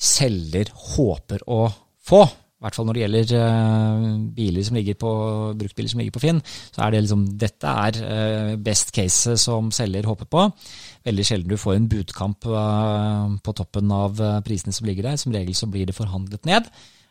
selger 0.00 0.70
håper 0.94 1.44
å 1.50 1.66
få. 2.10 2.22
I 2.24 2.64
hvert 2.66 2.76
fall 2.76 2.88
når 2.88 2.96
det 2.96 3.02
gjelder 3.02 3.30
uh, 3.40 4.06
biler 4.36 4.64
som 4.66 4.76
ligger 4.76 4.96
på, 5.00 5.10
bruktbiler 5.60 5.92
som 5.92 6.02
ligger 6.02 6.16
på 6.16 6.22
Finn, 6.24 6.40
så 6.44 6.82
er 6.84 6.92
det 6.92 7.02
liksom 7.06 7.24
Dette 7.40 7.74
er 7.86 8.00
uh, 8.04 8.54
best 8.60 8.92
case 8.96 9.36
som 9.40 9.72
selger 9.72 10.08
håper 10.08 10.28
på. 10.28 10.46
Veldig 11.08 11.26
sjelden 11.26 11.52
du 11.52 11.60
får 11.60 11.78
en 11.78 11.88
budkamp 11.88 12.44
på 13.40 13.54
toppen 13.56 13.92
av 13.96 14.18
prisene 14.44 14.74
som 14.76 14.88
ligger 14.88 15.08
der. 15.08 15.20
Som 15.20 15.32
regel 15.32 15.56
så 15.56 15.70
blir 15.72 15.88
det 15.88 15.96
forhandlet 15.96 16.44
ned. 16.48 16.68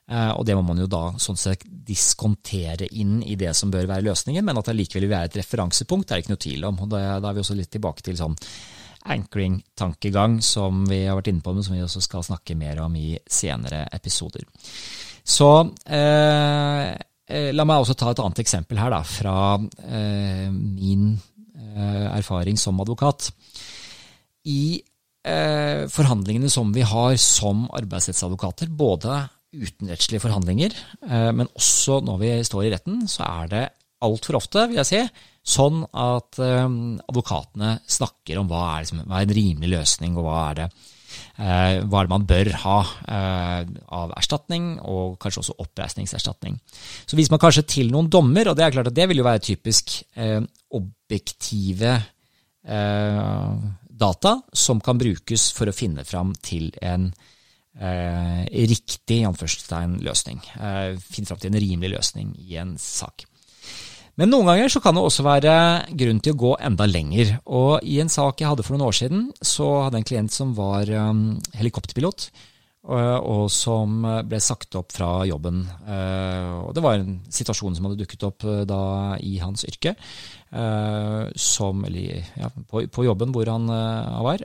Eh, 0.09 0.31
og 0.33 0.45
det 0.47 0.55
må 0.57 0.63
man 0.65 0.79
jo 0.81 0.87
da 0.89 1.03
sånn 1.21 1.37
sett 1.37 1.63
diskontere 1.69 2.87
inn 2.97 3.19
i 3.21 3.37
det 3.37 3.51
som 3.57 3.69
bør 3.73 3.85
være 3.91 4.07
løsningen, 4.07 4.45
men 4.45 4.57
at 4.57 4.71
det 4.71 4.77
likevel 4.79 5.05
vil 5.05 5.13
være 5.13 5.29
et 5.29 5.39
referansepunkt, 5.43 6.07
det 6.07 6.15
er 6.15 6.19
det 6.19 6.25
ikke 6.25 6.33
noe 6.33 6.45
tvil 6.45 6.67
om. 6.71 6.79
og 6.81 6.93
Da 6.95 7.01
er 7.19 7.35
vi 7.35 7.43
også 7.43 7.57
litt 7.57 7.71
tilbake 7.75 8.05
til 8.05 8.17
sånn 8.17 8.37
anchoring-tankegang 9.07 10.39
som 10.43 10.83
vi 10.89 11.03
har 11.05 11.17
vært 11.19 11.31
inne 11.31 11.43
på, 11.43 11.53
men 11.55 11.65
som 11.65 11.75
vi 11.75 11.83
også 11.85 12.01
skal 12.03 12.25
snakke 12.25 12.57
mer 12.59 12.81
om 12.83 12.95
i 12.99 13.13
senere 13.29 13.85
episoder. 13.95 14.43
Så 15.23 15.49
eh, 15.85 16.89
eh 17.29 17.49
la 17.53 17.65
meg 17.67 17.81
også 17.83 17.95
ta 17.95 18.11
et 18.11 18.21
annet 18.23 18.41
eksempel 18.41 18.79
her 18.81 18.91
da, 18.91 19.01
fra 19.05 19.39
eh, 19.85 20.49
min 20.51 21.11
eh, 21.13 22.07
erfaring 22.17 22.57
som 22.57 22.79
advokat. 22.81 23.29
I 24.49 24.81
eh, 25.23 25.85
forhandlingene 25.91 26.49
som 26.49 26.73
vi 26.73 26.81
har 26.81 27.15
som 27.21 27.67
arbeidsrettsadvokater, 27.69 28.69
både 28.69 29.27
utenrettslige 29.53 30.21
forhandlinger, 30.21 30.73
eh, 31.09 31.31
men 31.33 31.49
også 31.55 32.01
når 32.05 32.17
vi 32.21 32.31
står 32.43 32.65
i 32.65 32.73
retten, 32.73 33.07
så 33.07 33.25
er 33.25 33.53
det 33.53 33.65
altfor 34.05 34.39
ofte, 34.39 34.67
vil 34.69 34.79
jeg 34.81 34.89
si, 34.89 35.01
sånn 35.55 35.81
at 35.97 36.39
eh, 36.43 36.67
advokatene 37.09 37.77
snakker 37.89 38.39
om 38.41 38.49
hva 38.51 38.63
er, 38.75 38.85
liksom, 38.85 39.03
hva 39.07 39.19
er 39.19 39.27
en 39.27 39.35
rimelig 39.39 39.73
løsning, 39.73 40.17
og 40.19 40.27
hva 40.27 40.43
er 40.49 40.59
det, 40.59 40.67
eh, 41.39 41.79
hva 41.85 42.01
er 42.01 42.09
det 42.09 42.13
man 42.13 42.27
bør 42.29 42.51
ha 42.65 42.77
av 43.99 44.13
erstatning, 44.19 44.71
og 44.83 45.17
kanskje 45.21 45.43
også 45.43 45.57
oppreisningserstatning. 45.65 46.59
Så 47.05 47.19
viser 47.19 47.35
man 47.35 47.43
kanskje 47.43 47.67
til 47.77 47.91
noen 47.93 48.11
dommer, 48.11 48.51
og 48.51 48.59
det 48.59 48.67
er 48.67 48.77
klart 48.77 48.91
at 48.91 48.97
det 48.99 49.09
vil 49.11 49.23
jo 49.23 49.27
være 49.27 49.45
typisk 49.51 49.99
objektive 50.77 51.97
data 53.99 54.41
som 54.53 54.79
kan 54.83 54.99
brukes 54.99 55.49
for 55.55 55.69
å 55.69 55.75
finne 55.75 56.05
fram 56.07 56.31
til 56.43 56.69
en 56.81 57.09
eh, 57.79 58.43
riktig 58.69 59.21
løsning. 59.25 60.39
Eh, 60.59 60.95
finne 60.99 61.29
fram 61.29 61.41
til 61.41 61.51
en 61.51 61.61
rimelig 61.61 61.93
løsning 61.97 62.33
i 62.39 62.57
en 62.61 62.77
sak. 62.79 63.25
Men 64.19 64.33
noen 64.33 64.49
ganger 64.49 64.67
så 64.67 64.81
kan 64.83 64.97
det 64.97 65.01
også 65.07 65.23
være 65.23 65.55
grunn 65.95 66.19
til 66.19 66.35
å 66.35 66.39
gå 66.41 66.53
enda 66.67 66.83
lenger. 66.89 67.37
Og 67.47 67.85
i 67.87 68.01
en 68.03 68.11
sak 68.11 68.41
jeg 68.41 68.51
hadde 68.51 68.65
for 68.67 68.75
noen 68.75 68.89
år 68.89 68.97
siden, 68.97 69.27
så 69.39 69.67
hadde 69.85 69.95
jeg 69.95 70.03
en 70.03 70.09
klient 70.09 70.35
som 70.35 70.51
var 70.57 70.91
um, 70.91 71.37
helikopterpilot. 71.55 72.27
Og, 72.89 72.97
og, 72.97 73.45
som 73.53 74.03
ble 74.27 74.39
sagt 74.41 74.75
opp 74.79 74.91
fra 74.95 75.21
jobben. 75.27 75.61
Uh, 75.85 76.65
og 76.65 76.75
det 76.75 76.83
var 76.83 76.99
en 76.99 77.19
situasjon 77.31 77.75
som 77.77 77.87
hadde 77.87 77.99
dukket 78.01 78.25
opp 78.27 78.47
da 78.67 78.83
i 79.23 79.37
hans 79.39 79.63
yrke. 79.67 79.95
Som, 80.49 81.83
eller, 81.85 82.23
ja, 82.39 82.49
på, 82.71 82.87
på, 82.89 83.03
jobben 83.05 83.35
hvor 83.35 83.51
han 83.51 83.69
var, 83.69 84.41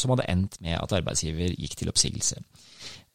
som 0.00 0.14
hadde 0.14 0.30
endt 0.32 0.56
med 0.64 0.78
at 0.78 0.94
arbeidsgiver 0.96 1.52
gikk 1.52 1.76
til 1.76 1.92
oppsigelse. 1.92 2.40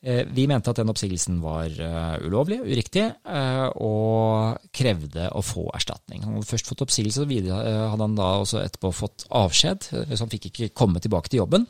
Eh, 0.02 0.24
vi 0.34 0.48
mente 0.50 0.72
at 0.72 0.80
den 0.80 0.90
oppsigelsen 0.90 1.36
var 1.44 1.70
uh, 1.78 2.16
ulovlig, 2.26 2.58
uriktig, 2.66 3.04
uh, 3.30 3.68
og 3.86 4.64
krevde 4.74 5.28
å 5.38 5.44
få 5.46 5.68
erstatning. 5.78 6.24
Han 6.26 6.40
hadde 6.40 6.50
først 6.50 6.72
fått 6.72 6.82
oppsigelse, 6.88 7.22
og 7.22 7.30
hadde 7.30 8.00
han 8.02 8.16
da 8.18 8.32
også 8.42 8.64
etterpå 8.64 8.90
fått 8.98 9.28
avskjed, 9.38 9.92
så 9.92 10.18
han 10.24 10.32
fikk 10.32 10.50
ikke 10.50 10.72
komme 10.74 11.04
tilbake 11.04 11.30
til 11.30 11.44
jobben. 11.44 11.68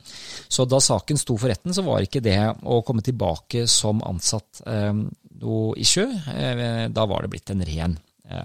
Så 0.47 0.63
da 0.63 0.79
saken 0.79 1.19
sto 1.19 1.35
for 1.35 1.51
retten, 1.51 1.75
så 1.75 1.83
var 1.83 2.07
ikke 2.07 2.23
det 2.23 2.39
å 2.63 2.79
komme 2.87 3.03
tilbake 3.03 3.65
som 3.67 3.99
ansatt 4.07 4.63
noe 5.41 5.75
issue. 5.81 6.07
Da 6.93 7.07
var 7.09 7.25
det 7.25 7.31
blitt 7.33 7.51
en 7.51 7.65
ren 7.67 7.97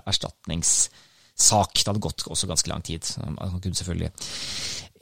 erstatningssak. 0.02 1.78
Det 1.78 1.86
hadde 1.92 2.02
gått 2.02 2.26
også 2.26 2.50
ganske 2.50 2.72
lang 2.72 2.82
tid. 2.86 3.06
Man 3.22 3.60
kunne 3.62 3.78
selvfølgelig 3.78 4.10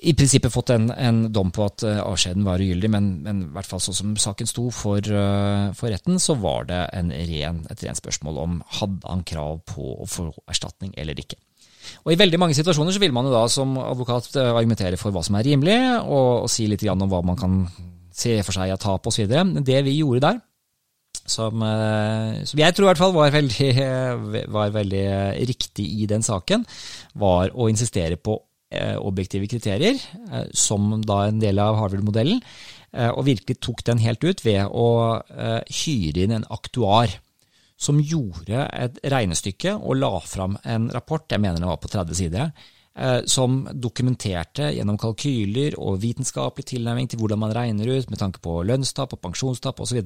i 0.05 0.13
prinsippet 0.17 0.53
fått 0.53 0.73
en, 0.75 0.89
en 0.91 1.21
dom 1.33 1.51
på 1.55 1.65
at 1.65 1.85
uh, 1.87 2.03
avskjeden 2.05 2.45
var 2.47 2.63
ugyldig, 2.63 2.91
men, 2.93 3.09
men, 3.25 3.41
i 3.47 3.51
hvert 3.55 3.69
fall 3.69 3.83
sånn 3.83 3.97
som 3.97 4.13
saken 4.21 4.49
sto 4.49 4.67
for, 4.75 5.01
uh, 5.01 5.73
for 5.77 5.93
retten, 5.93 6.21
så 6.23 6.37
var 6.41 6.69
det 6.69 6.83
ren, 7.31 7.63
et 7.73 7.85
rent 7.87 8.01
spørsmål 8.01 8.41
om 8.43 8.61
hadde 8.81 9.09
han 9.09 9.25
krav 9.27 9.63
på 9.71 9.97
å 10.05 10.09
få 10.09 10.29
erstatning 10.51 10.95
eller 11.01 11.19
ikke. 11.21 11.41
Og 12.05 12.15
I 12.15 12.21
veldig 12.21 12.41
mange 12.41 12.57
situasjoner 12.57 12.97
så 12.97 13.01
vil 13.03 13.13
man 13.17 13.29
jo 13.29 13.35
da 13.35 13.45
som 13.53 13.77
advokat 13.81 14.31
uh, 14.37 14.53
argumentere 14.55 15.01
for 15.01 15.15
hva 15.15 15.25
som 15.25 15.39
er 15.41 15.47
rimelig, 15.49 15.79
og, 16.05 16.47
og 16.47 16.51
si 16.53 16.69
litt 16.71 16.85
om 16.91 17.07
hva 17.11 17.25
man 17.27 17.41
kan 17.41 17.61
se 18.15 18.39
for 18.47 18.57
seg 18.57 18.73
av 18.75 18.83
tap 18.83 19.07
osv. 19.11 19.31
Det 19.67 19.85
vi 19.87 19.99
gjorde 20.01 20.25
der, 20.29 20.43
som, 21.25 21.63
som, 22.45 22.59
jeg 22.61 22.75
tror 22.77 22.85
i 22.85 22.89
hvert 22.91 23.01
fall 23.01 23.15
var 23.17 23.31
veldig, 23.33 23.69
var 24.59 24.75
veldig 24.75 25.07
riktig 25.49 25.87
i 26.03 26.09
den 26.11 26.23
saken, 26.23 26.67
var 27.17 27.55
å 27.57 27.71
insistere 27.73 28.21
på 28.21 28.37
Eh, 28.37 28.54
objektive 29.01 29.49
kriterier, 29.51 29.99
eh, 30.31 30.47
som 30.53 31.01
da 31.03 31.25
en 31.29 31.41
del 31.43 31.61
av 31.63 31.79
Harvard-modellen, 31.81 32.41
eh, 32.93 33.11
og 33.11 33.27
virkelig 33.29 33.59
tok 33.63 33.85
den 33.87 34.03
helt 34.05 34.25
ut 34.25 34.45
ved 34.45 34.69
å 34.69 34.89
hyre 35.25 36.25
inn 36.25 36.39
en 36.39 36.49
aktuar 36.55 37.19
som 37.77 37.99
gjorde 37.99 38.69
et 38.71 39.01
regnestykke 39.13 39.75
og 39.77 39.99
la 39.99 40.15
fram 40.23 40.57
en 40.65 40.89
rapport, 40.95 41.27
jeg 41.29 41.43
mener 41.43 41.59
den 41.59 41.69
var 41.69 41.83
på 41.83 41.91
30 41.91 42.15
sider, 42.15 42.53
som 43.27 43.65
dokumenterte 43.75 44.69
gjennom 44.71 44.95
kalkyler 45.03 45.75
og 45.83 45.97
vitenskapelig 45.99 46.69
tilnærming 46.71 47.09
til 47.11 47.19
hvordan 47.19 47.41
man 47.43 47.55
regner 47.57 47.91
ut 47.91 48.07
med 48.07 48.21
tanke 48.21 48.39
på 48.39 48.61
lønnstap 48.63 49.17
og 49.17 49.21
pensjonstap 49.25 49.83
osv., 49.83 49.99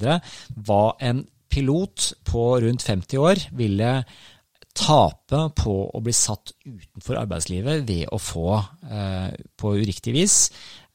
hva 0.65 0.79
en 1.05 1.21
pilot 1.53 2.09
på 2.25 2.45
rundt 2.63 2.85
50 2.85 3.21
år 3.21 3.45
ville 3.57 3.93
tape 4.79 5.39
på 5.59 5.73
å 5.91 6.01
bli 6.03 6.13
satt 6.15 6.53
utenfor 6.65 7.19
arbeidslivet 7.19 7.87
ved 7.87 8.05
å 8.13 8.19
få, 8.21 8.59
eh, 8.89 9.31
på 9.59 9.75
uriktig 9.75 10.13
vis, 10.15 10.37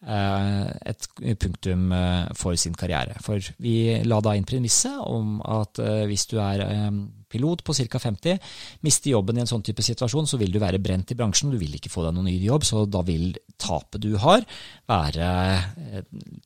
eh, 0.06 0.64
et 0.86 1.08
punktum 1.40 1.92
eh, 1.92 2.28
for 2.34 2.56
sin 2.56 2.74
karriere. 2.74 3.16
For 3.22 3.40
vi 3.58 4.02
la 4.04 4.20
da 4.20 4.34
inn 4.34 4.44
premisset 4.48 5.00
om 5.04 5.40
at 5.44 5.80
hvis 6.08 6.26
du 6.30 6.38
er 6.40 6.64
pilot 7.28 7.64
på 7.64 7.74
ca. 7.74 7.98
50, 7.98 8.38
mister 8.82 9.10
jobben 9.10 9.36
i 9.36 9.40
en 9.40 9.50
sånn 9.50 9.64
type 9.64 9.82
situasjon, 9.82 10.26
så 10.26 10.38
vil 10.38 10.52
du 10.52 10.60
være 10.62 10.78
brent 10.78 11.10
i 11.10 11.16
bransjen, 11.18 11.50
du 11.50 11.58
vil 11.58 11.74
ikke 11.74 11.90
få 11.90 12.04
deg 12.04 12.14
noen 12.14 12.30
ny 12.30 12.38
jobb, 12.38 12.62
så 12.62 12.84
da 12.86 13.02
vil 13.02 13.34
tapet 13.58 14.00
du 14.00 14.14
har, 14.22 14.44
være 14.86 15.64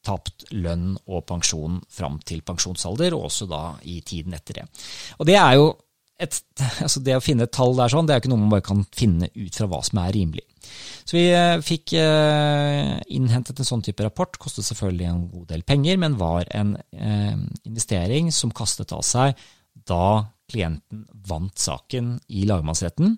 tapt 0.03 0.49
lønn 0.53 0.97
og 1.07 1.27
pensjon 1.27 1.83
fram 1.91 2.19
til 2.25 2.41
pensjonsalder, 2.41 3.13
og 3.13 3.29
også 3.29 3.51
da 3.51 3.77
i 3.85 4.01
tiden 4.01 4.33
etter 4.39 4.63
det. 4.63 4.67
Og 5.19 5.29
det 5.29 5.37
er 5.37 5.59
jo 5.59 5.69
et, 6.19 6.39
altså 6.85 7.03
det 7.05 7.17
å 7.17 7.23
finne 7.23 7.47
et 7.47 7.55
tall 7.55 7.77
der 7.79 7.93
sånn, 7.93 8.09
det 8.09 8.15
er 8.15 8.23
ikke 8.23 8.33
noe 8.33 8.43
man 8.43 8.55
bare 8.57 8.67
kan 8.67 8.83
finne 8.97 9.31
ut 9.35 9.55
fra 9.55 9.69
hva 9.71 9.83
som 9.87 10.01
er 10.03 10.15
rimelig. 10.17 10.45
Så 11.09 11.17
vi 11.17 11.29
eh, 11.33 11.61
fikk 11.65 11.95
eh, 11.97 12.97
innhentet 13.17 13.61
en 13.61 13.69
sånn 13.69 13.85
type 13.87 14.05
rapport. 14.05 14.37
Kostet 14.41 14.67
selvfølgelig 14.67 15.09
en 15.09 15.23
god 15.33 15.47
del 15.55 15.65
penger, 15.69 16.01
men 16.01 16.19
var 16.21 16.49
en 16.57 16.75
eh, 16.93 17.39
investering 17.69 18.33
som 18.35 18.53
kastet 18.55 18.93
av 18.97 19.05
seg 19.07 19.39
da 19.89 20.29
klienten 20.49 21.07
vant 21.29 21.55
saken 21.61 22.17
i 22.35 22.45
lagmannsretten 22.49 23.17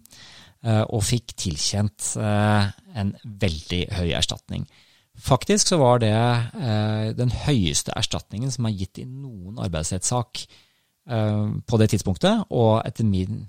og 0.60 1.00
fikk 1.06 1.32
tilkjent 1.40 2.18
en 2.20 3.12
veldig 3.24 3.78
høy 3.96 4.10
erstatning. 4.18 4.66
Faktisk 5.16 5.70
så 5.70 5.78
var 5.80 6.02
det 6.02 6.10
den 7.16 7.32
høyeste 7.46 7.94
erstatningen 7.96 8.52
som 8.52 8.68
er 8.68 8.74
gitt 8.76 9.00
i 9.00 9.06
noen 9.08 9.62
arbeidsrettssak 9.62 10.42
på 11.10 11.78
det 11.80 11.88
tidspunktet, 11.90 12.44
og 12.54 12.84
etter 12.86 13.08
min 13.08 13.40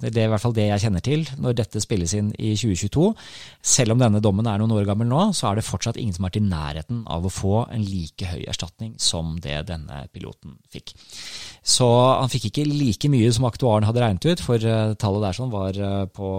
det 0.00 0.16
er 0.16 0.28
i 0.28 0.30
hvert 0.32 0.40
fall 0.40 0.54
det 0.56 0.64
jeg 0.70 0.82
kjenner 0.86 1.02
til 1.04 1.24
når 1.42 1.56
dette 1.58 1.80
spilles 1.82 2.14
inn 2.16 2.30
i 2.40 2.54
2022. 2.56 3.10
Selv 3.74 3.94
om 3.94 4.00
denne 4.00 4.22
dommen 4.24 4.46
er 4.48 4.60
noen 4.60 4.72
år 4.78 4.86
gammel 4.88 5.08
nå, 5.10 5.20
så 5.36 5.50
er 5.50 5.58
det 5.58 5.66
fortsatt 5.66 5.98
ingen 6.00 6.16
som 6.16 6.24
har 6.24 6.32
vært 6.32 6.40
i 6.40 6.46
nærheten 6.46 7.02
av 7.12 7.26
å 7.26 7.32
få 7.32 7.66
en 7.66 7.84
like 7.84 8.30
høy 8.30 8.46
erstatning 8.48 8.94
som 9.02 9.34
det 9.44 9.58
denne 9.68 10.04
piloten 10.14 10.56
fikk. 10.72 10.94
Så 11.60 11.88
han 11.88 12.32
fikk 12.32 12.48
ikke 12.48 12.66
like 12.70 13.10
mye 13.12 13.30
som 13.34 13.46
aktuaren 13.48 13.86
hadde 13.86 14.02
regnet 14.02 14.28
ut, 14.30 14.44
for 14.44 14.64
eh, 14.64 14.94
tallet 15.00 15.26
der 15.26 15.38
sånn 15.38 15.52
var 15.52 15.76
eh, 15.76 16.06
på 16.10 16.30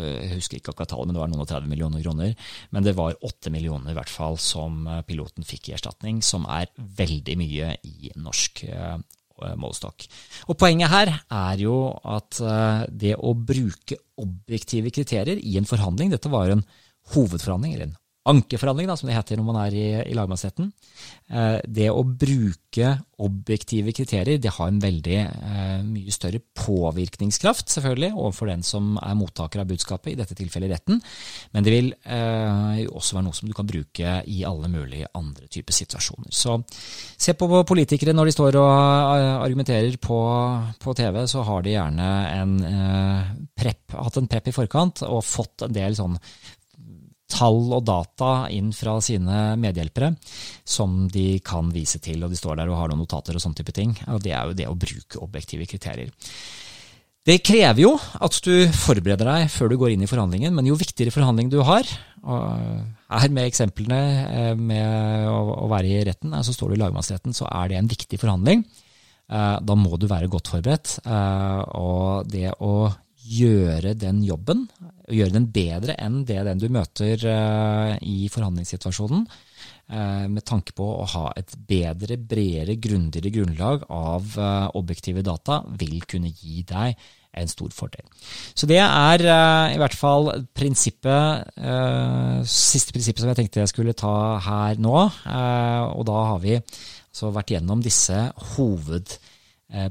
Jeg 0.00 0.30
husker 0.36 0.60
ikke 0.60 0.74
akkurat 0.74 0.94
tallet, 0.94 1.10
men 1.10 1.18
det 1.18 1.24
var 1.24 1.32
noen 1.32 1.44
og 1.44 1.50
30 1.50 1.72
millioner 1.72 2.04
kroner. 2.04 2.50
Men 2.70 2.86
det 2.86 2.94
var 2.98 3.18
8 3.26 3.52
millioner 3.52 3.92
i 3.92 3.98
hvert 3.98 4.12
fall 4.12 4.38
som 4.40 4.86
eh, 4.86 5.02
piloten 5.08 5.46
fikk 5.46 5.70
i 5.70 5.76
erstatning, 5.76 6.22
som 6.24 6.46
er 6.48 6.70
veldig 7.00 7.36
mye 7.40 7.74
i 7.90 8.14
norsk 8.20 8.64
Eh, 8.70 8.98
målestokk. 9.60 10.06
Og 10.48 10.58
Poenget 10.60 10.92
her 10.92 11.12
er 11.14 11.62
jo 11.62 11.76
at 12.04 12.40
eh, 12.44 12.84
det 12.90 13.16
å 13.16 13.34
bruke 13.34 13.98
objektive 14.20 14.92
kriterier 14.94 15.40
i 15.40 15.56
en 15.60 15.68
forhandling 15.68 16.12
Dette 16.12 16.32
var 16.32 16.52
en 16.52 16.64
hovedforhandling, 17.14 17.74
eller 17.74 17.90
en 17.90 17.99
ankeforhandling, 18.28 18.88
da, 18.90 18.96
som 19.00 19.08
det 19.08 19.16
heter 19.16 19.38
når 19.40 19.46
man 19.46 19.58
er 19.62 19.74
i, 19.76 19.84
i 20.10 20.16
lagmannsretten. 20.16 20.68
Eh, 21.32 21.56
det 21.64 21.88
å 21.88 22.02
bruke 22.04 22.90
objektive 23.20 23.94
kriterier 23.96 24.40
det 24.40 24.52
har 24.56 24.68
en 24.68 24.80
veldig 24.82 25.16
eh, 25.20 25.80
mye 25.86 26.12
større 26.12 26.42
påvirkningskraft 26.56 27.72
selvfølgelig, 27.72 28.12
overfor 28.12 28.50
den 28.52 28.64
som 28.66 28.92
er 29.00 29.16
mottaker 29.16 29.62
av 29.62 29.70
budskapet, 29.70 30.12
i 30.12 30.18
dette 30.20 30.36
tilfellet 30.36 30.72
retten. 30.74 31.00
Men 31.56 31.64
det 31.64 31.74
vil 31.74 31.90
eh, 32.04 32.84
også 32.90 33.16
være 33.16 33.28
noe 33.30 33.40
som 33.40 33.48
du 33.48 33.56
kan 33.56 33.68
bruke 33.68 34.18
i 34.28 34.42
alle 34.48 34.68
mulige 34.72 35.08
andre 35.16 35.48
typer 35.48 35.80
situasjoner. 35.80 36.28
Så 36.28 36.58
se 37.16 37.36
på 37.38 37.48
politikere 37.68 38.16
når 38.16 38.28
de 38.28 38.36
står 38.36 38.60
og 38.60 38.70
eh, 39.16 39.32
argumenterer 39.40 39.96
på, 39.96 40.20
på 40.80 40.96
TV, 41.00 41.22
så 41.24 41.48
har 41.48 41.64
de 41.64 41.76
gjerne 41.78 42.12
en, 42.36 42.56
eh, 42.68 43.34
prep, 43.56 43.96
hatt 43.96 44.20
en 44.20 44.28
prep 44.28 44.52
i 44.52 44.56
forkant 44.60 45.06
og 45.08 45.24
fått 45.24 45.64
en 45.64 45.76
del 45.80 45.96
sånn 45.96 46.20
tall 47.30 47.72
og 47.76 47.84
data 47.88 48.48
inn 48.52 48.72
fra 48.76 48.98
sine 49.04 49.54
medhjelpere 49.60 50.12
som 50.64 51.06
de 51.12 51.38
kan 51.44 51.70
vise 51.74 52.02
til, 52.02 52.22
og 52.24 52.32
de 52.32 52.38
står 52.38 52.60
der 52.60 52.72
og 52.72 52.80
har 52.80 52.92
noen 52.92 53.04
notater 53.04 53.36
og 53.36 53.44
sånne 53.44 53.62
type 53.62 53.74
ting. 53.76 53.94
og 54.10 54.22
Det 54.24 54.34
er 54.34 54.50
jo 54.50 54.58
det 54.58 54.68
å 54.68 54.78
bruke 54.78 55.22
objektive 55.22 55.68
kriterier. 55.70 56.12
Det 57.26 57.42
krever 57.44 57.82
jo 57.82 57.92
at 57.96 58.38
du 58.42 58.54
forbereder 58.72 59.28
deg 59.28 59.50
før 59.52 59.70
du 59.70 59.76
går 59.80 59.92
inn 59.94 60.04
i 60.06 60.08
forhandlingen, 60.08 60.54
men 60.56 60.70
jo 60.70 60.78
viktigere 60.80 61.12
forhandling 61.14 61.50
du 61.52 61.60
har, 61.68 61.86
her 62.20 63.32
med 63.32 63.48
eksemplene 63.48 64.00
eh, 64.28 64.54
med 64.58 65.28
å 65.30 65.68
være 65.70 65.88
i 65.88 66.04
retten, 66.06 66.34
så 66.44 66.54
står 66.54 66.72
du 66.72 66.76
i 66.76 66.80
lagmannsretten, 66.82 67.34
så 67.36 67.48
er 67.48 67.70
det 67.70 67.78
en 67.80 67.90
viktig 67.90 68.20
forhandling. 68.20 68.64
Eh, 69.30 69.56
da 69.62 69.76
må 69.78 69.96
du 69.96 70.08
være 70.10 70.30
godt 70.30 70.52
forberedt. 70.52 70.98
Eh, 71.04 71.60
og 71.80 72.30
det 72.30 72.50
å 72.60 72.90
gjøre 73.30 73.94
den 73.98 74.22
jobben, 74.26 74.66
gjøre 75.14 75.36
den 75.36 75.48
bedre 75.52 75.96
enn 76.00 76.24
det 76.28 76.40
den 76.46 76.60
du 76.60 76.68
møter 76.72 77.22
uh, 77.26 77.94
i 78.00 78.28
forhandlingssituasjonen, 78.32 79.24
uh, 79.26 80.26
med 80.30 80.44
tanke 80.48 80.74
på 80.76 80.86
å 81.00 81.06
ha 81.14 81.30
et 81.38 81.54
bedre, 81.68 82.18
bredere, 82.18 82.78
grundigere 82.82 83.32
grunnlag 83.34 83.86
av 83.88 84.36
uh, 84.38 84.68
objektive 84.78 85.24
data, 85.26 85.62
vil 85.80 86.00
kunne 86.10 86.32
gi 86.32 86.64
deg 86.68 86.98
en 87.40 87.50
stor 87.50 87.70
fordel. 87.70 88.02
Så 88.58 88.66
det 88.66 88.80
er 88.82 89.22
i 89.22 89.76
hvert 89.78 89.94
fall 89.94 90.32
prinsippet, 90.50 91.52
siste 92.42 92.90
prinsippet 92.90 93.22
som 93.22 93.30
jeg 93.30 93.38
tenkte 93.38 93.60
jeg 93.62 93.70
skulle 93.70 93.94
ta 93.94 94.40
her 94.42 94.80
nå. 94.82 94.96
og 94.98 96.02
da 96.10 96.16
har 96.32 96.40
vi 96.42 96.56
altså 96.58 97.30
vært 97.30 97.52
gjennom 97.54 97.86
disse 97.86 98.18
hovedprinsippene 98.56 99.29
Eh, 99.29 99.29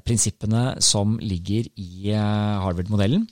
prinsippene 0.04 0.64
som 0.84 1.16
ligger 1.24 1.70
i 1.80 2.12
eh, 2.12 2.60
Harvard-modellen. 2.64 3.26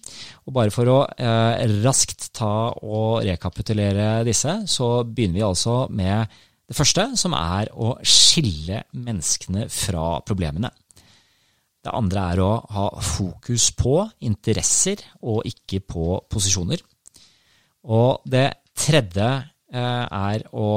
Og 0.47 0.55
Bare 0.55 0.73
for 0.73 0.91
å 0.91 0.97
eh, 1.19 1.63
raskt 1.83 2.29
ta 2.37 2.71
og 2.81 3.23
rekapitulere 3.27 4.23
disse, 4.27 4.61
så 4.69 5.03
begynner 5.03 5.39
vi 5.39 5.47
altså 5.47 5.77
med 5.91 6.37
det 6.67 6.75
første, 6.75 7.09
som 7.19 7.35
er 7.37 7.71
å 7.75 7.95
skille 8.03 8.81
menneskene 8.95 9.67
fra 9.71 10.17
problemene. 10.27 10.71
Det 11.83 11.93
andre 11.95 12.23
er 12.33 12.43
å 12.43 12.51
ha 12.75 12.87
fokus 12.99 13.69
på 13.77 14.01
interesser 14.27 15.03
og 15.23 15.45
ikke 15.47 15.79
på 15.87 16.17
posisjoner. 16.27 16.81
Og 17.87 18.25
det 18.27 18.49
tredje 18.75 19.29
er 19.71 20.43
å 20.51 20.67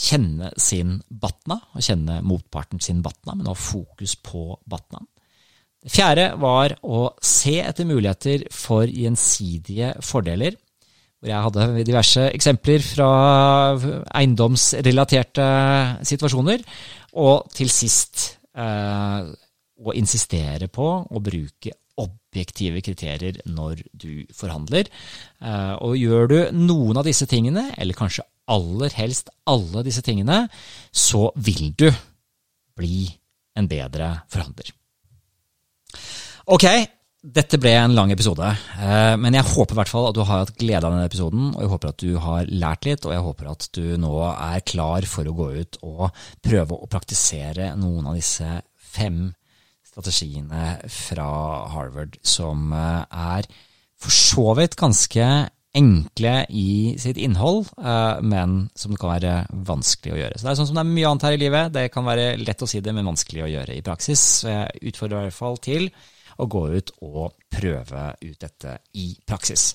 kjenne 0.00 0.50
sin 0.60 0.98
batna, 1.08 1.58
og 1.74 1.84
kjenne 1.84 2.20
motparten 2.24 2.80
sin 2.82 3.02
batna, 3.04 3.36
men 3.36 3.50
ha 3.50 3.56
fokus 3.56 4.16
på 4.24 4.46
batnaen. 4.70 5.08
Det 5.80 5.92
fjerde 5.94 6.26
var 6.40 6.74
å 6.84 7.06
se 7.24 7.56
etter 7.62 7.88
muligheter 7.88 8.44
for 8.52 8.84
gjensidige 8.84 9.94
fordeler. 10.04 10.58
Hvor 11.20 11.30
jeg 11.30 11.44
hadde 11.46 11.84
diverse 11.88 12.26
eksempler 12.32 12.84
fra 12.84 13.08
eiendomsrelaterte 14.20 15.46
situasjoner. 16.08 16.64
Og 17.20 17.48
til 17.56 17.72
sist 17.72 18.26
eh, 18.52 19.30
å 19.80 19.96
insistere 19.96 20.68
på 20.72 20.88
å 21.08 21.24
bruke 21.24 21.72
objektive 22.00 22.82
kriterier 22.84 23.40
når 23.50 23.84
du 23.92 24.26
forhandler. 24.36 24.90
Eh, 25.42 25.74
og 25.82 25.98
gjør 25.98 26.30
du 26.30 26.38
noen 26.56 27.00
av 27.00 27.08
disse 27.08 27.28
tingene, 27.30 27.68
eller 27.78 27.98
kanskje 27.98 28.26
aller 28.50 28.94
helst 28.98 29.30
alle 29.50 29.84
disse 29.86 30.02
tingene, 30.06 30.44
så 30.90 31.28
vil 31.38 31.70
du 31.78 31.88
bli 32.78 33.04
en 33.58 33.68
bedre 33.70 34.14
forhandler. 34.30 34.72
Ok, 36.50 36.66
dette 37.20 37.58
ble 37.60 37.74
en 37.76 37.92
lang 37.92 38.10
episode, 38.14 38.46
eh, 38.80 39.14
men 39.20 39.36
jeg 39.36 39.48
håper 39.50 39.74
i 39.74 39.78
hvert 39.80 39.92
fall 39.92 40.06
at 40.08 40.16
du 40.16 40.22
har 40.24 40.46
hatt 40.46 40.54
glede 40.56 40.86
av 40.86 40.94
denne 40.94 41.08
episoden. 41.10 41.50
Og 41.52 41.60
jeg 41.60 41.72
håper 41.74 41.90
at 41.90 42.00
du 42.00 42.14
har 42.24 42.48
lært 42.48 42.88
litt, 42.88 43.04
og 43.04 43.12
jeg 43.14 43.26
håper 43.26 43.50
at 43.50 43.68
du 43.76 43.84
nå 44.00 44.14
er 44.32 44.64
klar 44.64 45.06
for 45.10 45.28
å 45.28 45.36
gå 45.36 45.50
ut 45.60 45.80
og 45.84 46.06
prøve 46.40 46.78
å 46.78 46.88
praktisere 46.90 47.74
noen 47.78 48.08
av 48.08 48.16
disse 48.18 48.48
fem 48.90 49.28
strategiene 50.00 50.78
fra 50.90 51.30
Harvard 51.74 52.18
som 52.26 52.72
eh, 52.72 53.04
er 53.10 53.48
for 54.00 54.14
så 54.14 54.52
vidt 54.56 54.78
ganske 54.80 55.26
enkle 55.76 56.32
i 56.50 56.96
sitt 56.98 57.18
innhold, 57.20 57.68
eh, 57.78 58.22
men 58.26 58.70
som 58.74 58.94
det 58.94 59.00
kan 59.00 59.12
være 59.12 59.34
vanskelig 59.68 60.14
å 60.14 60.20
gjøre. 60.20 60.38
Så 60.38 60.46
Det 60.46 60.52
er 60.52 60.60
sånn 60.60 60.70
som 60.70 60.80
det 60.80 60.84
er 60.86 60.94
mye 60.94 61.10
annet 61.10 61.26
her 61.28 61.36
i 61.36 61.42
livet. 61.44 61.74
Det 61.76 61.90
kan 61.94 62.08
være 62.08 62.32
lett 62.40 62.64
å 62.64 62.68
si 62.70 62.80
det, 62.80 62.94
men 62.96 63.06
vanskelig 63.06 63.44
å 63.44 63.52
gjøre 63.52 63.76
i 63.76 63.84
praksis. 63.86 64.24
Så 64.42 64.50
jeg 64.50 64.90
utfordrer 64.90 65.20
i 65.20 65.28
hvert 65.28 65.38
fall 65.38 65.60
til 65.62 65.90
å 66.40 66.48
gå 66.50 66.64
ut 66.72 66.90
og 67.04 67.36
prøve 67.52 68.06
ut 68.24 68.38
dette 68.40 68.78
i 68.98 69.12
praksis. 69.26 69.74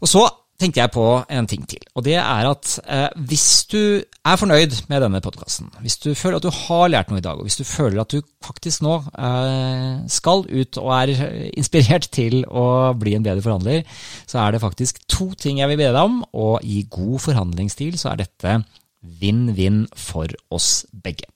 Og 0.00 0.08
så 0.08 0.24
tenkte 0.62 0.80
jeg 0.80 0.92
på 0.94 1.04
en 1.20 1.48
ting 1.50 1.64
til. 1.68 1.82
Og 1.96 2.04
det 2.06 2.16
er 2.20 2.48
at 2.48 2.74
eh, 2.86 3.08
hvis 3.28 3.46
du 3.72 3.80
er 4.00 4.38
fornøyd 4.38 4.76
med 4.90 5.02
denne 5.04 5.20
podkasten, 5.24 5.70
hvis 5.82 5.98
du 6.02 6.12
føler 6.18 6.38
at 6.38 6.46
du 6.46 6.52
har 6.54 6.90
lært 6.92 7.10
noe 7.10 7.20
i 7.20 7.24
dag, 7.24 7.40
og 7.40 7.48
hvis 7.48 7.58
du 7.60 7.66
føler 7.66 8.02
at 8.02 8.14
du 8.14 8.22
faktisk 8.44 8.84
nå 8.86 8.98
eh, 9.12 10.04
skal 10.12 10.46
ut 10.46 10.80
og 10.82 10.92
er 11.00 11.14
inspirert 11.58 12.08
til 12.14 12.42
å 12.46 12.94
bli 12.98 13.16
en 13.18 13.26
bedre 13.26 13.44
forhandler, 13.44 13.82
så 14.30 14.44
er 14.44 14.54
det 14.54 14.62
faktisk 14.64 15.02
to 15.10 15.32
ting 15.34 15.60
jeg 15.60 15.72
vil 15.72 15.82
be 15.82 15.90
deg 15.90 16.00
om. 16.00 16.22
Og 16.32 16.62
i 16.62 16.84
god 16.90 17.18
forhandlingsstil 17.26 17.98
så 18.00 18.12
er 18.12 18.24
dette 18.24 18.62
vinn-vinn 19.22 19.84
for 19.98 20.30
oss 20.54 20.84
begge. 20.92 21.26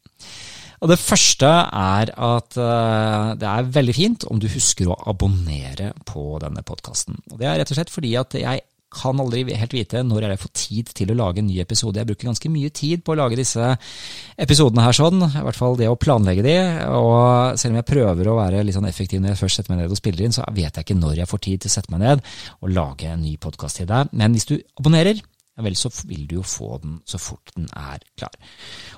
Og 0.85 0.91
Det 0.93 0.99
første 1.01 1.49
er 1.49 2.13
at 2.13 2.57
uh, 2.61 3.33
det 3.41 3.49
er 3.49 3.71
veldig 3.79 3.95
fint 3.97 4.27
om 4.29 4.41
du 4.41 4.49
husker 4.53 4.91
å 4.93 4.99
abonnere 5.09 5.93
på 6.07 6.37
denne 6.43 6.63
podkasten. 6.67 7.17
Det 7.33 7.49
er 7.49 7.61
rett 7.63 7.73
og 7.73 7.79
slett 7.79 7.93
fordi 7.93 8.13
at 8.21 8.37
jeg 8.37 8.63
kan 8.97 9.21
aldri 9.23 9.45
helt 9.53 9.77
vite 9.77 10.03
når 10.07 10.27
jeg 10.27 10.41
får 10.43 10.53
tid 10.57 10.93
til 10.97 11.13
å 11.13 11.19
lage 11.19 11.43
en 11.43 11.49
ny 11.51 11.61
episode. 11.63 12.01
Jeg 12.01 12.09
bruker 12.09 12.31
ganske 12.31 12.53
mye 12.53 12.73
tid 12.75 13.05
på 13.05 13.15
å 13.15 13.19
lage 13.21 13.39
disse 13.39 13.71
episodene 14.41 14.87
her, 14.87 14.97
sånn, 14.97 15.21
i 15.29 15.45
hvert 15.47 15.61
fall 15.61 15.79
det 15.79 15.91
å 15.93 15.99
planlegge 16.01 16.47
de. 16.47 16.57
Og 16.97 17.61
selv 17.61 17.75
om 17.75 17.81
jeg 17.81 17.91
prøver 17.93 18.33
å 18.33 18.39
være 18.41 18.65
litt 18.67 18.79
sånn 18.79 18.89
effektiv 18.89 19.23
når 19.23 19.35
jeg 19.35 19.43
først 19.45 19.61
setter 19.61 19.75
meg 19.75 19.85
ned 19.85 19.95
og 19.95 20.01
spiller 20.01 20.27
inn, 20.27 20.37
så 20.37 20.49
vet 20.57 20.73
jeg 20.73 20.89
ikke 20.89 20.99
når 20.99 21.23
jeg 21.23 21.31
får 21.31 21.47
tid 21.47 21.63
til 21.63 21.73
å 21.73 21.77
sette 21.77 21.95
meg 21.95 22.05
ned 22.05 22.27
og 22.61 22.75
lage 22.75 23.13
en 23.13 23.25
ny 23.25 23.37
podkast 23.41 23.83
til 23.83 23.91
deg. 23.91 24.13
Men 24.17 24.37
hvis 24.37 24.49
du 24.49 24.57
abonnerer, 24.81 25.23
ja 25.57 25.65
vel, 25.65 25.77
så 25.79 25.89
vil 26.05 26.27
du 26.29 26.37
jo 26.37 26.43
få 26.45 26.77
den 26.83 26.99
så 27.09 27.19
fort 27.21 27.55
den 27.57 27.69
er 27.73 28.03
klar. 28.19 28.35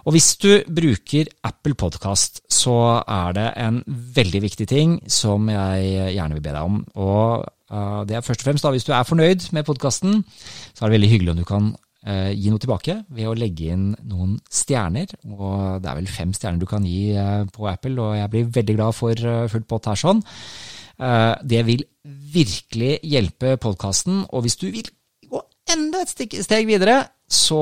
Og 0.04 0.16
hvis 0.16 0.32
du 0.42 0.50
bruker 0.66 1.30
Apple 1.46 1.76
Podcast, 1.78 2.42
så 2.50 2.98
er 3.04 3.36
det 3.36 3.46
en 3.62 3.78
veldig 3.86 4.42
viktig 4.42 4.66
ting 4.70 4.96
som 5.06 5.46
jeg 5.52 6.16
gjerne 6.16 6.34
vil 6.34 6.42
be 6.48 6.56
deg 6.56 6.66
om. 6.66 6.80
Og 6.98 7.46
det 7.68 8.16
er 8.16 8.24
først 8.24 8.42
og 8.42 8.48
fremst 8.48 8.64
da, 8.64 8.72
hvis 8.72 8.86
du 8.86 8.94
er 8.96 9.04
fornøyd 9.06 9.50
med 9.56 9.66
podkasten, 9.68 10.22
så 10.72 10.84
er 10.84 10.88
det 10.88 10.96
veldig 10.96 11.10
hyggelig 11.12 11.32
om 11.34 11.40
du 11.42 11.46
kan 11.48 11.66
uh, 12.08 12.30
gi 12.32 12.52
noe 12.52 12.62
tilbake 12.62 12.96
ved 13.14 13.28
å 13.28 13.36
legge 13.36 13.74
inn 13.74 13.90
noen 14.08 14.38
stjerner. 14.48 15.12
Og 15.28 15.82
det 15.84 15.90
er 15.90 15.98
vel 16.00 16.10
fem 16.12 16.32
stjerner 16.36 16.62
du 16.62 16.68
kan 16.70 16.86
gi 16.88 17.12
uh, 17.16 17.44
på 17.52 17.68
Apple, 17.70 17.96
og 18.00 18.16
jeg 18.16 18.32
blir 18.32 18.52
veldig 18.60 18.76
glad 18.78 18.96
for 18.96 19.28
fullt 19.52 19.68
pott 19.70 19.90
her 19.92 20.00
sånn. 20.00 20.24
Det 20.98 21.60
vil 21.62 21.84
virkelig 22.34 22.96
hjelpe 23.06 23.52
podkasten, 23.62 24.24
og 24.34 24.42
hvis 24.42 24.56
du 24.58 24.64
vil 24.74 24.88
gå 25.30 25.38
enda 25.70 26.00
et 26.02 26.10
steg 26.10 26.66
videre, 26.66 26.96
så 27.30 27.60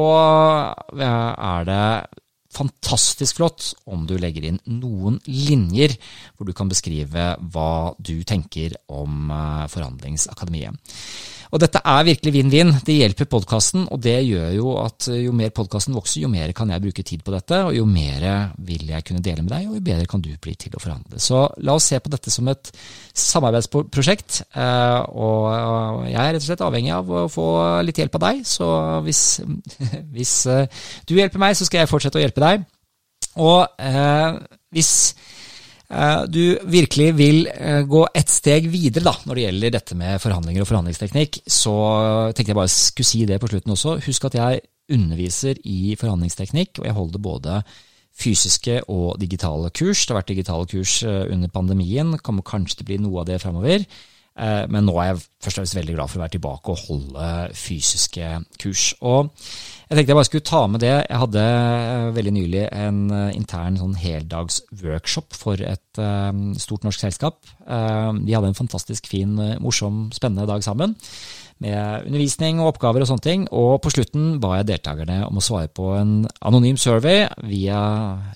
er 0.97 1.67
det 1.69 1.83
fantastisk 2.57 3.39
flott 3.39 3.71
om 3.91 4.07
du 4.09 4.17
legger 4.21 4.49
inn 4.49 4.61
noen 4.81 5.21
linjer 5.29 5.97
hvor 6.37 6.49
du 6.49 6.55
kan 6.57 6.71
beskrive 6.71 7.35
hva 7.53 7.95
du 7.99 8.17
tenker 8.29 8.79
om 8.93 9.31
eh, 9.31 9.65
Forhandlingsakademiet. 9.73 10.77
Og 11.53 11.63
dette 11.63 11.81
er 11.81 12.07
virkelig 12.07 12.33
vinn-vinn. 12.35 12.73
Det 12.87 12.97
hjelper 12.97 13.29
podkasten, 13.31 13.87
og 13.93 14.01
det 14.03 14.17
gjør 14.27 14.51
jo 14.57 14.75
at 14.83 15.09
jo 15.13 15.35
mer 15.37 15.53
podkasten 15.55 15.95
vokser, 15.97 16.23
jo 16.25 16.31
mer 16.33 16.53
kan 16.57 16.71
jeg 16.73 16.83
bruke 16.85 17.05
tid 17.07 17.23
på 17.27 17.35
dette, 17.35 17.61
og 17.69 17.77
jo 17.77 17.87
mer 17.89 18.27
vil 18.67 18.91
jeg 18.91 19.07
kunne 19.07 19.23
dele 19.25 19.45
med 19.45 19.53
deg, 19.55 19.69
og 19.69 19.79
jo 19.79 19.85
bedre 19.87 20.09
kan 20.11 20.25
du 20.25 20.31
bli 20.43 20.57
til 20.59 20.75
å 20.77 20.83
forhandle. 20.83 21.21
Så 21.23 21.45
la 21.67 21.77
oss 21.79 21.89
se 21.93 22.01
på 22.03 22.13
dette 22.13 22.33
som 22.35 22.51
et 22.53 22.73
samarbeidsprosjekt, 23.17 24.43
eh, 24.57 25.01
og 25.15 26.07
jeg 26.11 26.21
er 26.23 26.35
rett 26.35 26.43
og 26.43 26.49
slett 26.49 26.67
avhengig 26.67 26.95
av 26.97 27.11
å 27.11 27.27
få 27.33 27.47
litt 27.87 28.03
hjelp 28.03 28.19
av 28.19 28.27
deg, 28.29 28.43
så 28.49 28.71
hvis, 29.07 29.23
hvis 30.17 30.37
eh, 30.51 30.83
du 31.07 31.17
hjelper 31.19 31.43
meg, 31.43 31.57
så 31.59 31.69
skal 31.69 31.85
jeg 31.85 31.93
fortsette 31.93 32.21
å 32.21 32.25
hjelpe 32.25 32.45
deg. 32.45 32.67
Og 33.37 33.67
eh, 33.85 34.39
hvis 34.73 34.93
Eh, 35.15 35.36
du 36.26 36.59
virkelig 36.66 37.12
vil 37.14 37.45
eh, 37.47 37.82
gå 37.87 38.01
ett 38.14 38.30
steg 38.32 38.66
videre 38.72 39.07
da, 39.07 39.12
når 39.22 39.39
det 39.39 39.45
gjelder 39.45 39.74
dette 39.76 39.99
med 39.99 40.22
forhandlinger 40.22 40.64
og 40.64 40.70
forhandlingsteknikk, 40.70 41.43
så 41.47 41.74
tenkte 42.34 42.51
jeg 42.51 42.59
bare 42.59 42.72
skulle 42.72 43.11
si 43.11 43.22
det 43.28 43.39
på 43.43 43.51
slutten 43.53 43.74
også. 43.76 43.99
Husk 44.07 44.26
at 44.26 44.39
jeg 44.39 44.64
underviser 44.93 45.61
i 45.66 45.95
forhandlingsteknikk, 45.99 46.80
og 46.80 46.89
jeg 46.89 46.97
holder 46.97 47.22
både 47.22 47.61
fysiske 48.16 48.80
og 48.93 49.20
digitale 49.20 49.70
kurs. 49.70 50.03
Det 50.03 50.14
har 50.14 50.20
vært 50.22 50.34
digitale 50.34 50.68
kurs 50.70 50.99
eh, 51.07 51.24
under 51.32 51.53
pandemien, 51.53 52.16
kommer 52.18 52.47
kanskje 52.47 52.80
til 52.80 52.87
å 52.87 52.91
bli 52.91 53.01
noe 53.05 53.22
av 53.22 53.30
det 53.30 53.41
framover. 53.43 53.87
Men 54.37 54.84
nå 54.84 54.93
er 55.01 55.07
jeg 55.09 55.20
først 55.41 55.57
og 55.57 55.62
fremst 55.62 55.76
veldig 55.78 55.95
glad 55.97 56.11
for 56.12 56.18
å 56.18 56.22
være 56.24 56.34
tilbake 56.34 56.72
og 56.72 56.82
holde 56.91 57.28
fysiske 57.57 58.32
kurs. 58.61 58.91
Og 59.01 59.30
jeg 59.87 60.01
tenkte 60.01 60.11
jeg 60.11 60.18
bare 60.18 60.26
skulle 60.26 60.47
ta 60.49 60.61
med 60.66 60.82
det. 60.82 60.95
Jeg 61.07 61.20
hadde 61.22 61.43
eh, 61.47 62.09
veldig 62.16 62.32
nylig 62.34 62.62
en 62.74 63.01
eh, 63.14 63.37
intern 63.39 63.76
sånn 63.78 63.95
heldagsworkshop 64.03 65.37
for 65.39 65.62
et 65.62 66.01
stort 66.61 66.82
norsk 66.84 67.01
selskap. 67.01 67.39
Vi 67.64 68.26
de 68.26 68.34
hadde 68.34 68.51
en 68.51 68.59
fantastisk 68.59 69.07
fin, 69.09 69.30
morsom, 69.64 70.11
spennende 70.12 70.45
dag 70.51 70.61
sammen. 70.66 70.93
Med 71.64 72.05
undervisning 72.05 72.59
og 72.61 72.74
oppgaver 72.74 73.01
og 73.01 73.09
sånne 73.09 73.24
ting. 73.24 73.47
Og 73.49 73.78
på 73.80 73.95
slutten 73.95 74.34
ba 74.43 74.59
jeg 74.59 74.68
deltakerne 74.74 75.22
om 75.30 75.41
å 75.41 75.45
svare 75.45 75.70
på 75.72 75.95
en 75.97 76.18
anonym 76.45 76.76
survey 76.76 77.24
via 77.49 77.80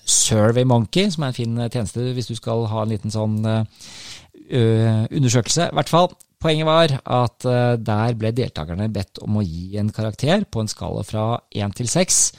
SurveyMonkey, 0.09 1.11
som 1.12 1.26
er 1.26 1.34
en 1.34 1.36
fin 1.36 1.61
tjeneste 1.66 2.14
hvis 2.16 2.30
du 2.30 2.38
skal 2.38 2.64
ha 2.72 2.86
en 2.86 2.94
liten 2.94 3.12
sånn 3.12 3.42
undersøkelse. 4.51 5.70
I 5.70 5.76
hvert 5.78 5.92
fall 5.92 6.11
Poenget 6.40 6.64
var 6.64 6.92
at 7.05 7.44
uh, 7.44 7.76
der 7.76 8.14
ble 8.16 8.30
deltakerne 8.32 8.86
bedt 8.92 9.20
om 9.20 9.36
å 9.36 9.44
gi 9.44 9.76
en 9.80 9.90
karakter 9.92 10.46
på 10.48 10.62
en 10.62 10.70
skala 10.72 11.03
fra 11.05 11.24
én 11.53 11.72
til 11.76 11.88
seks. 11.90 12.30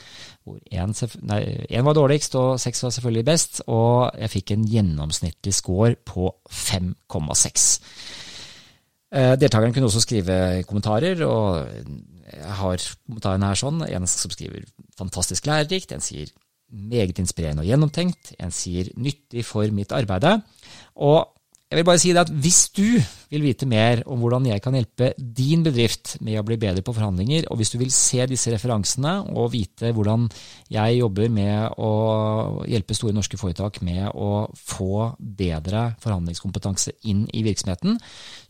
Hvor 0.42 0.58
én 0.74 1.86
var 1.86 1.94
dårligst 1.94 2.34
og 2.40 2.56
seks 2.64 2.82
var 2.82 2.96
selvfølgelig 2.96 3.28
best, 3.28 3.60
og 3.70 4.18
jeg 4.18 4.32
fikk 4.34 4.54
en 4.56 4.64
gjennomsnittlig 4.72 5.54
score 5.54 5.94
på 6.02 6.32
5,6. 6.50 7.68
Uh, 9.14 9.36
deltakerne 9.38 9.76
kunne 9.76 9.92
også 9.92 10.02
skrive 10.02 10.38
kommentarer, 10.66 11.22
og 11.22 11.70
jeg 12.32 12.56
har 12.58 12.88
kommentarene 13.06 13.52
her 13.52 13.62
sånn. 13.62 13.84
En 13.86 14.10
som 14.10 14.34
skriver 14.34 14.66
'fantastisk 14.98 15.46
lærerikt', 15.46 15.94
en 15.94 16.02
sier 16.02 16.34
'meget 16.74 17.22
inspirerende 17.22 17.62
og 17.62 17.70
gjennomtenkt', 17.70 18.34
en 18.40 18.50
sier 18.50 18.90
'nyttig 18.98 19.46
for 19.46 19.70
mitt 19.70 19.94
arbeide'. 19.94 20.42
Og 20.96 21.28
jeg 21.72 21.80
vil 21.80 21.88
bare 21.88 22.00
si 22.04 22.10
det 22.12 22.20
at 22.20 22.32
Hvis 22.44 22.66
du 22.76 23.00
vil 23.32 23.46
vite 23.46 23.66
mer 23.70 24.02
om 24.12 24.20
hvordan 24.20 24.50
jeg 24.50 24.60
kan 24.62 24.76
hjelpe 24.76 25.14
din 25.16 25.64
bedrift 25.64 26.18
med 26.20 26.36
å 26.36 26.44
bli 26.44 26.58
bedre 26.60 26.84
på 26.84 26.92
forhandlinger, 26.92 27.46
og 27.48 27.62
hvis 27.62 27.72
du 27.72 27.78
vil 27.80 27.94
se 27.96 28.26
disse 28.28 28.52
referansene 28.52 29.14
og 29.32 29.54
vite 29.54 29.94
hvordan 29.96 30.26
jeg 30.68 30.98
jobber 31.00 31.32
med 31.32 31.80
å 31.80 31.92
hjelpe 32.68 32.98
store 32.98 33.16
norske 33.16 33.40
foretak 33.40 33.80
med 33.88 34.10
å 34.12 34.50
få 34.52 35.14
bedre 35.18 35.94
forhandlingskompetanse 36.04 36.98
inn 37.08 37.24
i 37.32 37.46
virksomheten, 37.48 37.96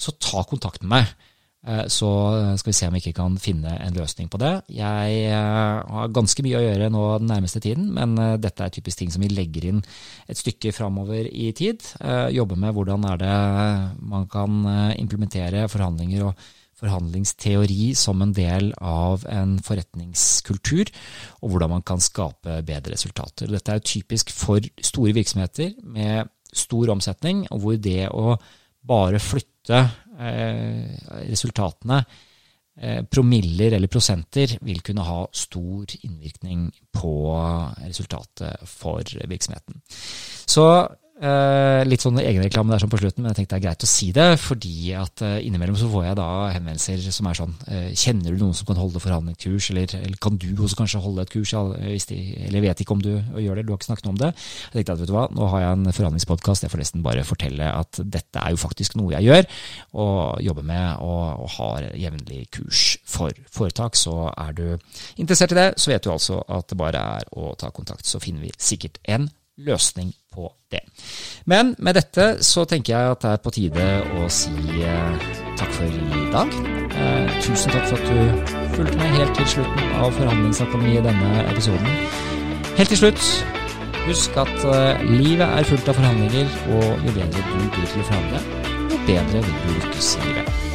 så 0.01 0.17
ta 0.17 0.41
kontakt 0.49 0.81
med 0.81 0.95
meg. 0.95 1.13
Eh, 1.67 1.83
så 1.87 2.09
skal 2.57 2.71
vi 2.71 2.73
se 2.73 2.87
om 2.89 2.95
vi 2.95 3.01
ikke 3.03 3.19
kan 3.19 3.35
finne 3.41 3.75
en 3.85 3.97
løsning 3.97 4.29
på 4.33 4.39
det. 4.41 4.53
Jeg 4.73 5.17
eh, 5.29 5.91
har 5.93 6.13
ganske 6.13 6.41
mye 6.45 6.57
å 6.57 6.63
gjøre 6.63 6.87
nå 6.93 7.03
den 7.21 7.29
nærmeste 7.29 7.61
tiden, 7.61 7.91
men 7.93 8.15
eh, 8.17 8.39
dette 8.41 8.65
er 8.65 8.73
typisk 8.73 9.01
ting 9.01 9.11
som 9.13 9.21
vi 9.21 9.29
legger 9.29 9.67
inn 9.69 9.83
et 10.25 10.39
stykke 10.39 10.73
framover 10.73 11.29
i 11.29 11.51
tid. 11.57 11.85
Jobbe 12.33 12.57
med 12.57 12.73
hvordan 12.73 13.05
er 13.11 13.21
det 13.21 13.35
man 14.09 14.25
kan 14.31 14.63
implementere 14.97 15.67
forhandlinger 15.69 16.25
og 16.29 16.49
forhandlingsteori 16.81 17.91
som 17.97 18.23
en 18.23 18.31
del 18.33 18.71
av 18.81 19.27
en 19.29 19.57
forretningskultur, 19.61 20.89
og 21.43 21.53
hvordan 21.53 21.75
man 21.75 21.85
kan 21.85 22.01
skape 22.01 22.61
bedre 22.65 22.95
resultater. 22.95 23.51
Dette 23.51 23.75
er 23.75 23.85
typisk 23.85 24.33
for 24.33 24.65
store 24.81 25.13
virksomheter 25.13 25.75
med 25.83 26.31
stor 26.57 26.95
omsetning, 26.95 27.45
og 27.53 27.61
hvor 27.61 27.77
det 27.77 28.07
å 28.09 28.33
bare 28.87 29.21
flytte 29.21 29.51
Eh, 29.69 29.89
resultatene, 30.19 32.01
eh, 32.81 33.03
promiller 33.05 33.77
eller 33.77 33.87
prosenter, 33.91 34.57
vil 34.61 34.81
kunne 34.81 35.05
ha 35.07 35.25
stor 35.33 35.85
innvirkning 36.03 36.69
på 36.93 37.13
resultatet 37.85 38.67
for 38.69 39.03
virksomheten. 39.27 39.81
Så 40.45 40.65
Uh, 41.21 41.83
litt 41.85 42.01
sånn 42.01 42.17
egenreklame 42.17 42.73
der 42.73 42.81
sånn 42.81 42.89
på 42.89 42.97
slutten, 42.97 43.21
men 43.21 43.29
jeg 43.29 43.43
tenkte 43.43 43.53
det 43.53 43.59
er 43.59 43.65
greit 43.67 43.83
å 43.85 43.89
si 43.89 44.07
det. 44.15 44.25
Fordi 44.41 44.93
at 44.97 45.21
uh, 45.21 45.35
innimellom 45.37 45.75
så 45.77 45.89
får 45.91 46.07
jeg 46.07 46.17
da 46.17 46.29
henvendelser 46.55 47.13
som 47.13 47.27
er 47.29 47.37
sånn 47.37 47.51
uh, 47.67 47.89
Kjenner 47.93 48.33
du 48.33 48.41
noen 48.41 48.55
som 48.57 48.65
kan 48.65 48.79
holde 48.81 49.01
forhandlingskurs, 49.03 49.67
eller, 49.69 49.93
eller 49.99 50.17
kan 50.23 50.39
du 50.41 50.47
også 50.55 50.79
kanskje 50.79 51.01
holde 51.03 51.21
et 51.21 51.33
kurs? 51.33 51.51
De, 52.09 52.17
eller 52.47 52.63
vet 52.65 52.81
ikke 52.81 52.95
om 52.95 53.03
du 53.05 53.11
gjør 53.11 53.59
det, 53.59 53.65
du 53.67 53.73
har 53.73 53.77
ikke 53.77 53.89
snakket 53.91 54.07
noe 54.07 54.15
om 54.15 54.21
det. 54.23 54.31
Jeg 54.33 54.79
tenkte 54.79 54.95
at 54.95 55.03
vet 55.03 55.11
du 55.11 55.13
hva, 55.13 55.25
nå 55.37 55.49
har 55.51 55.61
jeg 55.61 55.75
en 55.77 55.95
forhandlingspodkast, 55.99 56.65
jeg 56.65 56.73
får 56.73 56.81
nesten 56.81 57.03
bare 57.05 57.25
fortelle 57.27 57.67
at 57.69 58.01
dette 58.01 58.41
er 58.41 58.55
jo 58.55 58.61
faktisk 58.63 58.97
noe 58.97 59.13
jeg 59.13 59.29
gjør, 59.29 59.45
og 60.01 60.41
jobber 60.41 60.65
med 60.71 61.03
og, 61.05 61.43
og 61.43 61.53
har 61.59 61.85
jevnlig 62.01 62.47
kurs 62.57 62.95
for 63.05 63.35
foretak. 63.53 63.99
Så 63.99 64.15
er 64.31 64.57
du 64.57 64.65
interessert 65.21 65.53
i 65.53 65.59
det, 65.59 65.67
så 65.77 65.93
vet 65.93 66.01
du 66.01 66.15
altså 66.15 66.41
at 66.49 66.71
det 66.71 66.79
bare 66.81 67.05
er 67.19 67.29
å 67.37 67.53
ta 67.61 67.69
kontakt, 67.69 68.09
så 68.09 68.23
finner 68.23 68.47
vi 68.47 68.55
sikkert 68.57 68.97
en 69.05 69.29
løsning 69.65 70.11
på 70.31 70.47
det. 70.71 70.81
Men 71.45 71.75
med 71.79 71.97
dette 71.99 72.27
så 72.45 72.65
tenker 72.69 72.93
jeg 72.93 73.15
at 73.15 73.23
det 73.23 73.31
er 73.31 73.41
på 73.43 73.53
tide 73.55 73.87
å 74.17 74.27
si 74.31 74.53
eh, 74.85 75.25
takk 75.59 75.73
for 75.75 75.87
i 75.91 76.25
dag. 76.33 76.55
Eh, 76.91 77.37
tusen 77.43 77.73
takk 77.73 77.89
for 77.89 77.97
at 77.97 78.07
du 78.07 78.55
fulgte 78.77 78.97
meg 79.01 79.17
helt 79.19 79.35
til 79.39 79.49
slutten 79.55 79.95
av 79.99 80.15
Forhandlingsakademiet 80.19 81.01
i 81.01 81.07
denne 81.09 81.45
episoden. 81.51 81.91
Helt 82.77 82.93
til 82.93 83.01
slutt, 83.03 83.29
husk 84.07 84.41
at 84.45 84.67
eh, 84.71 85.05
livet 85.11 85.47
er 85.47 85.67
fullt 85.67 85.91
av 85.91 85.99
forhandlinger, 85.99 86.59
og 86.77 87.07
jo 87.07 87.15
bedre 87.19 87.47
du 87.51 87.69
blir 87.75 87.87
til 87.93 88.03
å 88.03 88.09
forhandle, 88.11 88.43
jo 88.91 89.05
bedre 89.09 89.47
vil 89.47 89.63
du 89.63 89.73
lykkes 89.79 90.15
i 90.17 90.27
livet. 90.29 90.70